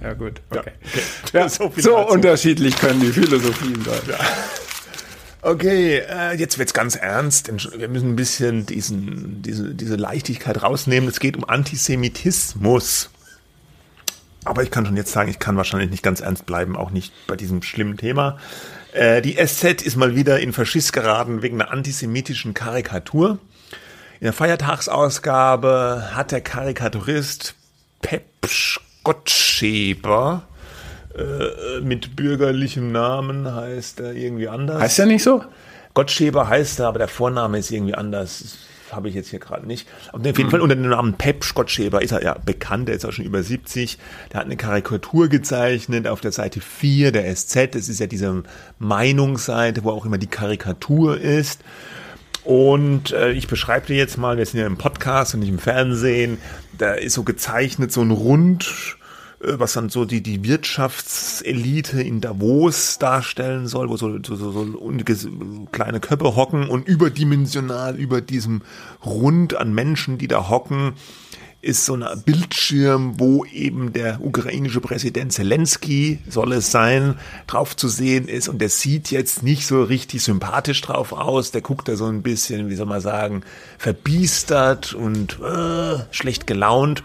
Ja, 0.02 0.14
gut. 0.14 0.42
Okay. 0.50 0.60
Ja, 0.60 0.62
okay. 0.62 1.02
Ja, 1.34 1.50
so, 1.50 1.72
so 1.76 1.98
unterschiedlich 2.08 2.76
können 2.76 3.02
die 3.02 3.12
Philosophien 3.12 3.84
sein. 3.84 4.02
Ja. 4.08 4.20
Okay, 5.46 5.98
äh, 5.98 6.34
jetzt 6.38 6.58
wird's 6.58 6.74
ganz 6.74 6.96
ernst. 6.96 7.52
Wir 7.78 7.90
müssen 7.90 8.12
ein 8.12 8.16
bisschen 8.16 8.66
diesen, 8.66 9.42
diese, 9.42 9.76
diese 9.76 9.98
Leichtigkeit 9.98 10.64
rausnehmen. 10.64 11.10
Es 11.10 11.20
geht 11.20 11.36
um 11.36 11.44
Antisemitismus. 11.44 13.10
Aber 14.46 14.64
ich 14.64 14.72
kann 14.72 14.86
schon 14.86 14.96
jetzt 14.96 15.12
sagen, 15.12 15.30
ich 15.30 15.40
kann 15.40 15.58
wahrscheinlich 15.58 15.90
nicht 15.90 16.02
ganz 16.02 16.22
ernst 16.22 16.46
bleiben, 16.46 16.78
auch 16.78 16.92
nicht 16.92 17.12
bei 17.28 17.36
diesem 17.36 17.62
schlimmen 17.62 17.98
Thema. 17.98 18.38
Äh, 18.94 19.22
die 19.22 19.36
SZ 19.36 19.82
ist 19.82 19.98
mal 19.98 20.16
wieder 20.16 20.40
in 20.40 20.54
Faschist 20.54 20.94
geraten 20.94 21.42
wegen 21.42 21.62
einer 21.62 21.72
antisemitischen 21.72 22.54
Karikatur. 22.54 23.38
In 24.22 24.26
der 24.26 24.34
Feiertagsausgabe 24.34 26.12
hat 26.14 26.32
der 26.32 26.40
Karikaturist 26.40 27.56
Pepsch 28.02 28.80
Gottscheber 29.04 30.48
äh, 31.18 31.82
mit 31.82 32.16
bürgerlichem 32.16 32.92
Namen 32.92 33.54
heißt 33.54 34.00
er 34.00 34.14
irgendwie 34.14 34.48
anders. 34.48 34.82
Heißt 34.82 35.00
er 35.00 35.06
nicht 35.06 35.24
so? 35.24 35.44
Gottschäber 35.94 36.48
heißt 36.48 36.80
er, 36.80 36.88
aber 36.88 37.00
der 37.00 37.08
Vorname 37.08 37.60
ist 37.60 37.72
irgendwie 37.72 37.94
anders. 37.94 38.58
Habe 38.92 39.10
ich 39.10 39.16
jetzt 39.16 39.30
hier 39.30 39.40
gerade 39.40 39.66
nicht. 39.66 39.88
auf 40.12 40.24
jeden 40.24 40.38
hm. 40.38 40.50
Fall 40.50 40.62
unter 40.62 40.76
dem 40.76 40.90
Namen 40.90 41.14
Pep 41.14 41.44
Gottschäber 41.54 42.04
ist 42.04 42.12
er 42.12 42.24
ja 42.24 42.38
bekannt, 42.46 42.88
der 42.88 42.96
ist 42.96 43.06
auch 43.06 43.12
schon 43.12 43.26
über 43.26 43.42
70. 43.42 43.98
Der 44.32 44.40
hat 44.40 44.46
eine 44.46 44.58
Karikatur 44.58 45.30
gezeichnet 45.30 46.08
auf 46.08 46.22
der 46.22 46.32
Seite 46.32 46.62
4 46.62 47.12
der 47.12 47.36
SZ. 47.36 47.76
Das 47.76 47.90
ist 47.90 48.00
ja 48.00 48.08
diese 48.08 48.44
Meinungsseite, 48.78 49.84
wo 49.84 49.92
auch 49.92 50.06
immer 50.06 50.20
die 50.20 50.28
Karikatur 50.28 51.20
ist. 51.20 51.62
Und 52.44 53.12
äh, 53.14 53.32
ich 53.32 53.48
beschreibe 53.48 53.88
dir 53.88 53.96
jetzt 53.96 54.18
mal, 54.18 54.38
wir 54.38 54.46
sind 54.46 54.60
ja 54.60 54.68
im 54.68 54.78
Podcast 54.78 55.34
und 55.34 55.40
nicht 55.40 55.50
im 55.50 55.60
Fernsehen. 55.60 56.38
Da 56.78 56.94
ist 56.94 57.14
so 57.14 57.24
gezeichnet 57.24 57.92
so 57.92 58.02
ein 58.02 58.12
Rund 58.12 58.66
äh, 58.66 59.03
was 59.46 59.74
dann 59.74 59.90
so 59.90 60.06
die, 60.06 60.22
die 60.22 60.44
Wirtschaftselite 60.44 62.02
in 62.02 62.22
Davos 62.22 62.98
darstellen 62.98 63.68
soll, 63.68 63.90
wo 63.90 63.98
so, 63.98 64.18
so, 64.24 64.36
so, 64.36 64.52
so 64.52 65.68
kleine 65.72 66.00
Köpfe 66.00 66.36
hocken 66.36 66.70
und 66.70 66.88
überdimensional 66.88 67.96
über 67.96 68.22
diesem 68.22 68.62
Rund 69.06 69.56
an 69.56 69.74
Menschen, 69.74 70.18
die 70.18 70.28
da 70.28 70.50
hocken, 70.50 70.94
ist 71.64 71.86
so 71.86 71.96
ein 71.96 72.06
Bildschirm, 72.26 73.20
wo 73.20 73.46
eben 73.46 73.94
der 73.94 74.20
ukrainische 74.22 74.82
Präsident 74.82 75.32
Zelensky, 75.32 76.20
soll 76.28 76.52
es 76.52 76.72
sein, 76.72 77.16
drauf 77.48 77.76
zu 77.76 77.88
sehen 77.88 78.28
ist. 78.28 78.50
Und 78.50 78.60
der 78.60 78.68
sieht 78.68 79.12
jetzt 79.12 79.44
nicht 79.44 79.66
so 79.66 79.82
richtig 79.82 80.24
sympathisch 80.24 80.82
drauf 80.82 81.14
aus. 81.14 81.52
Der 81.52 81.62
guckt 81.62 81.88
da 81.88 81.96
so 81.96 82.06
ein 82.06 82.22
bisschen, 82.22 82.70
wie 82.70 82.76
soll 82.76 82.86
man 82.86 83.00
sagen, 83.00 83.44
verbiestert 83.78 84.94
und 84.94 85.40
äh, 85.40 86.00
schlecht 86.12 86.48
gelaunt. 86.48 87.02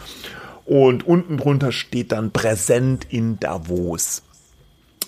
Und 0.68 1.06
unten 1.06 1.38
drunter 1.38 1.72
steht 1.72 2.12
dann 2.12 2.30
präsent 2.30 3.06
in 3.08 3.40
Davos. 3.40 4.22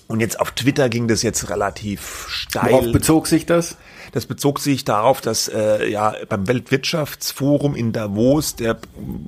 Und 0.06 0.20
jetzt 0.20 0.40
auf 0.40 0.52
Twitter 0.52 0.88
ging 0.88 1.06
das 1.06 1.22
jetzt 1.22 1.50
relativ 1.50 2.26
steil. 2.30 2.72
Worauf 2.72 2.92
bezog 2.92 3.26
sich 3.26 3.44
das? 3.44 3.76
Das 4.12 4.24
bezog 4.24 4.58
sich 4.58 4.86
darauf, 4.86 5.20
dass 5.20 5.48
äh, 5.48 5.86
ja 5.90 6.14
beim 6.30 6.48
Weltwirtschaftsforum 6.48 7.76
in 7.76 7.92
Davos 7.92 8.56
der 8.56 8.78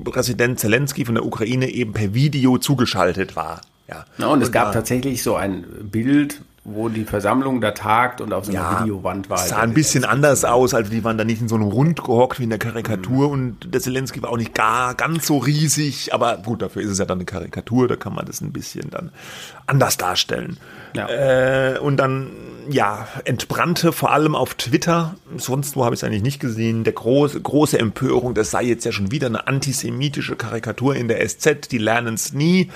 Präsident 0.04 0.58
Zelensky 0.58 1.04
von 1.04 1.16
der 1.16 1.26
Ukraine 1.26 1.68
eben 1.68 1.92
per 1.92 2.14
Video 2.14 2.56
zugeschaltet 2.56 3.36
war. 3.36 3.60
Ja. 3.86 4.06
Na, 4.16 4.28
und, 4.28 4.38
und 4.38 4.42
es 4.42 4.52
gab 4.52 4.72
tatsächlich 4.72 5.22
so 5.22 5.36
ein 5.36 5.66
Bild, 5.90 6.40
wo 6.64 6.88
die 6.88 7.04
Versammlung 7.04 7.60
da 7.60 7.72
tagt 7.72 8.20
und 8.20 8.32
auf 8.32 8.44
so 8.44 8.52
einer 8.52 8.60
ja, 8.60 8.80
Videowand 8.80 9.28
war. 9.28 9.38
sah 9.38 9.58
ein 9.58 9.74
bisschen 9.74 10.04
anders 10.04 10.44
aus, 10.44 10.74
also 10.74 10.92
die 10.92 11.02
waren 11.02 11.18
da 11.18 11.24
nicht 11.24 11.40
in 11.40 11.48
so 11.48 11.56
einem 11.56 11.64
Rund 11.64 12.04
gehockt 12.04 12.38
wie 12.38 12.44
in 12.44 12.50
der 12.50 12.60
Karikatur 12.60 13.26
mhm. 13.26 13.32
und 13.32 13.74
der 13.74 13.80
Zelensky 13.80 14.22
war 14.22 14.30
auch 14.30 14.36
nicht 14.36 14.54
gar 14.54 14.94
ganz 14.94 15.26
so 15.26 15.38
riesig, 15.38 16.14
aber 16.14 16.36
gut, 16.36 16.62
dafür 16.62 16.82
ist 16.82 16.90
es 16.90 16.98
ja 16.98 17.04
dann 17.04 17.18
eine 17.18 17.24
Karikatur, 17.24 17.88
da 17.88 17.96
kann 17.96 18.14
man 18.14 18.26
das 18.26 18.40
ein 18.40 18.52
bisschen 18.52 18.90
dann 18.90 19.10
anders 19.66 19.96
darstellen. 19.96 20.56
Ja. 20.94 21.08
Äh, 21.08 21.78
und 21.80 21.96
dann, 21.96 22.30
ja, 22.70 23.08
entbrannte 23.24 23.90
vor 23.90 24.12
allem 24.12 24.36
auf 24.36 24.54
Twitter, 24.54 25.16
sonst 25.36 25.74
wo 25.74 25.84
habe 25.84 25.96
ich 25.96 26.00
es 26.00 26.04
eigentlich 26.04 26.22
nicht 26.22 26.38
gesehen, 26.38 26.84
der 26.84 26.92
große, 26.92 27.40
große 27.40 27.76
Empörung, 27.76 28.34
das 28.34 28.52
sei 28.52 28.62
jetzt 28.62 28.84
ja 28.84 28.92
schon 28.92 29.10
wieder 29.10 29.26
eine 29.26 29.48
antisemitische 29.48 30.36
Karikatur 30.36 30.94
in 30.94 31.08
der 31.08 31.26
SZ, 31.26 31.72
die 31.72 31.78
lernen 31.78 32.14
es 32.14 32.32
nie. 32.32 32.70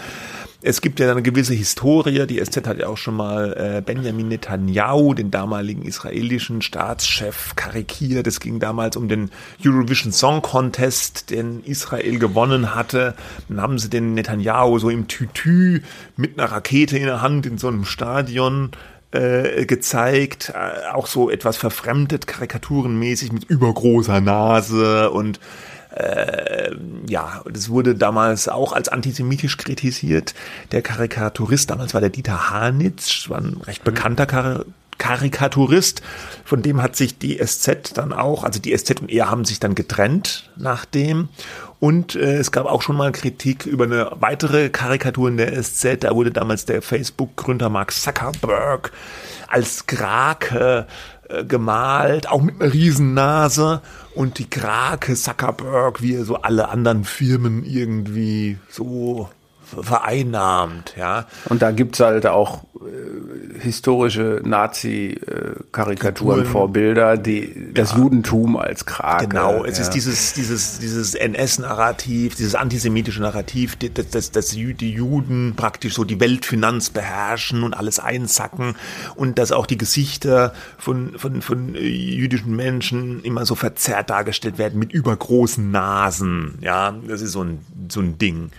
Es 0.62 0.80
gibt 0.80 1.00
ja 1.00 1.10
eine 1.10 1.22
gewisse 1.22 1.54
Historie. 1.54 2.26
Die 2.26 2.42
SZ 2.42 2.66
hat 2.66 2.78
ja 2.78 2.88
auch 2.88 2.96
schon 2.96 3.14
mal 3.14 3.52
äh, 3.52 3.82
Benjamin 3.82 4.28
Netanyahu, 4.28 5.14
den 5.14 5.30
damaligen 5.30 5.82
israelischen 5.82 6.62
Staatschef, 6.62 7.54
karikiert. 7.56 8.26
Es 8.26 8.40
ging 8.40 8.58
damals 8.58 8.96
um 8.96 9.08
den 9.08 9.30
Eurovision 9.64 10.12
Song 10.12 10.42
Contest, 10.42 11.30
den 11.30 11.62
Israel 11.64 12.18
gewonnen 12.18 12.74
hatte. 12.74 13.14
Dann 13.48 13.60
haben 13.60 13.78
sie 13.78 13.90
den 13.90 14.14
Netanyahu 14.14 14.78
so 14.78 14.88
im 14.88 15.08
Tütü 15.08 15.82
mit 16.16 16.38
einer 16.38 16.50
Rakete 16.50 16.96
in 16.96 17.06
der 17.06 17.22
Hand 17.22 17.46
in 17.46 17.58
so 17.58 17.68
einem 17.68 17.84
Stadion 17.84 18.70
äh, 19.12 19.66
gezeigt, 19.66 20.52
äh, 20.54 20.92
auch 20.92 21.06
so 21.06 21.30
etwas 21.30 21.56
verfremdet, 21.56 22.26
karikaturenmäßig 22.26 23.32
mit 23.32 23.44
übergroßer 23.44 24.20
Nase 24.20 25.10
und 25.10 25.38
äh, 25.96 26.76
ja, 27.08 27.42
das 27.50 27.70
wurde 27.70 27.94
damals 27.94 28.48
auch 28.48 28.72
als 28.72 28.88
antisemitisch 28.88 29.56
kritisiert. 29.56 30.34
Der 30.72 30.82
Karikaturist, 30.82 31.70
damals 31.70 31.94
war 31.94 32.02
der 32.02 32.10
Dieter 32.10 32.50
Hanitz, 32.50 33.30
war 33.30 33.38
ein 33.38 33.60
recht 33.64 33.82
bekannter 33.82 34.26
Kar 34.26 34.64
Karikaturist, 34.98 36.00
von 36.42 36.62
dem 36.62 36.80
hat 36.82 36.96
sich 36.96 37.18
die 37.18 37.36
SZ 37.36 37.92
dann 37.98 38.14
auch, 38.14 38.44
also 38.44 38.58
die 38.58 38.74
SZ 38.74 39.02
und 39.02 39.10
er 39.10 39.30
haben 39.30 39.44
sich 39.44 39.60
dann 39.60 39.74
getrennt 39.74 40.50
nach 40.56 40.86
dem. 40.86 41.28
Und 41.80 42.14
äh, 42.14 42.38
es 42.38 42.50
gab 42.50 42.64
auch 42.64 42.80
schon 42.80 42.96
mal 42.96 43.12
Kritik 43.12 43.66
über 43.66 43.84
eine 43.84 44.10
weitere 44.20 44.70
Karikatur 44.70 45.28
in 45.28 45.36
der 45.36 45.62
SZ. 45.62 45.98
Da 46.00 46.14
wurde 46.14 46.30
damals 46.30 46.64
der 46.64 46.80
Facebook-Gründer 46.80 47.68
Mark 47.68 47.92
Zuckerberg 47.92 48.92
als 49.48 49.86
Krake 49.86 50.86
äh, 50.88 50.92
gemalt, 51.48 52.28
auch 52.28 52.42
mit 52.42 52.60
einer 52.60 52.72
Riesennase. 52.72 53.82
Und 54.14 54.38
die 54.38 54.48
Krake 54.48 55.14
Zuckerberg, 55.14 56.02
wie 56.02 56.16
so 56.16 56.36
alle 56.36 56.68
anderen 56.68 57.04
Firmen 57.04 57.64
irgendwie 57.64 58.58
so 58.70 59.28
vereinnahmt, 59.66 60.94
ja. 60.96 61.26
Und 61.46 61.60
da 61.60 61.72
gibt's 61.72 61.98
halt 61.98 62.26
auch 62.26 62.64
äh, 62.76 63.58
historische 63.58 64.40
Nazi-Karikaturen, 64.44 66.42
äh, 66.42 66.44
Vorbilder, 66.44 67.16
die 67.16 67.72
das 67.74 67.92
ja. 67.92 67.98
Judentum 67.98 68.56
als 68.56 68.86
Krake. 68.86 69.26
Genau, 69.28 69.64
es 69.64 69.78
ja. 69.78 69.84
ist 69.84 69.90
dieses, 69.90 70.34
dieses, 70.34 70.78
dieses 70.78 71.14
NS-Narrativ, 71.14 72.36
dieses 72.36 72.54
antisemitische 72.54 73.20
Narrativ, 73.20 73.76
dass, 73.76 74.10
dass, 74.10 74.30
dass 74.30 74.50
die 74.50 74.92
Juden 74.92 75.54
praktisch 75.56 75.94
so 75.94 76.04
die 76.04 76.20
Weltfinanz 76.20 76.90
beherrschen 76.90 77.64
und 77.64 77.74
alles 77.74 77.98
einsacken 77.98 78.76
und 79.16 79.38
dass 79.38 79.50
auch 79.50 79.66
die 79.66 79.78
Gesichter 79.78 80.52
von, 80.78 81.18
von, 81.18 81.42
von 81.42 81.74
jüdischen 81.74 82.54
Menschen 82.54 83.20
immer 83.24 83.44
so 83.44 83.56
verzerrt 83.56 84.10
dargestellt 84.10 84.58
werden 84.58 84.78
mit 84.78 84.92
übergroßen 84.92 85.72
Nasen, 85.72 86.58
ja. 86.60 86.94
Das 87.08 87.20
ist 87.20 87.32
so 87.32 87.42
ein, 87.42 87.58
so 87.88 88.00
ein 88.00 88.18
Ding. 88.18 88.50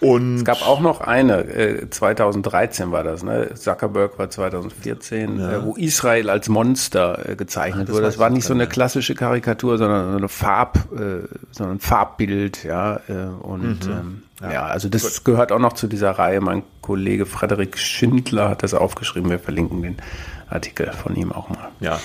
Und 0.00 0.36
es 0.36 0.44
gab 0.44 0.66
auch 0.66 0.80
noch 0.80 1.00
eine, 1.00 1.40
äh, 1.44 1.88
2013 1.88 2.92
war 2.92 3.02
das, 3.02 3.22
ne? 3.22 3.54
Zuckerberg 3.54 4.18
war 4.18 4.28
2014, 4.28 5.38
ja. 5.38 5.52
äh, 5.52 5.64
wo 5.64 5.74
Israel 5.74 6.28
als 6.28 6.48
Monster 6.48 7.30
äh, 7.30 7.36
gezeichnet 7.36 7.88
das 7.88 7.94
wurde. 7.94 8.04
Das 8.04 8.18
war 8.18 8.30
nicht 8.30 8.44
so 8.44 8.52
eine 8.52 8.66
klassische 8.66 9.14
Karikatur, 9.14 9.78
sondern 9.78 10.10
so 10.12 10.18
eine 10.18 10.28
Farb, 10.28 10.78
äh, 10.92 11.26
sondern 11.50 11.76
ein 11.76 11.80
Farbbild, 11.80 12.64
ja. 12.64 13.00
Äh, 13.08 13.12
und 13.40 13.86
mhm. 13.86 13.92
ähm, 13.92 14.22
ja. 14.42 14.52
ja. 14.52 14.66
also 14.66 14.88
das 14.88 15.24
gehört 15.24 15.50
auch 15.50 15.58
noch 15.58 15.72
zu 15.72 15.86
dieser 15.86 16.10
Reihe. 16.10 16.40
Mein 16.40 16.62
Kollege 16.82 17.24
Frederik 17.24 17.78
Schindler 17.78 18.50
hat 18.50 18.62
das 18.62 18.74
aufgeschrieben. 18.74 19.30
Wir 19.30 19.38
verlinken 19.38 19.82
den 19.82 19.96
Artikel 20.48 20.92
von 20.92 21.16
ihm 21.16 21.32
auch 21.32 21.48
mal. 21.48 21.68
Ja. 21.80 21.98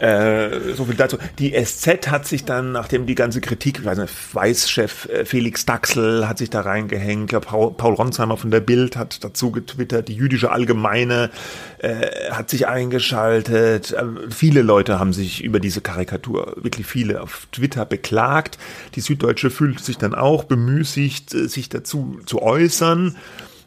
Äh, 0.00 0.74
so 0.74 0.84
viel 0.86 0.96
dazu. 0.96 1.18
Die 1.38 1.52
SZ 1.52 2.10
hat 2.10 2.26
sich 2.26 2.44
dann, 2.44 2.72
nachdem 2.72 3.06
die 3.06 3.14
ganze 3.14 3.40
Kritik, 3.40 3.78
ich 3.78 3.84
weiß 3.84 3.98
nicht, 3.98 4.12
Weißchef 4.34 5.08
äh, 5.08 5.24
Felix 5.24 5.66
Daxel 5.66 6.26
hat 6.28 6.38
sich 6.38 6.50
da 6.50 6.62
reingehängt, 6.62 7.32
Paul, 7.42 7.72
Paul 7.74 7.94
Ronsheimer 7.94 8.36
von 8.36 8.50
der 8.50 8.60
Bild 8.60 8.96
hat 8.96 9.22
dazu 9.22 9.52
getwittert, 9.52 10.08
die 10.08 10.14
jüdische 10.14 10.50
Allgemeine 10.50 11.30
äh, 11.78 12.30
hat 12.30 12.50
sich 12.50 12.66
eingeschaltet. 12.66 13.92
Äh, 13.92 14.04
viele 14.30 14.62
Leute 14.62 14.98
haben 14.98 15.12
sich 15.12 15.44
über 15.44 15.60
diese 15.60 15.80
Karikatur, 15.80 16.56
wirklich 16.56 16.86
viele, 16.86 17.20
auf 17.20 17.46
Twitter 17.52 17.84
beklagt. 17.84 18.58
Die 18.94 19.00
Süddeutsche 19.00 19.50
fühlt 19.50 19.80
sich 19.80 19.98
dann 19.98 20.14
auch 20.14 20.44
bemüßigt, 20.44 21.34
äh, 21.34 21.48
sich 21.48 21.68
dazu 21.68 22.18
zu 22.24 22.42
äußern 22.42 23.16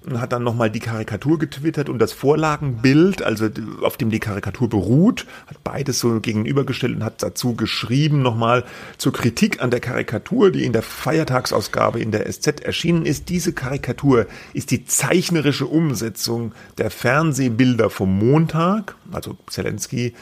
und 0.06 0.22
hat 0.22 0.32
dann 0.32 0.44
nochmal 0.44 0.70
die 0.70 0.80
Karikatur 0.80 1.40
getwittert 1.40 1.90
und 1.90 2.00
das 2.00 2.14
Vorlagenbild, 2.14 3.22
also 3.22 3.50
auf 3.82 3.98
dem 3.98 4.10
die 4.10 4.20
Karikatur 4.20 4.70
beruht, 4.70 5.26
hat 5.48 5.64
beides 5.64 6.00
so 6.00 6.20
gegenübergestellt 6.20 6.96
und 6.96 7.04
hat 7.04 7.24
dazu 7.24 7.56
geschrieben 7.56 8.22
nochmal 8.22 8.64
zur 8.98 9.14
Kritik 9.14 9.62
an 9.62 9.72
der 9.72 9.80
Karikatur, 9.80 10.52
die 10.52 10.66
in 10.66 10.74
der 10.74 10.82
Feiertagsausgabe 10.82 12.00
in 12.00 12.12
der 12.12 12.32
SZ 12.32 12.62
erschienen 12.62 13.06
ist. 13.06 13.30
Diese 13.30 13.54
Karikatur 13.54 14.28
ist 14.54 14.72
die 14.72 14.86
zeichnerische 14.86 15.66
Umsetzung 15.66 16.54
der 16.78 16.90
Fernsehbilder 16.90 17.90
vom 17.90 18.18
Montag, 18.18 18.96
also 19.12 19.38
Zelensky 19.48 20.14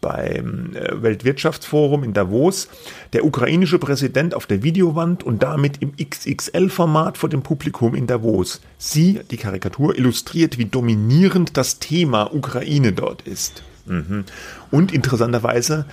beim 0.00 0.74
äh, 0.74 1.02
Weltwirtschaftsforum 1.02 2.04
in 2.04 2.12
Davos, 2.12 2.68
der 3.12 3.24
ukrainische 3.24 3.78
Präsident 3.78 4.34
auf 4.34 4.46
der 4.46 4.62
Videowand 4.62 5.24
und 5.24 5.42
damit 5.42 5.82
im 5.82 5.94
XXL-Format 5.96 7.18
vor 7.18 7.28
dem 7.28 7.42
Publikum 7.42 7.94
in 7.94 8.06
Davos. 8.06 8.60
Sie, 8.78 9.20
die 9.30 9.36
Karikatur, 9.36 9.96
illustriert, 9.96 10.58
wie 10.58 10.66
dominierend 10.66 11.56
das 11.56 11.78
Thema 11.78 12.34
Ukraine 12.34 12.92
dort 12.92 13.22
ist. 13.22 13.62
Mhm. 13.86 14.24
Und 14.70 14.92
interessanterweise 14.92 15.86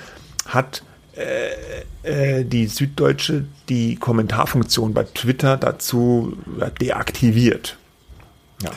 hat 0.45 0.83
äh, 1.15 2.39
äh, 2.39 2.43
die 2.43 2.67
Süddeutsche 2.67 3.45
die 3.69 3.95
Kommentarfunktion 3.95 4.93
bei 4.93 5.03
Twitter 5.03 5.57
dazu 5.57 6.37
deaktiviert. 6.81 7.77
Ja. 8.61 8.71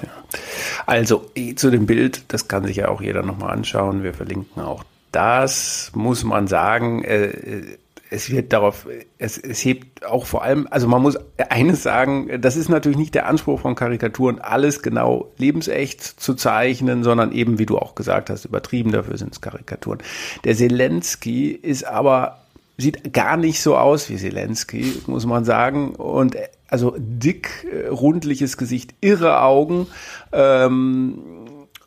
Also 0.86 1.30
zu 1.56 1.70
dem 1.70 1.86
Bild, 1.86 2.24
das 2.28 2.48
kann 2.48 2.64
sich 2.64 2.76
ja 2.76 2.88
auch 2.88 3.00
jeder 3.00 3.22
nochmal 3.22 3.50
anschauen. 3.50 4.02
Wir 4.02 4.14
verlinken 4.14 4.62
auch 4.62 4.84
das 5.12 5.90
muss 5.94 6.24
man 6.24 6.46
sagen, 6.46 7.04
äh, 7.04 7.76
es 8.10 8.30
wird 8.30 8.52
darauf, 8.52 8.86
es, 9.18 9.38
es 9.38 9.64
hebt 9.64 10.04
auch 10.06 10.26
vor 10.26 10.42
allem, 10.42 10.66
also 10.70 10.88
man 10.88 11.02
muss 11.02 11.18
eines 11.50 11.82
sagen, 11.82 12.40
das 12.40 12.56
ist 12.56 12.68
natürlich 12.68 12.98
nicht 12.98 13.14
der 13.14 13.26
Anspruch 13.26 13.60
von 13.60 13.74
Karikaturen, 13.74 14.38
alles 14.38 14.82
genau 14.82 15.30
lebensecht 15.36 16.02
zu 16.02 16.34
zeichnen, 16.34 17.02
sondern 17.02 17.32
eben, 17.32 17.58
wie 17.58 17.66
du 17.66 17.78
auch 17.78 17.94
gesagt 17.94 18.30
hast, 18.30 18.44
übertrieben, 18.44 18.92
dafür 18.92 19.18
sind 19.18 19.32
es 19.32 19.40
Karikaturen. 19.40 19.98
Der 20.44 20.56
Zelensky 20.56 21.50
ist 21.50 21.84
aber, 21.84 22.40
sieht 22.78 23.12
gar 23.12 23.36
nicht 23.36 23.60
so 23.60 23.76
aus 23.76 24.08
wie 24.08 24.16
Zelensky, 24.16 24.94
muss 25.06 25.26
man 25.26 25.44
sagen, 25.44 25.90
und 25.94 26.36
also 26.68 26.94
dick, 26.98 27.66
äh, 27.70 27.88
rundliches 27.88 28.56
Gesicht, 28.56 28.94
irre 29.00 29.42
Augen, 29.42 29.86
ähm, 30.32 31.18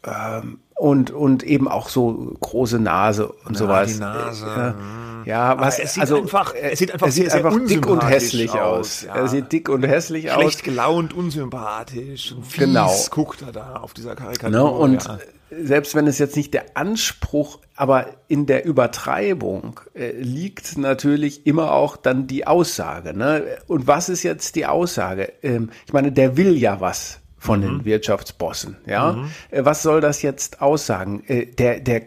ähm, 0.05 0.59
und, 0.81 1.11
und 1.11 1.43
eben 1.43 1.67
auch 1.67 1.89
so 1.89 2.35
große 2.39 2.79
Nase 2.79 3.27
und 3.27 3.51
Na, 3.51 3.55
sowas. 3.55 3.93
Die 3.93 3.99
Nase. 3.99 4.45
Ja, 4.47 5.25
ja 5.25 5.59
was, 5.59 5.77
es 5.77 5.93
sieht 5.93 6.01
also, 6.01 6.17
einfach, 6.17 6.55
es 6.59 6.79
sieht 6.79 6.91
einfach, 6.91 7.11
sehr, 7.11 7.29
sehr 7.29 7.45
einfach 7.45 7.63
dick 7.67 7.85
und 7.85 8.03
hässlich 8.03 8.49
aus. 8.53 9.03
Ja. 9.03 9.13
Er 9.13 9.27
sieht 9.27 9.51
dick 9.51 9.69
und 9.69 9.83
hässlich 9.83 10.23
Schlecht 10.23 10.35
aus. 10.35 10.41
Schlecht 10.41 10.63
gelaunt, 10.63 11.13
unsympathisch 11.13 12.31
und 12.31 12.47
fies 12.47 12.63
genau. 12.63 12.91
guckt 13.11 13.43
er 13.43 13.51
da 13.51 13.75
auf 13.75 13.93
dieser 13.93 14.15
Karikatur. 14.15 14.49
No, 14.49 14.71
ne, 14.71 14.71
und 14.71 15.05
ja. 15.05 15.19
selbst 15.51 15.93
wenn 15.93 16.07
es 16.07 16.17
jetzt 16.17 16.35
nicht 16.35 16.51
der 16.55 16.75
Anspruch, 16.75 17.59
aber 17.75 18.07
in 18.27 18.47
der 18.47 18.65
Übertreibung 18.65 19.81
äh, 19.93 20.13
liegt 20.13 20.79
natürlich 20.79 21.45
immer 21.45 21.73
auch 21.73 21.95
dann 21.95 22.25
die 22.25 22.47
Aussage. 22.47 23.15
Ne? 23.15 23.43
Und 23.67 23.85
was 23.85 24.09
ist 24.09 24.23
jetzt 24.23 24.55
die 24.55 24.65
Aussage? 24.65 25.31
Ähm, 25.43 25.69
ich 25.85 25.93
meine, 25.93 26.11
der 26.11 26.37
will 26.37 26.57
ja 26.57 26.81
was 26.81 27.20
von 27.41 27.59
mhm. 27.59 27.63
den 27.63 27.85
Wirtschaftsbossen. 27.85 28.77
Ja, 28.85 29.13
mhm. 29.13 29.31
Äh, 29.49 29.65
was 29.65 29.81
soll 29.81 29.99
das 29.99 30.21
jetzt 30.21 30.61
aussagen? 30.61 31.23
Äh, 31.25 31.47
der, 31.47 31.79
der, 31.79 32.05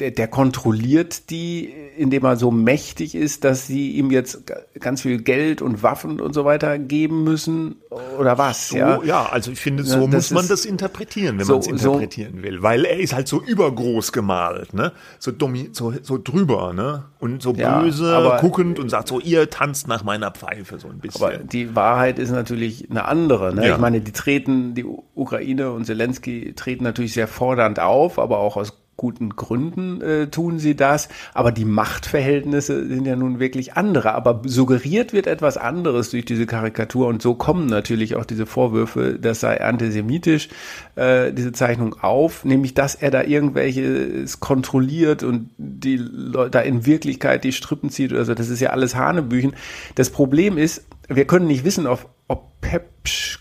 der, 0.00 0.10
der 0.10 0.28
kontrolliert 0.28 1.30
die, 1.30 1.72
indem 1.96 2.24
er 2.24 2.36
so 2.36 2.50
mächtig 2.50 3.14
ist, 3.14 3.44
dass 3.44 3.66
sie 3.66 3.92
ihm 3.92 4.10
jetzt 4.10 4.44
ganz 4.80 5.02
viel 5.02 5.20
Geld 5.20 5.60
und 5.60 5.82
Waffen 5.82 6.20
und 6.20 6.32
so 6.32 6.44
weiter 6.44 6.78
geben 6.78 7.22
müssen 7.22 7.76
oder 8.18 8.38
was? 8.38 8.70
So, 8.70 8.78
ja? 8.78 9.02
ja, 9.04 9.26
also 9.26 9.50
ich 9.50 9.60
finde, 9.60 9.84
so 9.84 10.06
das 10.06 10.30
muss 10.30 10.30
man 10.30 10.48
das 10.48 10.64
interpretieren, 10.64 11.38
wenn 11.38 11.44
so, 11.44 11.52
man 11.54 11.60
es 11.60 11.66
interpretieren 11.66 12.36
so, 12.36 12.42
will, 12.42 12.62
weil 12.62 12.84
er 12.86 12.98
ist 12.98 13.12
halt 13.12 13.28
so 13.28 13.42
übergroß 13.42 14.12
gemalt, 14.12 14.72
ne? 14.72 14.92
So, 15.18 15.30
domi 15.30 15.68
so, 15.72 15.92
so 16.02 16.18
drüber, 16.18 16.72
ne? 16.72 17.04
Und 17.18 17.42
so 17.42 17.52
ja, 17.52 17.80
böse, 17.80 18.16
aber, 18.16 18.38
guckend 18.38 18.78
und 18.78 18.88
sagt 18.88 19.08
so, 19.08 19.20
ihr 19.20 19.50
tanzt 19.50 19.86
nach 19.86 20.02
meiner 20.02 20.30
Pfeife 20.30 20.78
so 20.78 20.88
ein 20.88 20.98
bisschen. 20.98 21.22
Aber 21.22 21.36
die 21.36 21.76
Wahrheit 21.76 22.18
ist 22.18 22.30
natürlich 22.30 22.90
eine 22.90 23.04
andere, 23.04 23.54
ne? 23.54 23.66
Ja. 23.68 23.74
Ich 23.74 23.80
meine, 23.80 24.00
die 24.00 24.12
treten, 24.12 24.74
die 24.74 24.86
Ukraine 25.14 25.72
und 25.72 25.84
Zelensky 25.84 26.54
treten 26.54 26.84
natürlich 26.84 27.12
sehr 27.12 27.28
fordernd 27.28 27.78
auf, 27.78 28.18
aber 28.18 28.38
auch 28.38 28.56
aus 28.56 28.79
guten 29.00 29.30
Gründen 29.30 30.02
äh, 30.02 30.26
tun 30.26 30.58
sie 30.58 30.76
das, 30.76 31.08
aber 31.32 31.52
die 31.52 31.64
Machtverhältnisse 31.64 32.86
sind 32.86 33.06
ja 33.06 33.16
nun 33.16 33.40
wirklich 33.40 33.72
andere. 33.72 34.12
Aber 34.12 34.42
suggeriert 34.44 35.14
wird 35.14 35.26
etwas 35.26 35.56
anderes 35.56 36.10
durch 36.10 36.26
diese 36.26 36.44
Karikatur 36.44 37.06
und 37.06 37.22
so 37.22 37.34
kommen 37.34 37.64
natürlich 37.64 38.14
auch 38.14 38.26
diese 38.26 38.44
Vorwürfe, 38.44 39.18
das 39.18 39.40
sei 39.40 39.58
antisemitisch, 39.64 40.50
äh, 40.96 41.32
diese 41.32 41.52
Zeichnung 41.52 41.96
auf, 42.02 42.44
nämlich 42.44 42.74
dass 42.74 42.94
er 42.94 43.10
da 43.10 43.22
irgendwelches 43.22 44.38
kontrolliert 44.38 45.22
und 45.22 45.48
die 45.56 45.96
Leute 45.96 46.50
da 46.50 46.60
in 46.60 46.84
Wirklichkeit 46.84 47.42
die 47.44 47.52
Strippen 47.52 47.88
zieht 47.88 48.12
oder 48.12 48.26
so. 48.26 48.34
Das 48.34 48.50
ist 48.50 48.60
ja 48.60 48.68
alles 48.68 48.96
Hanebüchen. 48.96 49.54
Das 49.94 50.10
Problem 50.10 50.58
ist, 50.58 50.84
wir 51.08 51.24
können 51.24 51.46
nicht 51.46 51.64
wissen, 51.64 51.86
ob, 51.86 52.06
ob 52.28 52.60
Pep 52.60 52.90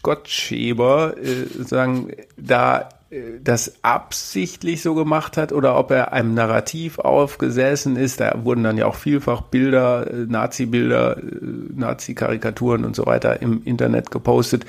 Gottscheber 0.03 1.15
äh, 1.17 1.63
sagen, 1.65 2.13
da 2.37 2.87
das 3.43 3.73
absichtlich 3.81 4.83
so 4.83 4.93
gemacht 4.93 5.35
hat 5.35 5.51
oder 5.51 5.79
ob 5.79 5.89
er 5.89 6.13
einem 6.13 6.35
Narrativ 6.35 6.99
aufgesessen 6.99 7.95
ist. 7.95 8.19
Da 8.19 8.41
wurden 8.43 8.63
dann 8.63 8.77
ja 8.77 8.85
auch 8.85 8.95
vielfach 8.95 9.41
Bilder, 9.41 10.05
äh, 10.11 10.25
Nazi-Bilder, 10.27 11.17
äh, 11.17 11.21
Nazi-Karikaturen 11.75 12.85
und 12.85 12.95
so 12.95 13.07
weiter 13.07 13.41
im 13.41 13.63
Internet 13.65 14.11
gepostet, 14.11 14.65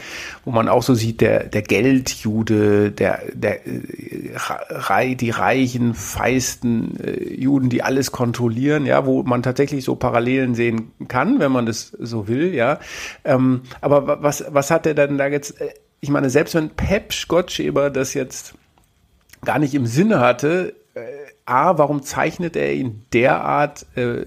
wo 0.46 0.52
man 0.52 0.70
auch 0.70 0.82
so 0.82 0.94
sieht, 0.94 1.20
der, 1.20 1.44
der 1.44 1.60
Geldjude, 1.60 2.90
der, 2.92 3.20
der, 3.34 3.66
äh, 3.66 5.14
die 5.16 5.30
reichen, 5.30 5.92
feisten 5.92 6.96
Juden, 7.36 7.68
die 7.68 7.82
alles 7.82 8.10
kontrollieren, 8.10 8.86
ja, 8.86 9.04
wo 9.04 9.22
man 9.22 9.42
tatsächlich 9.42 9.84
so 9.84 9.96
Parallelen 9.96 10.54
sehen 10.54 10.92
kann, 11.08 11.40
wenn 11.40 11.52
man 11.52 11.66
das 11.66 11.88
so 11.98 12.26
will, 12.26 12.54
ja. 12.54 12.78
Ähm, 13.24 13.62
aber 13.80 14.22
was, 14.22 14.44
was 14.48 14.70
hat 14.70 14.86
er 14.86 14.94
dann 14.94 15.18
da 15.18 15.26
jetzt 15.26 15.54
ich 16.00 16.10
meine, 16.10 16.30
selbst 16.30 16.54
wenn 16.54 16.70
Pep 16.70 17.12
Gottschieber 17.28 17.90
das 17.90 18.14
jetzt 18.14 18.54
gar 19.44 19.58
nicht 19.58 19.74
im 19.74 19.86
Sinne 19.86 20.20
hatte, 20.20 20.74
äh, 20.94 21.00
A, 21.46 21.78
warum 21.78 22.02
zeichnet 22.02 22.56
er 22.56 22.74
ihn 22.74 23.04
derart, 23.12 23.86
äh, 23.96 24.24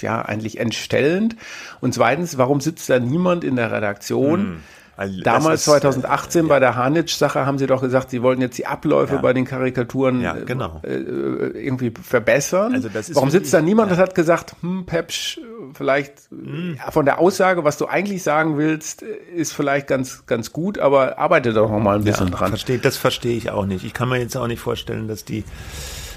ja, 0.00 0.22
eigentlich 0.22 0.58
entstellend? 0.58 1.36
Und 1.80 1.94
zweitens, 1.94 2.36
warum 2.36 2.60
sitzt 2.60 2.90
da 2.90 2.98
niemand 2.98 3.44
in 3.44 3.56
der 3.56 3.70
Redaktion, 3.70 4.40
hm 4.40 4.62
Damals, 4.96 5.60
ist, 5.60 5.64
2018, 5.66 6.44
äh, 6.44 6.48
bei 6.48 6.58
der 6.58 6.74
Hanitsch-Sache 6.74 7.44
haben 7.44 7.58
sie 7.58 7.66
doch 7.66 7.82
gesagt, 7.82 8.10
sie 8.10 8.22
wollten 8.22 8.40
jetzt 8.40 8.56
die 8.56 8.66
Abläufe 8.66 9.16
ja. 9.16 9.20
bei 9.20 9.34
den 9.34 9.44
Karikaturen 9.44 10.22
ja, 10.22 10.32
genau. 10.32 10.80
äh, 10.82 10.94
irgendwie 10.94 11.92
verbessern. 12.02 12.74
Also 12.74 12.88
Warum 13.12 13.30
sitzt 13.30 13.52
da 13.52 13.60
niemand 13.60 13.90
ja. 13.90 13.96
und 13.96 14.02
hat 14.02 14.14
gesagt, 14.14 14.56
hm, 14.62 14.86
Pepsch, 14.86 15.38
vielleicht 15.74 16.30
hm. 16.30 16.78
von 16.90 17.04
der 17.04 17.18
Aussage, 17.18 17.62
was 17.62 17.76
du 17.76 17.86
eigentlich 17.86 18.22
sagen 18.22 18.56
willst, 18.56 19.02
ist 19.02 19.52
vielleicht 19.52 19.86
ganz, 19.86 20.24
ganz 20.26 20.52
gut, 20.52 20.78
aber 20.78 21.18
arbeite 21.18 21.52
doch 21.52 21.70
noch 21.70 21.80
mal 21.80 21.96
ein 21.96 22.04
bisschen 22.04 22.30
dran. 22.30 22.48
Verstehe, 22.48 22.78
das 22.78 22.96
verstehe 22.96 23.36
ich 23.36 23.50
auch 23.50 23.66
nicht. 23.66 23.84
Ich 23.84 23.92
kann 23.92 24.08
mir 24.08 24.18
jetzt 24.18 24.36
auch 24.36 24.46
nicht 24.46 24.60
vorstellen, 24.60 25.08
dass 25.08 25.24
die 25.26 25.44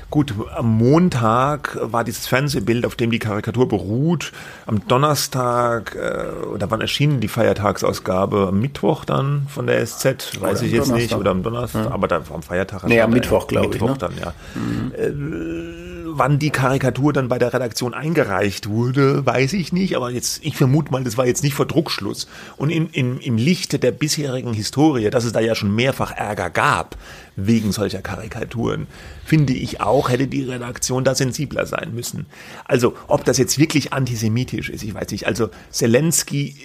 Gut, 0.10 0.34
am 0.56 0.78
Montag 0.78 1.78
war 1.82 2.04
dieses 2.04 2.26
Fernsehbild, 2.26 2.86
auf 2.86 2.96
dem 2.96 3.12
die 3.12 3.20
Karikatur 3.20 3.68
beruht. 3.68 4.32
Am 4.66 4.88
Donnerstag, 4.88 5.96
äh, 5.96 6.48
oder 6.48 6.72
wann 6.72 6.82
erschien 6.82 7.20
die 7.20 7.28
Feiertagsausgabe? 7.28 8.48
Am 8.50 8.60
Mittwoch 8.60 9.06
dann 9.06 9.46
von 9.50 9.68
der 9.68 9.86
SZ? 9.86 10.42
Weiß 10.42 10.64
ich 10.64 10.72
jetzt 10.72 10.90
Donnerstag. 10.90 10.96
nicht. 10.96 11.14
Oder 11.14 11.32
am 11.32 11.44
Donnerstag, 11.44 11.86
ja. 11.86 11.92
aber 11.92 12.08
da 12.08 12.22
am 12.34 12.42
Feiertag. 12.42 12.86
Nee, 12.88 13.02
am 13.02 13.12
Mittwoch, 13.12 13.48
glaube 13.48 13.68
ich. 13.68 13.74
Mittwoch 13.74 13.90
ne? 13.90 13.98
dann, 14.00 14.14
ja. 14.18 14.34
Mhm. 14.56 14.92
Äh, 14.96 15.79
wann 16.20 16.38
die 16.38 16.52
Karikatur 16.52 17.14
dann 17.14 17.30
bei 17.30 17.40
der 17.40 17.54
Redaktion 17.54 17.94
eingereicht 17.94 18.70
wurde, 18.70 19.26
weiß 19.26 19.54
ich 19.54 19.74
nicht, 19.74 19.96
aber 19.96 20.12
jetzt, 20.12 20.46
ich 20.46 20.56
vermute 20.56 20.92
mal, 20.92 21.04
das 21.04 21.18
war 21.18 21.26
jetzt 21.26 21.44
nicht 21.44 21.54
vor 21.54 21.66
Druckschluss. 21.66 22.28
Und 22.58 22.70
in, 22.70 22.90
in, 22.90 23.20
im 23.20 23.38
Lichte 23.38 23.80
der 23.80 23.92
bisherigen 23.92 24.54
Historie, 24.54 25.10
dass 25.10 25.24
es 25.24 25.32
da 25.32 25.40
ja 25.40 25.56
schon 25.56 25.74
mehrfach 25.74 26.12
Ärger 26.12 26.50
gab 26.50 26.98
wegen 27.36 27.72
solcher 27.72 28.02
Karikaturen, 28.02 28.88
finde 29.26 29.54
ich 29.54 29.82
auch, 29.82 30.10
hätte 30.10 30.28
die 30.28 30.44
Redaktion 30.44 31.04
da 31.04 31.16
sensibler 31.16 31.66
sein 31.66 31.96
müssen. 31.96 32.26
Also, 32.66 32.96
ob 33.08 33.24
das 33.24 33.38
jetzt 33.38 33.58
wirklich 33.58 33.94
antisemitisch 33.94 34.70
ist, 34.70 34.84
ich 34.84 34.94
weiß 34.94 35.10
nicht. 35.12 35.26
Also, 35.26 35.50
Zelensky 35.72 36.56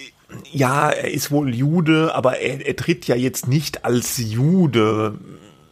ja, 0.51 0.89
er 0.89 1.11
ist 1.11 1.31
wohl 1.31 1.53
Jude, 1.53 2.13
aber 2.13 2.39
er, 2.39 2.65
er 2.65 2.75
tritt 2.75 3.07
ja 3.07 3.15
jetzt 3.15 3.47
nicht 3.47 3.85
als 3.85 4.17
Jude 4.17 5.19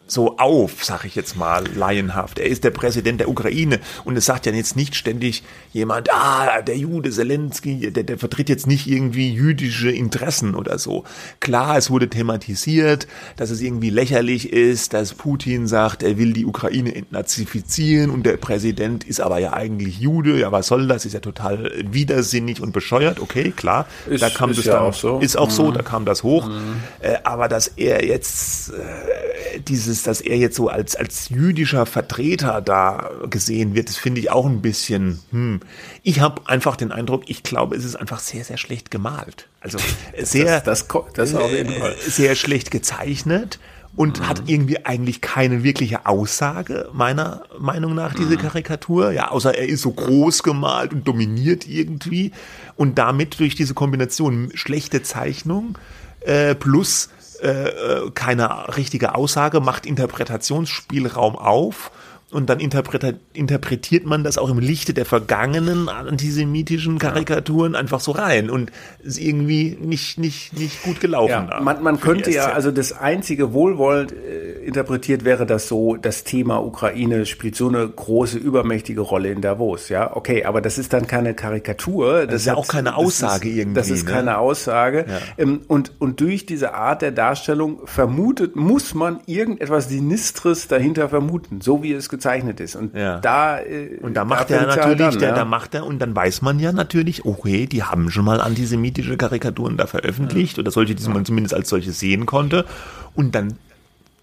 so 0.08 0.38
auf, 0.38 0.84
sag 0.84 1.06
ich 1.06 1.16
jetzt 1.16 1.38
mal, 1.38 1.64
laienhaft. 1.76 2.40
Er 2.40 2.48
ist 2.48 2.64
der 2.64 2.72
Präsident 2.72 3.20
der 3.20 3.30
Ukraine 3.30 3.80
und 4.04 4.18
es 4.18 4.26
sagt 4.26 4.46
ja 4.46 4.52
jetzt 4.52 4.76
nicht 4.76 4.96
ständig 4.96 5.44
jemand, 5.72 6.14
ah, 6.14 6.62
der 6.62 6.78
Jude 6.78 7.10
Zelensky, 7.10 7.92
der, 7.92 8.04
der 8.04 8.18
vertritt 8.18 8.50
jetzt 8.50 8.68
nicht 8.68 8.88
irgendwie 8.88 9.34
jüdische 9.34 9.90
Interessen 9.90 10.56
oder 10.56 10.78
so. 10.78 11.06
Klar, 11.40 11.78
es 11.78 11.90
wurde 11.90 12.10
thematisiert, 12.10 13.08
dass 13.38 13.50
es 13.50 13.62
irgendwie 13.62 13.90
lächerlich 13.90 14.52
ist, 14.52 14.94
dass 14.94 15.14
Putin 15.14 15.68
sagt, 15.68 16.04
er 16.04 16.18
will 16.18 16.34
die 16.34 16.46
Ukraine 16.46 16.94
entnazifizieren 16.94 18.10
und 18.10 18.26
der 18.26 18.38
Präsident 18.38 19.04
ist 19.06 19.22
aber 19.22 19.40
ja 19.40 19.54
eigentlich 19.54 20.00
Jude. 20.00 20.40
Ja, 20.40 20.52
was 20.52 20.68
soll 20.68 20.88
das? 20.88 21.06
Ist 21.06 21.14
ja 21.14 21.22
total 21.22 21.72
widersinnig 21.86 22.62
und 22.62 22.74
bescheuert. 22.74 23.20
Okay, 23.20 23.52
klar. 23.52 23.88
Ist, 24.10 24.22
da 24.22 24.30
kam 24.30 24.52
ist 24.52 24.58
das 24.58 24.66
ja 24.66 24.74
dann, 24.74 24.84
auch 24.84 24.94
so. 24.94 25.20
Ist 25.20 25.38
auch 25.38 25.48
mhm. 25.48 25.52
so, 25.52 25.72
da 25.72 25.82
kam 25.82 26.06
das 26.06 26.24
hoch. 26.24 26.48
Mhm. 26.48 26.76
Äh, 27.00 27.16
aber 27.24 27.48
dass 27.48 27.68
er 27.68 28.06
jetzt 28.06 28.72
äh, 28.72 29.60
dieses 29.94 30.04
dass 30.04 30.22
er 30.22 30.38
jetzt 30.38 30.56
so 30.56 30.70
als, 30.70 30.96
als 30.96 31.30
jüdischer 31.30 31.86
Vertreter 31.86 32.62
da 32.62 33.12
gesehen 33.30 33.76
wird, 33.76 33.90
das 33.90 33.98
finde 33.98 34.20
ich 34.22 34.32
auch 34.32 34.46
ein 34.46 34.62
bisschen, 34.62 35.20
hm. 35.32 35.60
Ich 36.02 36.20
habe 36.20 36.42
einfach 36.46 36.76
den 36.76 36.92
Eindruck, 36.92 37.24
ich 37.28 37.44
glaube, 37.44 37.76
es 37.76 37.86
ist 37.86 37.96
einfach 37.96 38.20
sehr, 38.20 38.44
sehr 38.44 38.58
schlecht 38.58 38.92
gemalt. 38.92 39.48
Also 39.62 39.78
sehr, 40.22 40.62
das, 40.62 40.88
das, 40.88 41.04
das 41.14 41.36
auf 41.36 41.52
jeden 41.52 41.74
Fall. 41.74 41.96
sehr 42.00 42.36
schlecht 42.36 42.72
gezeichnet 42.72 43.60
und 43.96 44.20
mhm. 44.20 44.28
hat 44.28 44.44
irgendwie 44.48 44.86
eigentlich 44.86 45.22
keine 45.22 45.64
wirkliche 45.64 46.08
Aussage, 46.08 46.90
meiner 46.94 47.44
Meinung 47.60 47.94
nach, 47.94 48.16
diese 48.16 48.36
mhm. 48.36 48.42
Karikatur. 48.42 49.12
Ja, 49.12 49.30
außer 49.30 49.56
er 49.56 49.68
ist 49.68 49.82
so 49.82 49.92
groß 49.92 50.42
gemalt 50.42 50.94
und 50.94 51.08
dominiert 51.08 51.68
irgendwie. 51.68 52.32
Und 52.76 52.98
damit 52.98 53.40
durch 53.40 53.56
diese 53.56 53.76
Kombination 53.76 54.50
schlechte 54.56 55.04
Zeichnung 55.04 55.78
äh, 56.22 56.56
plus 56.56 57.10
äh, 57.42 57.68
äh, 57.68 58.12
keine 58.12 58.76
richtige 58.78 59.16
Aussage, 59.16 59.60
macht 59.60 59.86
Interpretationsspielraum 59.86 61.36
auf 61.36 61.92
und 62.34 62.50
dann 62.50 62.60
interpretiert 62.60 64.06
man 64.06 64.24
das 64.24 64.38
auch 64.38 64.50
im 64.50 64.60
Lichte 64.60 64.94
der 64.94 65.06
vergangenen 65.06 65.90
antisemitischen 65.90 66.98
Karikaturen 66.98 67.76
einfach 67.76 68.00
so 68.00 68.12
rein 68.12 68.50
und 68.50 68.72
ist 69.04 69.20
irgendwie 69.20 69.78
nicht, 69.80 70.18
nicht, 70.18 70.58
nicht 70.58 70.84
gut 70.84 71.00
gelaufen. 71.00 71.48
Ja, 71.50 71.60
man, 71.62 71.84
man 71.84 72.00
könnte 72.00 72.32
ja, 72.32 72.52
also 72.52 72.72
das 72.72 72.92
einzige 72.94 73.54
wohlwollend 73.54 74.12
äh, 74.12 74.66
interpretiert 74.66 75.26
wäre 75.26 75.46
das 75.46 75.68
so, 75.68 75.96
das 75.96 76.24
Thema 76.24 76.58
Ukraine 76.58 77.26
spielt 77.26 77.56
so 77.56 77.68
eine 77.68 77.88
große, 77.88 78.38
übermächtige 78.38 79.02
Rolle 79.02 79.30
in 79.32 79.42
Davos. 79.42 79.90
Ja, 79.90 80.16
okay, 80.16 80.46
aber 80.46 80.62
das 80.62 80.78
ist 80.78 80.94
dann 80.94 81.08
keine 81.08 81.34
Karikatur. 81.34 82.22
Das, 82.22 82.28
das 82.28 82.42
ist 82.42 82.48
ja 82.48 82.56
auch 82.56 82.68
keine 82.68 82.96
Aussage 82.96 83.50
ist, 83.50 83.58
irgendwie. 83.58 83.76
Das 83.76 83.90
ist 83.90 84.06
ne? 84.06 84.12
keine 84.12 84.38
Aussage. 84.40 85.06
Ja. 85.08 85.20
Ähm, 85.38 85.62
und, 85.68 85.94
und 86.00 86.20
durch 86.20 86.46
diese 86.46 86.74
Art 86.74 87.02
der 87.02 87.12
Darstellung 87.12 87.86
vermutet, 87.86 88.56
muss 88.56 88.94
man 88.94 89.20
irgendetwas 89.28 89.90
Sinistres 89.90 90.68
dahinter 90.68 91.10
vermuten, 91.10 91.62
so 91.62 91.84
wie 91.84 91.94
es 91.94 92.10
gezeigt 92.10 92.23
gezeichnet 92.24 92.60
ist. 92.60 92.76
Und 92.76 92.96
ja. 92.96 93.20
da 93.20 93.60
äh, 93.60 93.98
und 94.02 94.14
da 94.14 94.24
macht 94.24 94.50
er 94.50 94.66
natürlich, 94.66 94.98
dann, 94.98 95.20
der, 95.20 95.30
ja. 95.30 95.36
da 95.36 95.46
macht 95.46 95.76
er 95.76 95.86
und 95.86 96.00
dann 96.00 96.16
weiß 96.16 96.42
man 96.42 96.60
ja 96.60 96.72
natürlich, 96.72 97.26
okay, 97.26 97.68
die 97.68 97.84
haben 97.84 98.10
schon 98.10 98.26
mal 98.26 98.40
antisemitische 98.40 99.18
Karikaturen 99.18 99.78
da 99.78 99.88
veröffentlicht 99.88 100.58
ja. 100.58 100.62
oder 100.62 100.72
solche, 100.72 100.96
die 100.96 101.08
man 101.10 101.26
zumindest 101.26 101.54
als 101.54 101.70
solche 101.70 101.92
sehen 101.92 102.26
konnte. 102.26 102.66
Und 103.14 103.36
dann 103.36 103.58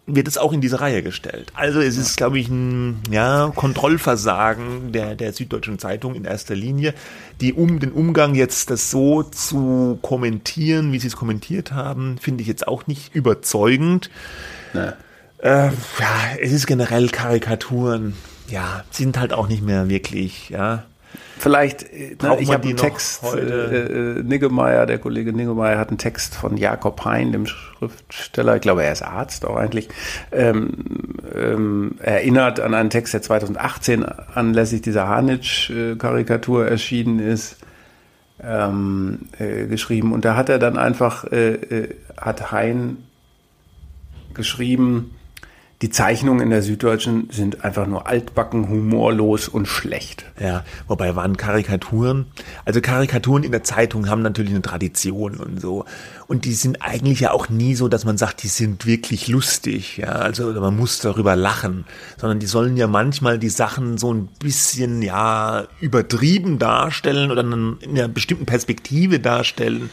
wird 0.06 0.26
es 0.26 0.38
auch 0.38 0.52
in 0.52 0.60
diese 0.60 0.80
Reihe 0.80 1.02
gestellt. 1.02 1.52
Also 1.54 1.80
es 1.80 1.96
ist, 1.96 2.16
glaube 2.16 2.38
ich, 2.38 2.48
ein 2.48 3.00
ja, 3.10 3.52
Kontrollversagen 3.54 4.90
der, 4.92 5.14
der 5.14 5.32
Süddeutschen 5.32 5.78
Zeitung 5.78 6.14
in 6.14 6.24
erster 6.24 6.56
Linie, 6.56 6.94
die 7.40 7.52
um 7.52 7.78
den 7.78 7.92
Umgang 7.92 8.34
jetzt 8.34 8.70
das 8.70 8.90
so 8.90 9.22
zu 9.22 9.98
kommentieren, 10.02 10.92
wie 10.92 10.98
sie 10.98 11.06
es 11.06 11.16
kommentiert 11.16 11.72
haben, 11.72 12.18
finde 12.18 12.42
ich 12.42 12.48
jetzt 12.48 12.66
auch 12.66 12.86
nicht 12.86 13.14
überzeugend. 13.14 14.10
Nee. 14.72 14.90
Äh, 15.42 15.66
ja, 15.68 15.72
es 16.40 16.52
ist 16.52 16.66
generell 16.66 17.08
Karikaturen. 17.08 18.14
Ja, 18.48 18.84
sind 18.90 19.18
halt 19.18 19.32
auch 19.32 19.48
nicht 19.48 19.62
mehr 19.62 19.88
wirklich, 19.88 20.50
ja. 20.50 20.84
Vielleicht, 21.38 21.84
äh, 21.84 22.16
ne, 22.20 22.36
ich 22.38 22.52
habe 22.52 22.68
einen 22.68 22.76
Text, 22.76 23.24
äh, 23.34 23.38
äh, 23.38 24.22
Niggemeier, 24.22 24.84
der 24.84 24.98
Kollege 24.98 25.32
Niggemeier 25.32 25.78
hat 25.78 25.88
einen 25.88 25.96
Text 25.96 26.34
von 26.34 26.58
Jakob 26.58 27.02
Hein, 27.04 27.32
dem 27.32 27.46
Schriftsteller, 27.46 28.56
ich 28.56 28.60
glaube, 28.60 28.84
er 28.84 28.92
ist 28.92 29.02
Arzt 29.02 29.46
auch 29.46 29.56
eigentlich, 29.56 29.88
ähm, 30.32 30.84
ähm, 31.34 31.96
erinnert 32.00 32.60
an 32.60 32.74
einen 32.74 32.90
Text, 32.90 33.14
der 33.14 33.22
2018 33.22 34.04
anlässlich 34.04 34.82
dieser 34.82 35.08
Hanitsch-Karikatur 35.08 36.68
erschienen 36.68 37.20
ist, 37.20 37.56
ähm, 38.42 39.20
äh, 39.38 39.66
geschrieben. 39.66 40.12
Und 40.12 40.26
da 40.26 40.36
hat 40.36 40.50
er 40.50 40.58
dann 40.58 40.76
einfach, 40.76 41.24
äh, 41.24 41.54
äh 41.54 41.94
hat 42.18 42.52
Hein 42.52 42.98
geschrieben, 44.34 45.14
die 45.82 45.88
Zeichnungen 45.88 46.42
in 46.42 46.50
der 46.50 46.60
Süddeutschen 46.60 47.30
sind 47.30 47.64
einfach 47.64 47.86
nur 47.86 48.06
altbacken, 48.06 48.68
humorlos 48.68 49.48
und 49.48 49.66
schlecht. 49.66 50.26
Ja, 50.38 50.62
wobei 50.88 51.16
waren 51.16 51.38
Karikaturen. 51.38 52.26
Also 52.66 52.82
Karikaturen 52.82 53.44
in 53.44 53.50
der 53.50 53.64
Zeitung 53.64 54.10
haben 54.10 54.20
natürlich 54.20 54.50
eine 54.50 54.60
Tradition 54.60 55.36
und 55.36 55.58
so. 55.58 55.86
Und 56.26 56.44
die 56.44 56.52
sind 56.52 56.82
eigentlich 56.82 57.20
ja 57.20 57.30
auch 57.32 57.48
nie 57.48 57.74
so, 57.74 57.88
dass 57.88 58.04
man 58.04 58.18
sagt, 58.18 58.42
die 58.42 58.48
sind 58.48 58.84
wirklich 58.84 59.28
lustig. 59.28 59.96
Ja, 59.96 60.08
also 60.08 60.52
man 60.52 60.76
muss 60.76 60.98
darüber 60.98 61.34
lachen, 61.34 61.86
sondern 62.18 62.40
die 62.40 62.46
sollen 62.46 62.76
ja 62.76 62.86
manchmal 62.86 63.38
die 63.38 63.48
Sachen 63.48 63.96
so 63.96 64.12
ein 64.12 64.28
bisschen, 64.38 65.00
ja, 65.00 65.66
übertrieben 65.80 66.58
darstellen 66.58 67.30
oder 67.30 67.40
in 67.40 67.78
einer 67.88 68.08
bestimmten 68.08 68.44
Perspektive 68.44 69.18
darstellen 69.18 69.88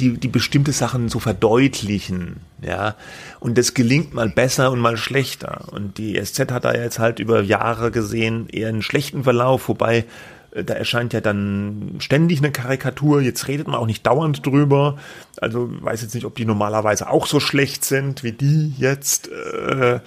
die, 0.00 0.18
die 0.18 0.28
bestimmte 0.28 0.72
Sachen 0.72 1.08
so 1.08 1.18
verdeutlichen, 1.18 2.40
ja. 2.60 2.96
Und 3.40 3.58
das 3.58 3.74
gelingt 3.74 4.14
mal 4.14 4.28
besser 4.28 4.70
und 4.70 4.80
mal 4.80 4.96
schlechter. 4.96 5.72
Und 5.72 5.98
die 5.98 6.20
SZ 6.22 6.50
hat 6.50 6.64
da 6.64 6.74
jetzt 6.74 6.98
halt 6.98 7.18
über 7.18 7.42
Jahre 7.42 7.90
gesehen 7.90 8.48
eher 8.48 8.68
einen 8.68 8.82
schlechten 8.82 9.24
Verlauf, 9.24 9.68
wobei 9.68 10.04
äh, 10.52 10.64
da 10.64 10.74
erscheint 10.74 11.12
ja 11.12 11.20
dann 11.20 11.96
ständig 11.98 12.38
eine 12.38 12.52
Karikatur. 12.52 13.20
Jetzt 13.20 13.48
redet 13.48 13.66
man 13.66 13.76
auch 13.76 13.86
nicht 13.86 14.06
dauernd 14.06 14.44
drüber. 14.44 14.98
Also 15.40 15.68
weiß 15.82 16.02
jetzt 16.02 16.14
nicht, 16.14 16.24
ob 16.24 16.36
die 16.36 16.44
normalerweise 16.44 17.08
auch 17.10 17.26
so 17.26 17.40
schlecht 17.40 17.84
sind 17.84 18.22
wie 18.22 18.32
die 18.32 18.74
jetzt. 18.78 19.28
Äh, 19.28 20.00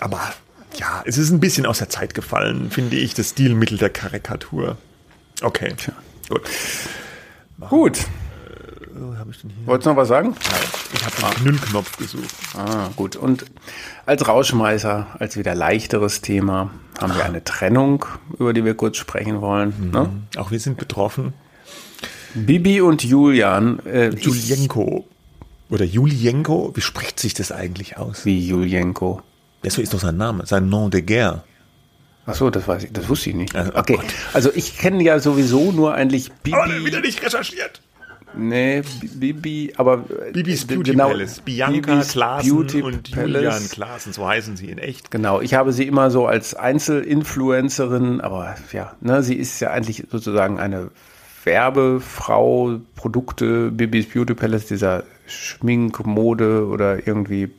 aber 0.00 0.20
ja, 0.78 1.02
es 1.06 1.18
ist 1.18 1.30
ein 1.30 1.40
bisschen 1.40 1.66
aus 1.66 1.78
der 1.78 1.90
Zeit 1.90 2.14
gefallen, 2.14 2.70
finde 2.70 2.96
ich, 2.96 3.14
das 3.14 3.30
Stilmittel 3.30 3.78
der 3.78 3.90
Karikatur. 3.90 4.76
Okay, 5.42 5.74
Tja. 5.76 5.92
gut. 6.28 6.42
Gut 7.68 7.98
habe 9.18 9.30
ich 9.30 9.40
denn 9.40 9.50
hier? 9.50 9.66
Wolltest 9.66 9.86
du 9.86 9.90
noch 9.90 9.96
was 9.96 10.08
sagen? 10.08 10.28
Nein, 10.28 10.60
ich 10.94 11.04
habe 11.04 11.16
den 11.16 11.24
ah. 11.24 11.44
Nullknopf 11.44 11.96
gesucht. 11.96 12.34
Ah, 12.56 12.90
gut. 12.96 13.16
Und 13.16 13.44
als 14.06 14.26
Rauschmeißer, 14.26 15.06
als 15.18 15.36
wieder 15.36 15.54
leichteres 15.54 16.20
Thema, 16.20 16.70
haben 17.00 17.14
wir 17.14 17.24
eine 17.24 17.44
Trennung, 17.44 18.04
über 18.38 18.52
die 18.52 18.64
wir 18.64 18.74
kurz 18.74 18.96
sprechen 18.96 19.40
wollen. 19.40 19.74
Mhm. 19.78 19.90
Ne? 19.90 20.10
Auch 20.36 20.50
wir 20.50 20.60
sind 20.60 20.76
betroffen. 20.76 21.32
Bibi 22.34 22.80
und 22.80 23.04
Julian. 23.04 23.78
Äh, 23.86 24.10
Julienko. 24.10 25.06
Oder 25.70 25.84
Julienko, 25.84 26.72
wie 26.74 26.80
spricht 26.80 27.18
sich 27.18 27.34
das 27.34 27.52
eigentlich 27.52 27.96
aus? 27.96 28.24
Wie 28.24 28.46
Julienko. 28.46 29.22
Das 29.62 29.78
ist 29.78 29.94
doch 29.94 30.00
sein 30.00 30.16
Name, 30.16 30.44
sein 30.46 30.68
Nom 30.68 30.90
de 30.90 31.02
guerre. 31.02 31.44
Ach 32.26 32.34
so, 32.34 32.50
das 32.50 32.68
weiß 32.68 32.84
ich, 32.84 32.92
das 32.92 33.08
wusste 33.08 33.30
ich 33.30 33.36
nicht. 33.36 33.54
Also, 33.54 33.74
okay, 33.74 33.96
Gott. 33.96 34.04
also 34.32 34.50
ich 34.54 34.78
kenne 34.78 35.02
ja 35.02 35.18
sowieso 35.18 35.72
nur 35.72 35.94
eigentlich 35.94 36.30
Bibi. 36.42 36.56
Aber 36.56 36.84
wieder 36.84 37.00
nicht 37.00 37.22
recherchiert. 37.22 37.80
Nee, 38.36 38.82
Bibi, 39.14 39.72
aber 39.76 40.04
äh, 40.28 40.32
Bibis 40.32 40.66
Beauty 40.66 40.92
genau, 40.92 41.08
Palace. 41.08 41.40
Bianca 41.40 41.92
Bibis 41.92 42.12
Klaassen 42.12 42.50
Beauty 42.50 42.82
und 42.82 43.10
Palace. 43.12 43.42
Julian 43.42 43.68
Klaassen, 43.68 44.12
so 44.12 44.26
heißen 44.26 44.56
sie 44.56 44.70
in 44.70 44.78
echt. 44.78 45.10
Genau, 45.10 45.40
ich 45.40 45.54
habe 45.54 45.72
sie 45.72 45.86
immer 45.86 46.10
so 46.10 46.26
als 46.26 46.54
Einzelinfluencerin, 46.54 48.20
aber 48.20 48.56
ja, 48.72 48.94
ne, 49.00 49.22
sie 49.22 49.34
ist 49.34 49.60
ja 49.60 49.70
eigentlich 49.70 50.04
sozusagen 50.10 50.58
eine 50.58 50.90
Werbefrau, 51.44 52.80
Produkte, 52.94 53.70
Bibis 53.70 54.06
Beauty 54.08 54.34
Palace, 54.34 54.66
dieser 54.66 55.04
Schmink, 55.26 56.04
Mode 56.06 56.66
oder 56.66 57.06
irgendwie 57.06 57.50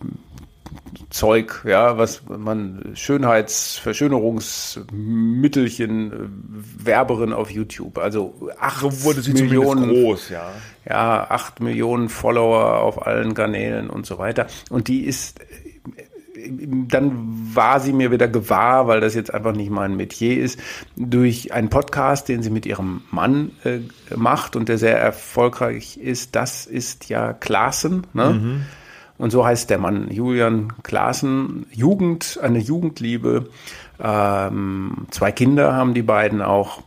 Zeug, 1.10 1.64
ja, 1.66 1.98
was 1.98 2.24
man 2.28 2.92
Schönheits-, 2.96 3.78
Verschönerungsmittelchen, 3.78 6.12
äh, 6.12 6.16
Werberin 6.86 7.32
auf 7.34 7.52
YouTube. 7.52 8.00
Also 8.00 8.50
acht 8.60 9.04
wurde 9.04 9.22
sie 9.22 9.34
Millionen 9.34 9.90
groß, 9.90 10.30
ja. 10.30 10.52
Ja, 10.90 11.28
acht 11.30 11.60
Millionen 11.60 12.10
Follower 12.10 12.80
auf 12.80 13.06
allen 13.06 13.36
Kanälen 13.36 13.90
und 13.90 14.06
so 14.06 14.18
weiter. 14.18 14.48
Und 14.70 14.88
die 14.88 15.02
ist, 15.06 15.40
dann 16.88 17.12
war 17.54 17.80
sie 17.80 17.94
mir 17.94 18.12
wieder 18.12 18.28
gewahr, 18.28 18.88
weil 18.88 19.00
das 19.00 19.16
jetzt 19.16 19.34
einfach 19.34 19.54
nicht 19.54 19.70
mein 19.70 19.96
Metier 19.96 20.42
ist, 20.42 20.60
durch 20.96 21.54
einen 21.54 21.70
Podcast, 21.70 22.28
den 22.28 22.44
sie 22.44 22.50
mit 22.50 22.66
ihrem 22.66 23.04
Mann 23.12 23.52
äh, 23.64 23.80
macht 24.16 24.56
und 24.56 24.68
der 24.68 24.78
sehr 24.78 24.98
erfolgreich 24.98 25.98
ist. 25.98 26.36
Das 26.36 26.66
ist 26.66 27.10
ja 27.10 27.34
Klaassen, 27.34 28.08
ne? 28.14 28.30
Mhm 28.32 28.66
und 29.18 29.32
so 29.32 29.46
heißt 29.46 29.70
der 29.70 29.78
Mann, 29.78 30.10
Julian 30.12 30.74
Klaassen, 30.84 31.66
Jugend, 31.72 32.40
eine 32.42 32.60
Jugendliebe. 32.60 33.50
Ähm, 34.00 35.08
zwei 35.12 35.32
Kinder 35.32 35.74
haben 35.74 35.94
die 35.94 36.02
beiden 36.02 36.42
auch. 36.42 36.82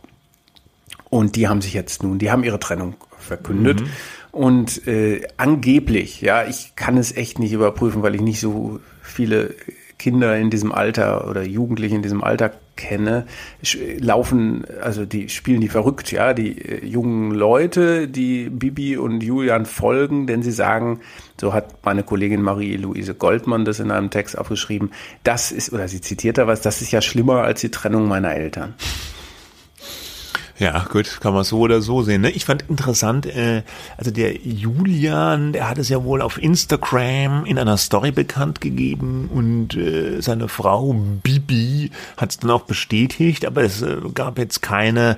Und 1.09 1.35
die 1.35 1.47
haben 1.47 1.61
sich 1.61 1.73
jetzt 1.73 2.03
nun, 2.03 2.19
die 2.19 2.31
haben 2.31 2.43
ihre 2.43 2.59
Trennung 2.59 2.95
verkündet. 3.17 3.81
Mhm. 3.81 3.87
Und 4.31 4.87
äh, 4.87 5.25
angeblich, 5.37 6.21
ja, 6.21 6.45
ich 6.45 6.75
kann 6.75 6.97
es 6.97 7.15
echt 7.15 7.39
nicht 7.39 7.53
überprüfen, 7.53 8.03
weil 8.03 8.13
ich 8.13 8.21
nicht 8.21 8.39
so 8.39 8.79
viele 9.01 9.55
Kinder 9.97 10.37
in 10.37 10.49
diesem 10.49 10.71
Alter 10.71 11.27
oder 11.27 11.43
Jugendliche 11.43 11.95
in 11.95 12.03
diesem 12.03 12.23
Alter 12.23 12.51
kenne, 12.77 13.25
laufen, 13.99 14.65
also 14.81 15.05
die 15.05 15.27
spielen 15.27 15.59
die 15.59 15.67
verrückt, 15.67 16.11
ja, 16.11 16.33
die 16.33 16.61
äh, 16.61 16.85
jungen 16.85 17.31
Leute, 17.31 18.07
die 18.07 18.49
Bibi 18.49 18.95
und 18.95 19.21
Julian 19.21 19.65
folgen, 19.65 20.27
denn 20.27 20.43
sie 20.43 20.51
sagen, 20.51 21.01
so 21.39 21.53
hat 21.53 21.83
meine 21.85 22.03
Kollegin 22.03 22.41
Marie-Louise 22.41 23.15
Goldmann 23.15 23.65
das 23.65 23.79
in 23.79 23.91
einem 23.91 24.09
Text 24.09 24.37
aufgeschrieben, 24.37 24.91
das 25.23 25.51
ist, 25.51 25.73
oder 25.73 25.87
sie 25.87 25.99
zitiert 25.99 26.37
da 26.37 26.47
was, 26.47 26.61
das 26.61 26.81
ist 26.81 26.91
ja 26.91 27.01
schlimmer 27.01 27.43
als 27.43 27.61
die 27.61 27.71
Trennung 27.71 28.07
meiner 28.07 28.33
Eltern. 28.33 28.75
Ja, 30.59 30.85
gut, 30.91 31.19
kann 31.21 31.35
man 31.35 31.43
so 31.43 31.59
oder 31.59 31.81
so 31.81 32.01
sehen. 32.01 32.21
Ne? 32.21 32.31
Ich 32.31 32.45
fand 32.45 32.63
interessant, 32.67 33.27
äh, 33.27 33.61
also 33.95 34.09
der 34.09 34.37
Julian, 34.37 35.53
der 35.53 35.69
hat 35.69 35.77
es 35.77 35.89
ja 35.89 36.03
wohl 36.03 36.19
auf 36.19 36.41
Instagram 36.41 37.45
in 37.45 37.59
einer 37.59 37.77
Story 37.77 38.11
bekannt 38.11 38.59
gegeben 38.59 39.29
und 39.31 39.75
äh, 39.75 40.19
seine 40.19 40.47
Frau 40.47 40.93
Bibi 40.93 41.91
hat 42.17 42.31
es 42.31 42.39
dann 42.39 42.49
auch 42.49 42.63
bestätigt, 42.63 43.45
aber 43.45 43.61
es 43.61 43.83
äh, 43.83 43.97
gab 44.15 44.39
jetzt 44.39 44.63
keine 44.63 45.17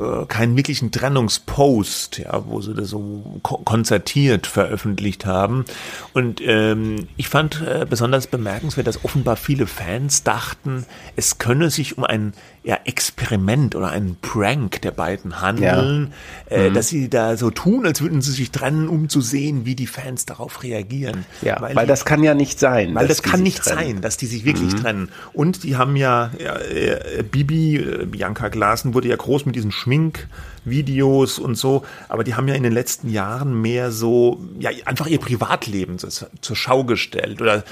äh, 0.00 0.26
keinen 0.26 0.56
wirklichen 0.56 0.90
Trennungspost, 0.90 2.18
ja, 2.18 2.44
wo 2.46 2.60
sie 2.60 2.74
das 2.74 2.88
so 2.88 3.40
konzertiert 3.42 4.46
veröffentlicht 4.46 5.26
haben. 5.26 5.64
Und 6.14 6.40
ähm, 6.44 7.08
ich 7.16 7.28
fand 7.28 7.62
äh, 7.62 7.86
besonders 7.88 8.26
bemerkenswert, 8.26 8.86
dass 8.86 9.04
offenbar 9.04 9.36
viele 9.36 9.66
Fans 9.66 10.22
dachten, 10.22 10.86
es 11.16 11.38
könne 11.38 11.70
sich 11.70 11.98
um 11.98 12.04
ein 12.04 12.32
ja, 12.62 12.78
Experiment 12.84 13.74
oder 13.74 13.88
einen 13.88 14.16
Prank 14.20 14.82
der 14.82 14.90
beiden 14.90 15.40
handeln, 15.40 16.12
ja. 16.50 16.56
äh, 16.56 16.68
mhm. 16.68 16.74
dass 16.74 16.88
sie 16.88 17.08
da 17.08 17.36
so 17.38 17.50
tun, 17.50 17.86
als 17.86 18.02
würden 18.02 18.20
sie 18.20 18.32
sich 18.32 18.50
trennen, 18.50 18.88
um 18.88 19.08
zu 19.08 19.22
sehen, 19.22 19.64
wie 19.64 19.74
die 19.74 19.86
Fans 19.86 20.26
darauf 20.26 20.62
reagieren. 20.62 21.24
Ja, 21.40 21.58
weil, 21.60 21.74
weil 21.74 21.86
das 21.86 22.04
kann 22.04 22.22
ja 22.22 22.34
nicht 22.34 22.58
sein. 22.58 22.94
Weil 22.94 23.08
das 23.08 23.22
kann 23.22 23.42
nicht 23.42 23.62
trennen. 23.62 23.94
sein, 23.94 24.00
dass 24.02 24.18
die 24.18 24.26
sich 24.26 24.44
wirklich 24.44 24.74
mhm. 24.74 24.78
trennen. 24.78 25.08
Und 25.32 25.64
die 25.64 25.76
haben 25.76 25.96
ja, 25.96 26.32
ja 26.38 26.58
äh, 26.58 27.22
Bibi, 27.22 27.76
äh, 27.76 28.04
Bianca 28.04 28.48
Glasen 28.48 28.92
wurde 28.92 29.08
ja 29.08 29.16
groß 29.16 29.46
mit 29.46 29.56
diesen 29.56 29.72
Schminkvideos 29.90 31.38
und 31.38 31.56
so, 31.56 31.84
aber 32.08 32.24
die 32.24 32.34
haben 32.34 32.48
ja 32.48 32.54
in 32.54 32.62
den 32.62 32.72
letzten 32.72 33.10
Jahren 33.10 33.60
mehr 33.60 33.90
so, 33.90 34.40
ja, 34.58 34.70
einfach 34.84 35.06
ihr 35.06 35.18
Privatleben 35.18 35.98
zur, 35.98 36.56
Schau 36.56 36.84
gestellt 36.84 37.40
oder 37.40 37.64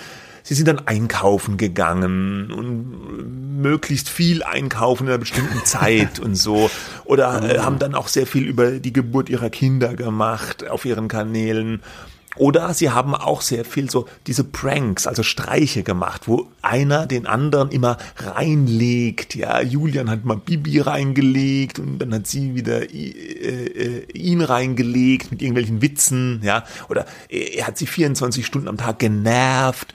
sie 0.42 0.54
sind 0.54 0.66
dann 0.66 0.86
einkaufen 0.86 1.56
gegangen 1.56 2.50
und 2.50 3.60
möglichst 3.60 4.08
viel 4.08 4.42
einkaufen 4.42 5.04
in 5.04 5.10
einer 5.10 5.18
bestimmten 5.18 5.60
Zeit 5.64 6.18
und 6.18 6.34
so. 6.34 6.70
Oder 7.04 7.42
äh, 7.42 7.58
haben 7.58 7.78
dann 7.78 7.94
auch 7.94 8.08
sehr 8.08 8.26
viel 8.26 8.46
über 8.46 8.72
die 8.72 8.92
Geburt 8.92 9.28
ihrer 9.28 9.50
Kinder 9.50 9.94
gemacht 9.94 10.68
auf 10.68 10.84
ihren 10.84 11.08
Kanälen. 11.08 11.82
Oder 12.38 12.72
sie 12.72 12.90
haben 12.90 13.14
auch 13.14 13.42
sehr 13.42 13.64
viel 13.64 13.90
so 13.90 14.06
diese 14.26 14.44
Pranks, 14.44 15.06
also 15.06 15.22
Streiche 15.22 15.82
gemacht, 15.82 16.22
wo 16.26 16.48
einer 16.62 17.06
den 17.06 17.26
anderen 17.26 17.70
immer 17.70 17.98
reinlegt. 18.16 19.34
Ja, 19.34 19.60
Julian 19.60 20.08
hat 20.08 20.24
mal 20.24 20.36
Bibi 20.36 20.80
reingelegt 20.80 21.78
und 21.78 21.98
dann 21.98 22.14
hat 22.14 22.26
sie 22.26 22.54
wieder 22.54 22.92
äh, 22.92 23.08
äh, 23.08 24.12
ihn 24.12 24.40
reingelegt 24.40 25.30
mit 25.30 25.42
irgendwelchen 25.42 25.82
Witzen. 25.82 26.40
Ja, 26.44 26.64
oder 26.88 27.06
er 27.28 27.66
hat 27.66 27.76
sie 27.78 27.86
24 27.86 28.46
Stunden 28.46 28.68
am 28.68 28.76
Tag 28.76 28.98
genervt, 28.98 29.92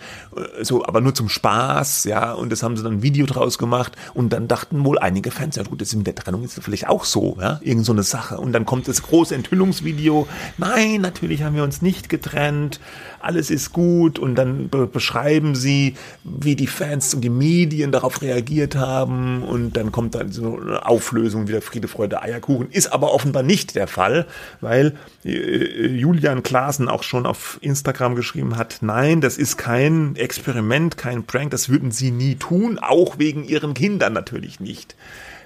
so, 0.61 0.85
aber 0.85 1.01
nur 1.01 1.13
zum 1.13 1.29
Spaß. 1.29 2.05
Ja, 2.05 2.33
und 2.33 2.51
das 2.51 2.63
haben 2.63 2.75
sie 2.77 2.83
dann 2.83 2.93
ein 2.93 3.03
Video 3.03 3.25
draus 3.25 3.57
gemacht 3.57 3.93
und 4.13 4.31
dann 4.31 4.47
dachten 4.47 4.83
wohl 4.83 4.99
einige 4.99 5.31
Fans, 5.31 5.55
ja 5.55 5.63
gut, 5.63 5.81
das 5.81 5.89
ist 5.89 5.95
mit 5.95 6.07
der 6.07 6.15
Trennung 6.15 6.43
ist 6.43 6.59
vielleicht 6.61 6.89
auch 6.89 7.05
so, 7.05 7.37
ja, 7.39 7.59
irgend 7.61 7.85
so 7.85 7.91
eine 7.91 8.03
Sache. 8.03 8.37
Und 8.37 8.53
dann 8.53 8.65
kommt 8.65 8.87
das 8.87 9.01
große 9.01 9.35
Enthüllungsvideo. 9.35 10.27
Nein, 10.57 11.01
natürlich 11.01 11.43
haben 11.43 11.55
wir 11.55 11.63
uns 11.63 11.81
nicht 11.81 12.09
getrennt 12.09 12.23
getrennt, 12.23 12.79
alles 13.23 13.49
ist 13.49 13.73
gut 13.73 14.19
und 14.19 14.35
dann 14.35 14.69
be 14.69 14.87
beschreiben 14.87 15.55
sie, 15.55 15.95
wie 16.23 16.55
die 16.55 16.67
Fans 16.67 17.13
und 17.13 17.21
die 17.21 17.29
Medien 17.29 17.91
darauf 17.91 18.21
reagiert 18.21 18.75
haben 18.75 19.43
und 19.43 19.77
dann 19.77 19.91
kommt 19.91 20.15
dann 20.15 20.31
so 20.31 20.59
eine 20.59 20.85
Auflösung 20.85 21.47
wieder 21.47 21.61
Friede, 21.61 21.87
Freude, 21.87 22.21
Eierkuchen. 22.21 22.69
Ist 22.69 22.91
aber 22.91 23.13
offenbar 23.13 23.43
nicht 23.43 23.75
der 23.75 23.87
Fall, 23.87 24.27
weil 24.61 24.93
äh, 25.23 25.87
Julian 25.87 26.43
Klaassen 26.43 26.89
auch 26.89 27.03
schon 27.03 27.25
auf 27.25 27.57
Instagram 27.61 28.15
geschrieben 28.15 28.57
hat, 28.57 28.79
nein, 28.81 29.21
das 29.21 29.37
ist 29.37 29.57
kein 29.57 30.15
Experiment, 30.15 30.97
kein 30.97 31.23
Prank, 31.23 31.51
das 31.51 31.69
würden 31.69 31.91
sie 31.91 32.11
nie 32.11 32.35
tun, 32.35 32.79
auch 32.79 33.17
wegen 33.19 33.43
ihren 33.43 33.73
Kindern 33.73 34.13
natürlich 34.13 34.59
nicht. 34.59 34.95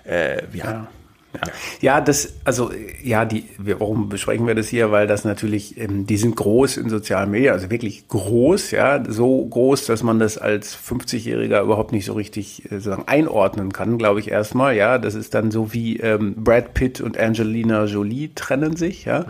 Äh, 0.04 0.44
ja. 0.56 0.72
ja. 0.72 0.88
Ja. 1.38 1.52
ja, 1.82 2.02
das, 2.02 2.34
also 2.44 2.72
ja, 3.04 3.26
die, 3.26 3.46
warum 3.58 4.10
besprechen 4.10 4.48
wir 4.48 4.56
das 4.56 4.68
hier? 4.68 4.92
Weil 4.92 5.08
das 5.08 5.26
natürlich, 5.26 5.80
ähm, 5.80 6.06
die 6.06 6.18
sind 6.18 6.36
groß 6.36 6.78
in 6.78 6.90
sozialen 6.90 7.32
Medien, 7.32 7.54
also 7.54 7.70
wirklich 7.70 8.08
groß, 8.08 8.72
ja, 8.72 9.04
so 9.08 9.46
groß, 9.46 9.86
dass 9.86 10.04
man 10.04 10.20
das 10.20 10.38
als 10.38 10.78
50-Jähriger 10.78 11.62
überhaupt 11.62 11.92
nicht 11.92 12.06
so 12.06 12.14
richtig 12.14 12.66
äh, 12.66 12.76
sozusagen 12.76 13.08
einordnen 13.08 13.74
kann, 13.74 13.98
glaube 13.98 14.20
ich 14.20 14.30
erstmal. 14.30 14.76
Ja, 14.76 14.98
das 14.98 15.16
ist 15.16 15.34
dann 15.34 15.52
so 15.52 15.74
wie 15.74 15.98
ähm, 15.98 16.36
Brad 16.38 16.74
Pitt 16.74 17.02
und 17.02 17.18
Angelina 17.18 17.86
Jolie 17.86 18.34
trennen 18.34 18.76
sich, 18.76 19.06
ja. 19.06 19.20
Mhm. 19.20 19.26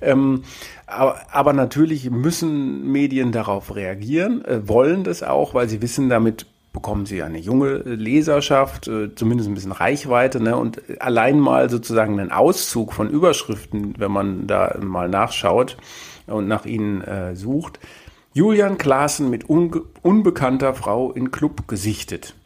Ähm, 0.00 0.42
aber, 0.86 1.20
aber 1.30 1.52
natürlich 1.52 2.10
müssen 2.10 2.90
Medien 2.90 3.32
darauf 3.32 3.74
reagieren, 3.76 4.44
äh, 4.44 4.66
wollen 4.68 5.04
das 5.04 5.22
auch, 5.22 5.54
weil 5.54 5.68
sie 5.68 5.82
wissen, 5.82 6.08
damit 6.08 6.46
bekommen 6.72 7.06
sie 7.06 7.22
eine 7.22 7.38
junge 7.38 7.78
Leserschaft, 7.78 8.88
äh, 8.88 9.14
zumindest 9.14 9.48
ein 9.48 9.54
bisschen 9.54 9.72
Reichweite. 9.72 10.40
Ne? 10.40 10.56
Und 10.56 10.80
allein 11.00 11.40
mal 11.40 11.68
sozusagen 11.68 12.18
einen 12.18 12.30
Auszug 12.30 12.92
von 12.92 13.08
Überschriften, 13.08 13.94
wenn 13.98 14.12
man 14.12 14.46
da 14.46 14.76
mal 14.80 15.08
nachschaut 15.08 15.76
und 16.26 16.48
nach 16.48 16.66
ihnen 16.66 17.02
äh, 17.02 17.34
sucht. 17.34 17.80
Julian 18.32 18.78
Klaassen 18.78 19.28
mit 19.28 19.44
unbekannter 19.48 20.74
Frau 20.74 21.10
in 21.10 21.32
Club 21.32 21.66
gesichtet. 21.66 22.36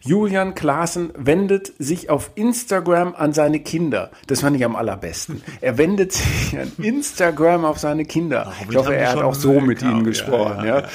Julian 0.00 0.54
Klaassen 0.54 1.12
wendet 1.16 1.72
sich 1.78 2.10
auf 2.10 2.30
Instagram 2.34 3.14
an 3.14 3.32
seine 3.32 3.60
Kinder. 3.60 4.10
Das 4.26 4.40
fand 4.40 4.56
ich 4.56 4.64
am 4.64 4.76
allerbesten. 4.76 5.42
Er 5.60 5.78
wendet 5.78 6.12
sich 6.12 6.58
an 6.58 6.72
Instagram 6.78 7.64
auf 7.64 7.78
seine 7.78 8.04
Kinder. 8.04 8.52
Ich 8.68 8.76
hoffe, 8.76 8.94
er 8.94 9.12
hat 9.12 9.22
auch 9.22 9.34
so 9.34 9.60
mit 9.60 9.82
ihnen 9.82 10.04
gesprochen. 10.04 10.64
Ja, 10.64 10.80
ja. 10.80 10.88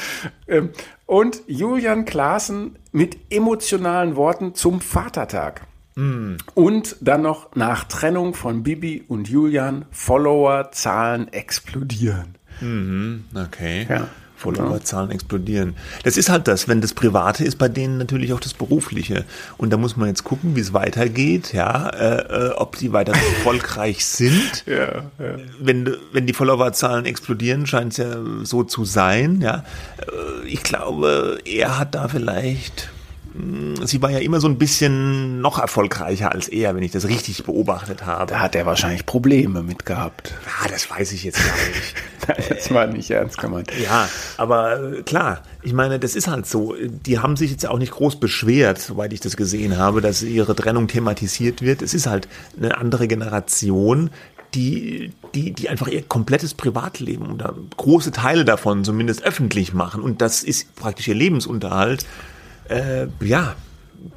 Ähm, 0.47 0.70
und 1.06 1.41
Julian 1.47 2.06
Klaassen 2.06 2.78
mit 2.91 3.18
emotionalen 3.30 4.16
Worten 4.16 4.56
zum 4.56 4.82
Vatertag. 4.82 5.62
Mm. 5.95 6.38
Und 6.56 6.95
dann 7.01 7.22
noch 7.22 7.56
nach 7.56 7.84
Trennung 7.84 8.34
von 8.34 8.64
Bibi 8.64 9.04
und 9.08 9.30
Julian 9.30 9.86
Followerzahlen 9.91 11.32
explodieren. 11.32 12.36
Mhm, 12.62 13.26
okay. 13.36 13.86
Ja. 13.89 14.08
Followerzahlen 14.44 15.10
explodieren. 15.12 15.76
Das 16.04 16.18
ist 16.18 16.30
halt 16.30 16.48
das, 16.48 16.68
wenn 16.68 16.82
das 16.82 16.94
Private 16.94 17.44
ist, 17.44 17.58
bei 17.58 17.70
denen 17.70 17.98
natürlich 17.98 18.34
auch 18.34 18.39
das 18.39 18.54
Berufliche. 18.54 19.24
Und 19.58 19.72
da 19.72 19.78
muss 19.78 19.96
man 19.96 20.10
jetzt 20.10 20.24
gucken, 20.24 20.56
wie 20.56 20.60
es 20.60 20.74
weitergeht, 20.74 21.54
ja, 21.54 21.89
äh, 21.89 22.50
äh 22.50 22.50
ob 22.52 22.78
die 22.78 22.91
weiter 22.91 23.14
erfolgreich 23.38 24.06
sind. 24.06 24.64
Ja, 24.66 25.04
ja. 25.18 25.38
Wenn, 25.60 25.96
wenn 26.12 26.28
die 26.28 26.34
Followerzahlen 26.34 27.06
explodieren, 27.06 27.66
scheint 27.66 27.94
es 27.94 27.98
ja 27.98 28.18
so 28.44 28.64
zu 28.64 28.86
sein, 28.86 29.41
ja. 29.41 29.64
Äh, 30.00 30.48
ich 30.48 30.62
glaube, 30.62 31.39
er 31.46 31.80
hat 31.80 31.96
da 31.96 32.08
vielleicht 32.10 32.89
sie 33.84 34.01
war 34.01 34.11
ja 34.11 34.19
immer 34.19 34.39
so 34.39 34.47
ein 34.47 34.57
bisschen 34.59 35.41
noch 35.41 35.57
erfolgreicher 35.57 36.31
als 36.31 36.47
er, 36.47 36.75
wenn 36.75 36.84
ich 36.84 36.91
das 36.91 37.07
richtig 37.07 37.43
beobachtet 37.43 38.05
habe. 38.05 38.31
Da 38.31 38.39
hat 38.39 38.55
er 38.55 38.65
wahrscheinlich 38.67 39.07
Probleme 39.07 39.63
mit 39.63 39.86
gehabt. 39.86 40.34
Ja, 40.45 40.69
das 40.69 40.89
weiß 40.89 41.11
ich 41.13 41.23
jetzt 41.23 41.39
gar 41.43 42.38
nicht. 42.38 42.49
das 42.49 42.71
war 42.71 42.86
nicht 42.86 43.09
ernst 43.09 43.39
gemeint. 43.39 43.71
Ja, 43.84 44.07
aber 44.38 44.97
äh, 44.97 45.01
klar, 45.01 45.41
ich 45.63 45.73
meine, 45.73 45.97
das 45.99 46.15
ist 46.15 46.27
halt 46.27 46.45
so. 46.45 46.75
Die 46.79 47.19
haben 47.19 47.36
sich 47.36 47.49
jetzt 47.49 47.67
auch 47.67 47.79
nicht 47.79 47.91
groß 47.91 48.19
beschwert, 48.19 48.79
soweit 48.79 49.13
ich 49.13 49.19
das 49.19 49.36
gesehen 49.36 49.77
habe, 49.77 50.01
dass 50.01 50.21
ihre 50.21 50.55
Trennung 50.55 50.88
thematisiert 50.88 51.63
wird. 51.63 51.81
Es 51.81 51.95
ist 51.95 52.05
halt 52.05 52.27
eine 52.57 52.77
andere 52.77 53.07
Generation, 53.07 54.11
die, 54.53 55.11
die, 55.34 55.53
die 55.53 55.69
einfach 55.69 55.88
ihr 55.88 56.03
komplettes 56.03 56.53
Privatleben 56.53 57.31
oder 57.31 57.55
große 57.77 58.11
Teile 58.11 58.45
davon 58.45 58.84
zumindest 58.84 59.23
öffentlich 59.23 59.73
machen. 59.73 60.03
Und 60.03 60.21
das 60.21 60.43
ist 60.43 60.75
praktisch 60.75 61.07
ihr 61.07 61.15
Lebensunterhalt. 61.15 62.05
Äh, 62.70 63.07
ja, 63.22 63.55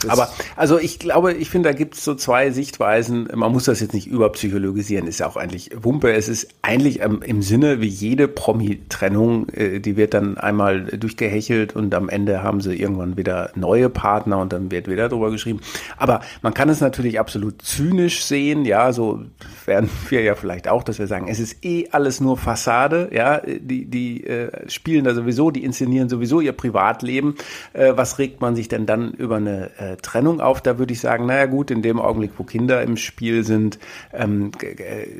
aber 0.09 0.29
also 0.57 0.79
ich 0.79 0.99
glaube, 0.99 1.33
ich 1.33 1.51
finde, 1.51 1.69
da 1.69 1.75
gibt 1.75 1.95
es 1.95 2.05
so 2.05 2.15
zwei 2.15 2.51
Sichtweisen. 2.51 3.29
Man 3.35 3.53
muss 3.53 3.65
das 3.65 3.81
jetzt 3.81 3.95
nicht 3.95 4.07
überpsychologisieren, 4.07 5.07
ist 5.07 5.21
ja 5.21 5.27
auch 5.27 5.37
eigentlich 5.37 5.71
Wumpe. 5.77 6.13
Es 6.13 6.29
ist 6.29 6.49
eigentlich 6.63 7.01
ähm, 7.01 7.23
im 7.25 7.43
Sinne 7.43 7.81
wie 7.81 7.89
jede 7.89 8.29
Promi-Trennung, 8.29 9.49
äh, 9.51 9.81
die 9.81 9.97
wird 9.97 10.15
dann 10.15 10.39
einmal 10.39 10.85
durchgehechelt 10.85 11.75
und 11.77 11.95
am 11.95 12.09
Ende 12.09 12.43
haben 12.43 12.61
sie 12.61 12.75
irgendwann 12.75 13.17
wieder 13.17 13.51
neue 13.55 13.89
Partner 13.89 14.39
und 14.39 14.53
dann 14.53 14.71
wird 14.71 14.89
wieder 14.89 15.09
drüber 15.09 15.31
geschrieben. 15.31 15.61
Aber 15.97 16.21
man 16.43 16.55
kann 16.55 16.69
es 16.69 16.81
natürlich 16.81 17.21
absolut 17.21 17.63
zynisch 17.63 18.25
sehen, 18.25 18.65
ja, 18.65 18.93
so 18.93 19.23
werden 19.65 19.89
wir 20.09 20.23
ja 20.23 20.35
vielleicht 20.35 20.69
auch, 20.69 20.83
dass 20.83 20.99
wir 20.99 21.07
sagen, 21.07 21.29
es 21.29 21.39
ist 21.39 21.65
eh 21.65 21.89
alles 21.93 22.21
nur 22.21 22.37
Fassade, 22.37 23.11
ja, 23.13 23.41
die, 23.41 23.87
die 23.87 24.27
äh, 24.27 24.69
spielen 24.69 25.05
da 25.05 25.15
sowieso, 25.15 25.51
die 25.51 25.65
inszenieren 25.65 26.09
sowieso 26.09 26.41
ihr 26.41 26.53
Privatleben. 26.53 27.37
Äh, 27.73 27.93
was 27.97 28.19
regt 28.19 28.41
man 28.41 28.57
sich 28.57 28.69
denn 28.69 28.87
dann 28.87 29.13
über 29.13 29.37
eine 29.37 29.71
äh, 29.79 29.97
Trennung 29.97 30.41
auf, 30.41 30.61
da 30.61 30.79
würde 30.79 30.93
ich 30.93 31.01
sagen, 31.01 31.27
naja 31.27 31.47
gut, 31.47 31.71
in 31.71 31.83
dem 31.83 32.01
Augenblick, 32.01 32.33
wo 32.39 32.45
Kinder 32.45 32.83
im 32.83 32.97
Spiel 32.97 33.45
sind, 33.45 33.79
ähm, 34.13 34.51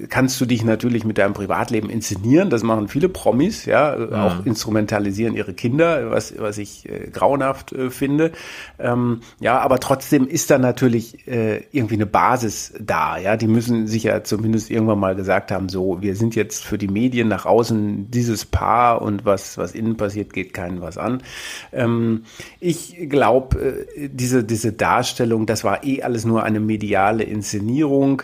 kannst 0.09 0.41
du 0.41 0.47
dich 0.47 0.65
natürlich 0.65 1.05
mit 1.05 1.19
deinem 1.19 1.35
Privatleben 1.35 1.91
inszenieren. 1.91 2.51
Das 2.51 2.63
machen 2.63 2.89
viele 2.89 3.09
Promis, 3.09 3.67
ja, 3.67 3.97
mhm. 3.97 4.13
auch 4.15 4.47
instrumentalisieren 4.47 5.35
ihre 5.35 5.55
Kinder, 5.55 6.11
was, 6.11 6.35
was 6.39 6.59
ich 6.59 6.89
äh, 6.89 7.11
grauenhaft 7.11 7.73
äh, 7.73 7.91
finde. 7.91 8.33
Ähm, 8.79 9.21
ja, 9.41 9.59
aber 9.59 9.79
trotzdem 9.81 10.27
ist 10.27 10.51
da 10.51 10.59
natürlich 10.59 11.27
äh, 11.29 11.63
irgendwie 11.73 11.95
eine 11.95 12.07
Basis 12.07 12.73
da, 12.81 13.19
ja. 13.19 13.37
Die 13.37 13.49
müssen 13.49 13.87
sich 13.87 14.05
ja 14.05 14.25
zumindest 14.25 14.71
irgendwann 14.71 15.01
mal 15.01 15.15
gesagt 15.15 15.51
haben, 15.51 15.69
so, 15.69 16.01
wir 16.01 16.17
sind 16.17 16.35
jetzt 16.35 16.65
für 16.65 16.79
die 16.79 16.89
Medien 16.89 17.29
nach 17.29 17.47
außen 17.47 18.11
dieses 18.11 18.45
Paar 18.45 19.03
und 19.03 19.25
was, 19.25 19.59
was 19.59 19.75
innen 19.75 19.97
passiert, 19.97 20.33
geht 20.33 20.55
keinen 20.55 20.81
was 20.81 20.99
an. 20.99 21.23
Ähm, 21.73 22.25
ich 22.61 23.09
glaube, 23.09 23.87
äh, 23.97 24.09
diese 24.09 24.46
diese 24.47 24.73
Darstellung, 24.73 25.47
das 25.47 25.65
war 25.65 25.85
eh 25.85 26.03
alles 26.03 26.25
nur 26.25 26.43
eine 26.43 26.61
mediale 26.61 27.25
Inszenierung. 27.25 28.23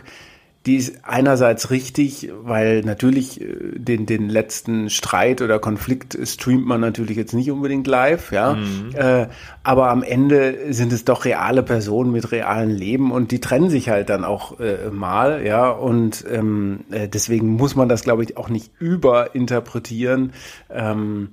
Die 0.64 0.76
ist 0.76 1.00
einerseits 1.02 1.70
richtig, 1.70 2.30
weil 2.44 2.82
natürlich 2.82 3.40
äh, 3.40 3.46
den, 3.74 4.06
den 4.06 4.28
letzten 4.28 4.90
Streit 4.90 5.42
oder 5.42 5.58
Konflikt 5.58 6.16
streamt 6.22 6.66
man 6.66 6.80
natürlich 6.80 7.16
jetzt 7.16 7.34
nicht 7.34 7.50
unbedingt 7.50 7.88
live, 7.88 8.30
ja. 8.30 8.54
Mhm. 8.54 8.90
Äh, 8.94 9.26
aber 9.64 9.90
am 9.90 10.04
Ende 10.04 10.72
sind 10.72 10.92
es 10.92 11.04
doch 11.04 11.24
reale 11.24 11.64
Personen 11.64 12.12
mit 12.12 12.30
realen 12.30 12.70
Leben 12.70 13.10
und 13.10 13.32
die 13.32 13.40
trennen 13.40 13.70
sich 13.70 13.88
halt 13.88 14.08
dann 14.08 14.24
auch 14.24 14.60
äh, 14.60 14.90
mal, 14.92 15.44
ja. 15.44 15.68
Und 15.68 16.24
ähm, 16.30 16.84
äh, 16.92 17.08
deswegen 17.08 17.48
muss 17.48 17.74
man 17.74 17.88
das, 17.88 18.04
glaube 18.04 18.22
ich, 18.22 18.36
auch 18.36 18.48
nicht 18.48 18.70
überinterpretieren. 18.78 20.32
Ähm, 20.70 21.30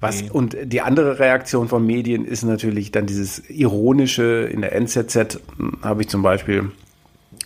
was, 0.00 0.22
nee. 0.22 0.30
Und 0.30 0.56
die 0.62 0.82
andere 0.82 1.18
Reaktion 1.18 1.68
von 1.68 1.84
Medien 1.84 2.24
ist 2.24 2.42
natürlich 2.42 2.92
dann 2.92 3.06
dieses 3.06 3.48
ironische, 3.48 4.48
in 4.52 4.60
der 4.60 4.74
NZZ 4.74 5.40
habe 5.82 6.02
ich 6.02 6.08
zum 6.08 6.22
Beispiel 6.22 6.70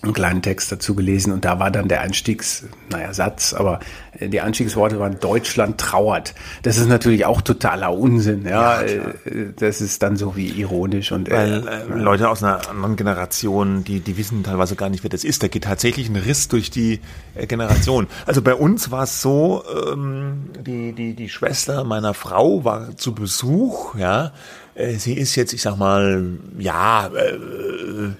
einen 0.03 0.15
kleinen 0.15 0.41
Text 0.41 0.73
dazu 0.73 0.95
gelesen 0.95 1.33
und 1.33 1.45
da 1.45 1.59
war 1.59 1.71
dann 1.71 1.89
der 1.89 2.01
Einstiegs, 2.01 2.65
naja, 2.89 3.13
Satz, 3.13 3.53
aber 3.53 3.81
äh, 4.19 4.29
die 4.29 4.41
Einstiegsworte 4.41 4.99
waren 4.99 5.21
Deutschland 5.21 5.79
trauert. 5.79 6.35
Das 6.63 6.79
ist 6.79 6.89
natürlich 6.89 7.27
auch 7.27 7.43
totaler 7.43 7.93
Unsinn, 7.93 8.45
ja. 8.47 8.81
ja 8.81 8.83
äh, 8.83 9.53
das 9.59 9.83
ist 9.83 10.03
dann 10.03 10.17
so 10.17 10.37
wie 10.37 10.49
ironisch 10.49 11.13
und 11.13 11.29
äh, 11.29 11.33
Weil 11.33 11.69
äh, 11.69 11.99
Leute 11.99 12.31
aus 12.31 12.43
einer 12.43 12.69
anderen 12.71 12.97
Generation, 12.97 13.85
die, 13.85 14.01
die 14.01 14.17
wissen 14.17 14.43
teilweise 14.43 14.75
gar 14.75 14.89
nicht, 14.89 15.05
wer 15.05 15.11
das 15.11 15.23
ist. 15.23 15.43
Da 15.43 15.49
geht 15.49 15.65
tatsächlich 15.65 16.09
ein 16.09 16.17
Riss 16.17 16.49
durch 16.49 16.71
die 16.71 17.01
äh, 17.35 17.47
Generation. 17.47 18.07
Also 18.25 18.41
bei 18.41 18.55
uns 18.55 18.91
war 18.91 19.03
es 19.03 19.21
so, 19.21 19.63
ähm, 19.93 20.51
die, 20.61 20.93
die, 20.93 21.15
die 21.15 21.29
Schwester 21.29 21.85
meiner 21.85 22.15
Frau 22.15 22.65
war 22.65 22.97
zu 22.97 23.15
Besuch, 23.15 23.95
ja, 23.97 24.33
äh, 24.75 24.95
sie 24.95 25.15
ist 25.15 25.37
jetzt, 25.37 25.53
ich 25.53 25.63
sag 25.63 25.77
mal, 25.77 26.39
ja, 26.59 27.09
äh, 27.09 27.39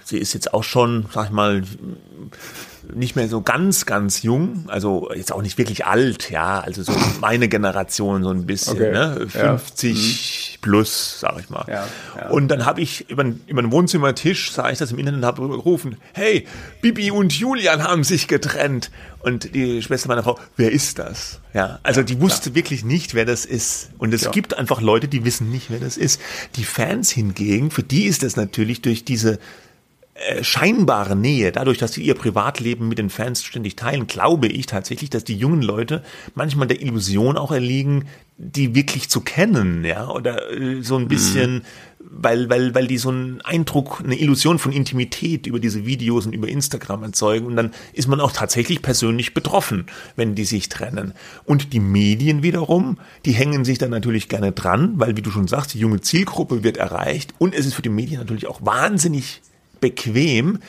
sie 0.05 0.19
ist 0.19 0.35
jetzt 0.35 0.55
auch 0.55 0.65
schon, 0.65 1.07
sag 1.13 1.27
ich 1.27 1.31
mal, 1.31 1.63
nicht 2.95 3.17
mehr 3.17 3.29
so 3.29 3.41
ganz, 3.41 3.87
ganz 3.87 4.23
jung, 4.23 4.65
also 4.69 5.11
jetzt 5.15 5.33
auch 5.33 5.43
nicht 5.43 5.59
wirklich 5.59 5.87
alt, 5.87 6.31
ja, 6.31 6.61
also 6.61 6.83
so 6.83 6.93
meine 7.21 7.49
Generation 7.49 8.23
so 8.23 8.31
ein 8.31 8.47
bisschen, 8.47 8.77
okay. 8.77 8.93
ne? 8.93 9.27
50 9.29 10.51
ja. 10.53 10.57
Mhm. 10.57 10.61
plus, 10.61 11.21
sag 11.21 11.39
ich 11.41 11.51
mal. 11.51 11.65
Ja, 11.69 11.87
ja. 12.17 12.29
Und 12.31 12.49
dann 12.49 12.67
habe 12.67 12.81
ich 12.81 13.09
über, 13.11 13.25
über 13.47 13.63
den 13.63 13.73
Wohnzimmertisch, 13.73 14.53
sah 14.53 14.71
ich 14.71 14.79
das 14.79 14.93
im 14.93 14.99
Internet, 14.99 15.25
habe 15.25 15.47
gerufen, 15.49 15.97
hey, 16.15 16.47
Bibi 16.81 17.11
und 17.11 17.33
Julian 17.33 17.83
haben 17.83 18.05
sich 18.05 18.29
getrennt. 18.29 18.91
Und 19.23 19.55
die 19.55 19.83
Schwester 19.83 20.09
meiner 20.09 20.23
Frau, 20.23 20.39
wer 20.57 20.73
ist 20.73 20.99
das? 20.99 21.41
Ja, 21.53 21.79
also 21.83 22.03
die 22.03 22.19
wusste 22.23 22.55
wirklich 22.55 22.85
nicht, 22.85 23.15
wer 23.15 23.27
das 23.27 23.45
ist. 23.45 23.91
Und 23.99 24.15
es 24.15 24.31
gibt 24.31 24.57
einfach 24.57 24.81
Leute, 24.81 25.09
die 25.09 25.27
wissen 25.27 25.51
nicht, 25.51 25.71
wer 25.71 25.79
das 25.79 25.99
ist. 25.99 26.23
Die 26.57 26.65
Fans 26.65 27.11
hingegen, 27.11 27.71
für 27.71 27.83
die 27.83 28.05
ist 28.05 28.23
das 28.23 28.37
natürlich 28.37 28.81
durch 28.81 29.05
diese 29.05 29.39
äh, 30.21 30.45
scheinbare 30.45 31.17
Nähe, 31.17 31.51
dadurch, 31.51 31.79
dass 31.79 31.95
sie 31.95 32.03
ihr 32.03 32.15
Privatleben 32.15 32.89
mit 32.89 32.99
den 32.99 33.09
Fans 33.09 33.43
ständig 33.43 33.77
teilen, 33.77 34.07
glaube 34.07 34.49
ich 34.49 34.67
tatsächlich, 34.67 35.09
dass 35.09 35.25
die 35.25 35.37
jungen 35.37 35.63
Leute 35.63 36.03
manchmal 36.35 36.67
der 36.67 36.83
Illusion 36.83 37.39
auch 37.39 37.53
erliegen, 37.53 38.05
die 38.37 38.75
wirklich 38.75 39.09
zu 39.09 39.23
kennen, 39.23 39.83
ja, 39.85 40.09
oder 40.09 40.51
äh, 40.53 40.83
so 40.83 40.97
ein 40.97 41.09
bisschen, 41.09 41.55
mhm. 41.55 41.63
weil, 42.01 42.51
weil, 42.51 42.75
weil 42.75 42.87
die 42.87 42.99
so 42.99 43.09
einen 43.09 43.41
Eindruck, 43.41 44.03
eine 44.05 44.19
Illusion 44.19 44.59
von 44.59 44.73
Intimität 44.73 45.47
über 45.47 45.59
diese 45.59 45.87
Videos 45.87 46.27
und 46.27 46.35
über 46.35 46.49
Instagram 46.49 47.03
erzeugen 47.03 47.47
und 47.47 47.57
dann 47.57 47.71
ist 47.95 48.09
man 48.09 48.21
auch 48.21 48.33
tatsächlich 48.33 48.83
persönlich 48.83 49.33
betroffen, 49.33 49.87
wenn 50.17 50.35
die 50.35 50.45
sich 50.45 50.69
trennen. 50.69 51.15
Und 51.47 51.73
die 51.73 51.81
Medien 51.81 52.43
wiederum, 52.43 52.99
die 53.25 53.33
hängen 53.33 53.65
sich 53.65 53.79
dann 53.79 53.91
natürlich 53.91 54.29
gerne 54.29 54.53
dran, 54.53 54.95
weil, 54.97 55.17
wie 55.17 55.23
du 55.23 55.31
schon 55.31 55.49
sagst, 55.49 55.73
die 55.73 55.79
junge 55.79 56.03
Zielgruppe 56.03 56.63
wird 56.63 56.77
erreicht 56.77 57.33
und 57.39 57.55
es 57.55 57.65
ist 57.65 57.75
für 57.75 57.83
die 57.83 57.89
Medien 57.89 58.21
natürlich 58.21 58.47
auch 58.47 58.61
wahnsinnig 58.63 59.41
bequem, 59.81 60.61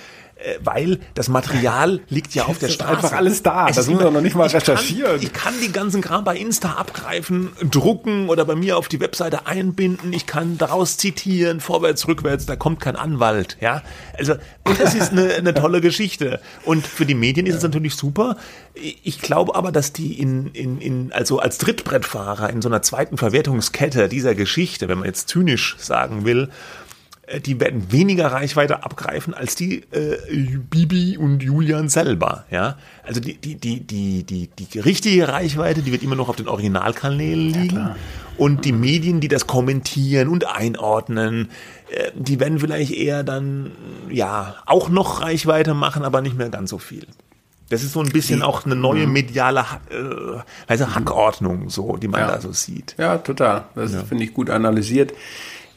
äh, 0.41 0.57
weil 0.63 0.99
das 1.13 1.29
Material 1.29 1.99
liegt 2.09 2.33
ja 2.33 2.45
auf 2.47 2.57
der 2.57 2.69
Straße. 2.69 2.97
Einfach 2.97 3.13
alles 3.13 3.43
da. 3.43 3.67
Es 3.67 3.75
das 3.75 3.87
muss 3.87 4.01
man 4.01 4.13
noch 4.13 4.21
nicht 4.21 4.35
mal 4.35 4.47
ich 4.47 4.55
recherchieren. 4.55 5.11
Kann, 5.11 5.21
ich 5.21 5.33
kann 5.33 5.53
die 5.61 5.71
ganzen 5.71 6.01
Kram 6.01 6.23
bei 6.23 6.35
Insta 6.35 6.73
abgreifen, 6.73 7.51
drucken 7.69 8.29
oder 8.29 8.45
bei 8.45 8.55
mir 8.55 8.77
auf 8.77 8.87
die 8.87 8.99
Webseite 8.99 9.45
einbinden. 9.45 10.13
Ich 10.13 10.25
kann 10.25 10.57
daraus 10.57 10.97
zitieren, 10.97 11.59
vorwärts, 11.59 12.07
rückwärts. 12.07 12.45
Da 12.45 12.55
kommt 12.55 12.79
kein 12.79 12.95
Anwalt. 12.95 13.57
Ja, 13.61 13.83
also 14.17 14.35
das 14.79 14.95
ist 14.95 15.11
eine, 15.11 15.33
eine 15.33 15.53
tolle 15.53 15.81
Geschichte. 15.81 16.39
Und 16.65 16.87
für 16.87 17.05
die 17.05 17.15
Medien 17.15 17.45
ist 17.45 17.55
es 17.55 17.63
natürlich 17.63 17.95
super. 17.95 18.37
Ich 18.73 19.21
glaube 19.21 19.55
aber, 19.55 19.71
dass 19.71 19.93
die 19.93 20.19
in, 20.19 20.47
in, 20.53 20.79
in 20.79 21.11
also 21.11 21.39
als 21.39 21.57
Trittbrettfahrer 21.57 22.49
in 22.49 22.61
so 22.61 22.69
einer 22.69 22.81
zweiten 22.81 23.17
Verwertungskette 23.17 24.09
dieser 24.09 24.33
Geschichte, 24.33 24.87
wenn 24.87 24.99
man 24.99 25.07
jetzt 25.07 25.29
zynisch 25.29 25.75
sagen 25.77 26.25
will, 26.25 26.49
die 27.39 27.59
werden 27.59 27.91
weniger 27.91 28.27
Reichweite 28.27 28.83
abgreifen 28.83 29.33
als 29.33 29.55
die 29.55 29.83
äh, 29.91 30.17
Bibi 30.69 31.17
und 31.17 31.41
Julian 31.41 31.89
selber. 31.89 32.45
Ja, 32.51 32.77
also 33.03 33.19
die 33.19 33.37
die 33.37 33.55
die 33.55 33.81
die 33.81 34.23
die 34.23 34.47
die 34.47 34.79
richtige 34.79 35.29
Reichweite, 35.29 35.81
die 35.81 35.91
wird 35.91 36.03
immer 36.03 36.15
noch 36.15 36.29
auf 36.29 36.35
den 36.35 36.47
Originalkanälen 36.47 37.49
liegen. 37.49 37.75
Ja, 37.77 37.95
und 38.37 38.65
die 38.65 38.71
Medien, 38.71 39.19
die 39.19 39.27
das 39.27 39.47
kommentieren 39.47 40.27
und 40.27 40.47
einordnen, 40.47 41.49
äh, 41.89 42.11
die 42.15 42.39
werden 42.39 42.59
vielleicht 42.59 42.91
eher 42.91 43.23
dann 43.23 43.71
ja 44.09 44.55
auch 44.65 44.89
noch 44.89 45.21
Reichweite 45.21 45.73
machen, 45.73 46.03
aber 46.03 46.21
nicht 46.21 46.37
mehr 46.37 46.49
ganz 46.49 46.69
so 46.69 46.77
viel. 46.77 47.07
Das 47.69 47.83
ist 47.83 47.93
so 47.93 48.01
ein 48.01 48.09
bisschen 48.09 48.41
auch 48.41 48.65
eine 48.65 48.75
neue 48.75 49.07
mhm. 49.07 49.13
mediale 49.13 49.61
äh, 49.89 50.39
also 50.67 50.93
Hackordnung, 50.93 51.69
so, 51.69 51.95
die 51.95 52.09
man 52.09 52.21
ja. 52.21 52.27
da 52.27 52.41
so 52.41 52.51
sieht. 52.51 52.95
Ja, 52.97 53.17
total. 53.17 53.65
Das 53.75 53.93
ja. 53.93 54.03
finde 54.03 54.25
ich 54.25 54.33
gut 54.33 54.49
analysiert 54.49 55.13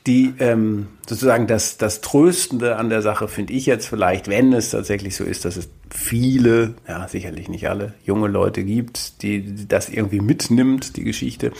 die 0.06 0.34
ähm, 0.38 0.88
sozusagen 1.08 1.46
das, 1.46 1.78
das 1.78 2.02
Tröstende 2.02 2.76
an 2.76 2.90
der 2.90 3.00
Sache 3.00 3.26
finde 3.26 3.54
ich 3.54 3.64
jetzt 3.64 3.86
vielleicht, 3.86 4.28
wenn 4.28 4.52
es 4.52 4.70
tatsächlich 4.70 5.16
so 5.16 5.24
ist, 5.24 5.46
dass 5.46 5.56
es 5.56 5.70
viele, 5.88 6.74
ja 6.86 7.08
sicherlich 7.08 7.48
nicht 7.48 7.68
alle, 7.68 7.94
junge 8.04 8.28
Leute 8.28 8.64
gibt, 8.64 9.22
die, 9.22 9.42
die 9.42 9.66
das 9.66 9.88
irgendwie 9.88 10.20
mitnimmt, 10.20 10.96
die 10.96 11.04
Geschichte, 11.04 11.52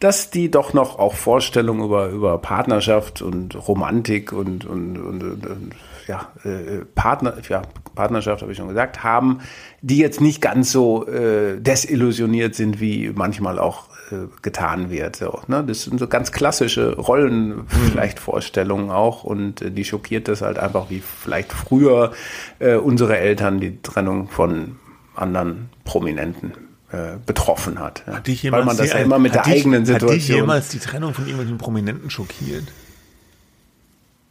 dass 0.00 0.30
die 0.30 0.50
doch 0.50 0.72
noch 0.72 0.98
auch 0.98 1.14
Vorstellungen 1.14 1.84
über, 1.84 2.08
über 2.08 2.38
Partnerschaft 2.38 3.22
und 3.22 3.68
Romantik 3.68 4.32
und, 4.32 4.64
und, 4.64 4.98
und, 4.98 5.22
und 5.22 5.74
ja, 6.08 6.32
äh, 6.44 6.84
Partner, 6.94 7.34
ja, 7.48 7.62
Partnerschaft 7.94 8.42
habe 8.42 8.52
ich 8.52 8.58
schon 8.58 8.68
gesagt, 8.68 9.02
haben, 9.02 9.40
die 9.80 9.98
jetzt 9.98 10.20
nicht 10.20 10.40
ganz 10.40 10.72
so 10.72 11.06
äh, 11.06 11.60
desillusioniert 11.60 12.54
sind, 12.54 12.80
wie 12.80 13.12
manchmal 13.14 13.58
auch 13.58 13.88
äh, 14.10 14.28
getan 14.42 14.90
wird. 14.90 15.16
So, 15.16 15.40
ne? 15.46 15.64
Das 15.66 15.82
sind 15.82 15.98
so 15.98 16.06
ganz 16.06 16.32
klassische 16.32 16.96
Rollen, 16.96 17.56
mhm. 17.56 17.66
vielleicht 17.68 18.18
Vorstellungen 18.18 18.90
auch 18.90 19.24
und 19.24 19.62
äh, 19.62 19.70
die 19.70 19.84
schockiert 19.84 20.28
das 20.28 20.42
halt 20.42 20.58
einfach, 20.58 20.90
wie 20.90 21.00
vielleicht 21.00 21.52
früher 21.52 22.12
äh, 22.58 22.76
unsere 22.76 23.18
Eltern 23.18 23.60
die 23.60 23.80
Trennung 23.82 24.28
von 24.28 24.76
anderen 25.14 25.70
Prominenten 25.84 26.52
äh, 26.90 27.16
betroffen 27.24 27.78
hat. 27.78 28.06
Hat 28.06 28.26
dich 28.26 28.50
Weil 28.50 28.64
man 28.64 28.76
das 28.76 28.92
ja 28.92 28.98
immer 28.98 29.18
mit 29.18 29.34
der 29.34 29.42
dich, 29.42 29.54
eigenen 29.54 29.86
Situation. 29.86 30.10
Hat 30.10 30.16
dich 30.18 30.28
jemals 30.28 30.68
die 30.68 30.78
Trennung 30.78 31.14
von 31.14 31.24
irgendwelchen 31.24 31.58
Prominenten 31.58 32.10
schockiert? 32.10 32.64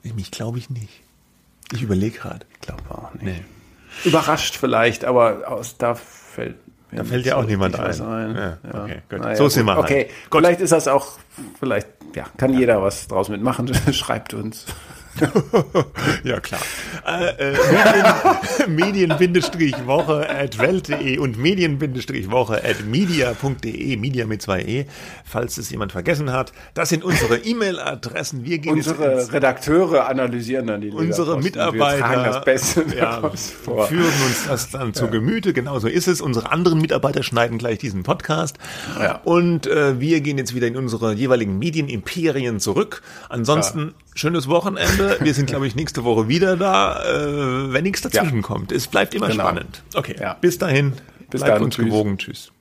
Mich 0.03 0.31
glaube 0.31 0.57
ich 0.57 0.69
nicht. 0.69 1.01
Ich 1.73 1.81
überlege 1.81 2.17
gerade. 2.19 2.45
Ich 2.53 2.61
glaube 2.61 2.83
auch 2.89 3.13
nicht. 3.13 3.23
Nee. 3.23 3.43
Überrascht 4.05 4.55
vielleicht, 4.57 5.05
aber 5.05 5.47
aus, 5.47 5.77
da 5.77 5.95
fällt 5.95 6.55
da 6.93 7.05
fällt 7.05 7.25
ja 7.25 7.37
auch 7.37 7.45
niemand 7.45 7.79
ein. 7.79 8.01
ein. 8.01 8.35
Ja, 8.35 8.57
ja. 8.73 8.83
Okay, 8.83 9.01
gut. 9.09 9.19
Naja, 9.19 9.35
so 9.37 9.47
sind 9.47 9.65
wir 9.65 9.77
Okay, 9.77 10.07
halt. 10.07 10.11
vielleicht 10.29 10.59
ist 10.59 10.71
das 10.71 10.87
auch, 10.89 11.19
vielleicht 11.57 11.87
ja, 12.15 12.25
kann 12.37 12.53
ja. 12.53 12.59
jeder 12.59 12.81
was 12.81 13.07
draus 13.07 13.29
mitmachen. 13.29 13.71
Schreibt 13.93 14.33
uns. 14.33 14.65
ja, 16.23 16.39
klar. 16.39 16.61
Äh, 17.05 17.51
äh, 17.51 18.67
Medien-Woche 18.67 20.29
at 20.29 20.57
welt.de 20.57 21.17
und 21.17 21.37
Medien-Woche 21.37 22.63
at 22.63 22.85
media.de, 22.85 23.97
Media 23.97 24.25
mit 24.25 24.41
zwei 24.41 24.61
E, 24.61 24.85
falls 25.25 25.57
es 25.57 25.69
jemand 25.69 25.91
vergessen 25.91 26.31
hat. 26.31 26.53
Das 26.73 26.89
sind 26.89 27.03
unsere 27.03 27.37
E-Mail-Adressen. 27.37 28.45
Wir 28.45 28.59
gehen 28.59 28.73
unsere 28.73 29.31
Redakteure 29.31 30.07
analysieren 30.07 30.67
dann 30.67 30.81
die 30.81 30.91
Unsere 30.91 31.39
Mitarbeiter 31.39 32.23
das 32.23 32.43
Beste 32.45 32.85
ja, 32.95 33.21
führen 33.31 34.05
uns 34.25 34.47
das 34.47 34.69
dann 34.69 34.87
ja. 34.87 34.93
zu 34.93 35.07
Gemüte. 35.07 35.53
Genau 35.53 35.79
so 35.79 35.87
ist 35.87 36.07
es. 36.07 36.21
Unsere 36.21 36.51
anderen 36.51 36.79
Mitarbeiter 36.79 37.23
schneiden 37.23 37.57
gleich 37.57 37.79
diesen 37.79 38.03
Podcast. 38.03 38.57
Ja. 38.99 39.21
Und 39.23 39.67
äh, 39.67 39.99
wir 39.99 40.21
gehen 40.21 40.37
jetzt 40.37 40.55
wieder 40.55 40.67
in 40.67 40.77
unsere 40.77 41.13
jeweiligen 41.13 41.57
Medienimperien 41.59 42.59
zurück. 42.59 43.01
Ansonsten 43.29 43.93
schönes 44.15 44.47
Wochenende. 44.47 45.17
Wir 45.21 45.33
sind, 45.33 45.47
glaube 45.47 45.67
ich, 45.67 45.75
nächste 45.75 46.03
Woche 46.03 46.27
wieder 46.27 46.57
da, 46.57 47.03
äh, 47.03 47.73
wenn 47.73 47.83
nichts 47.83 48.01
dazwischen 48.01 48.37
ja. 48.37 48.41
kommt. 48.41 48.71
Es 48.71 48.87
bleibt 48.87 49.13
immer 49.13 49.27
genau. 49.27 49.43
spannend. 49.43 49.83
Okay, 49.93 50.15
ja. 50.19 50.33
bis 50.35 50.57
dahin. 50.57 50.93
Bis 51.29 51.41
bleibt 51.41 51.57
dann. 51.57 51.63
uns 51.63 51.75
Tschüss. 51.75 51.85
gewogen. 51.85 52.17
Tschüss. 52.17 52.51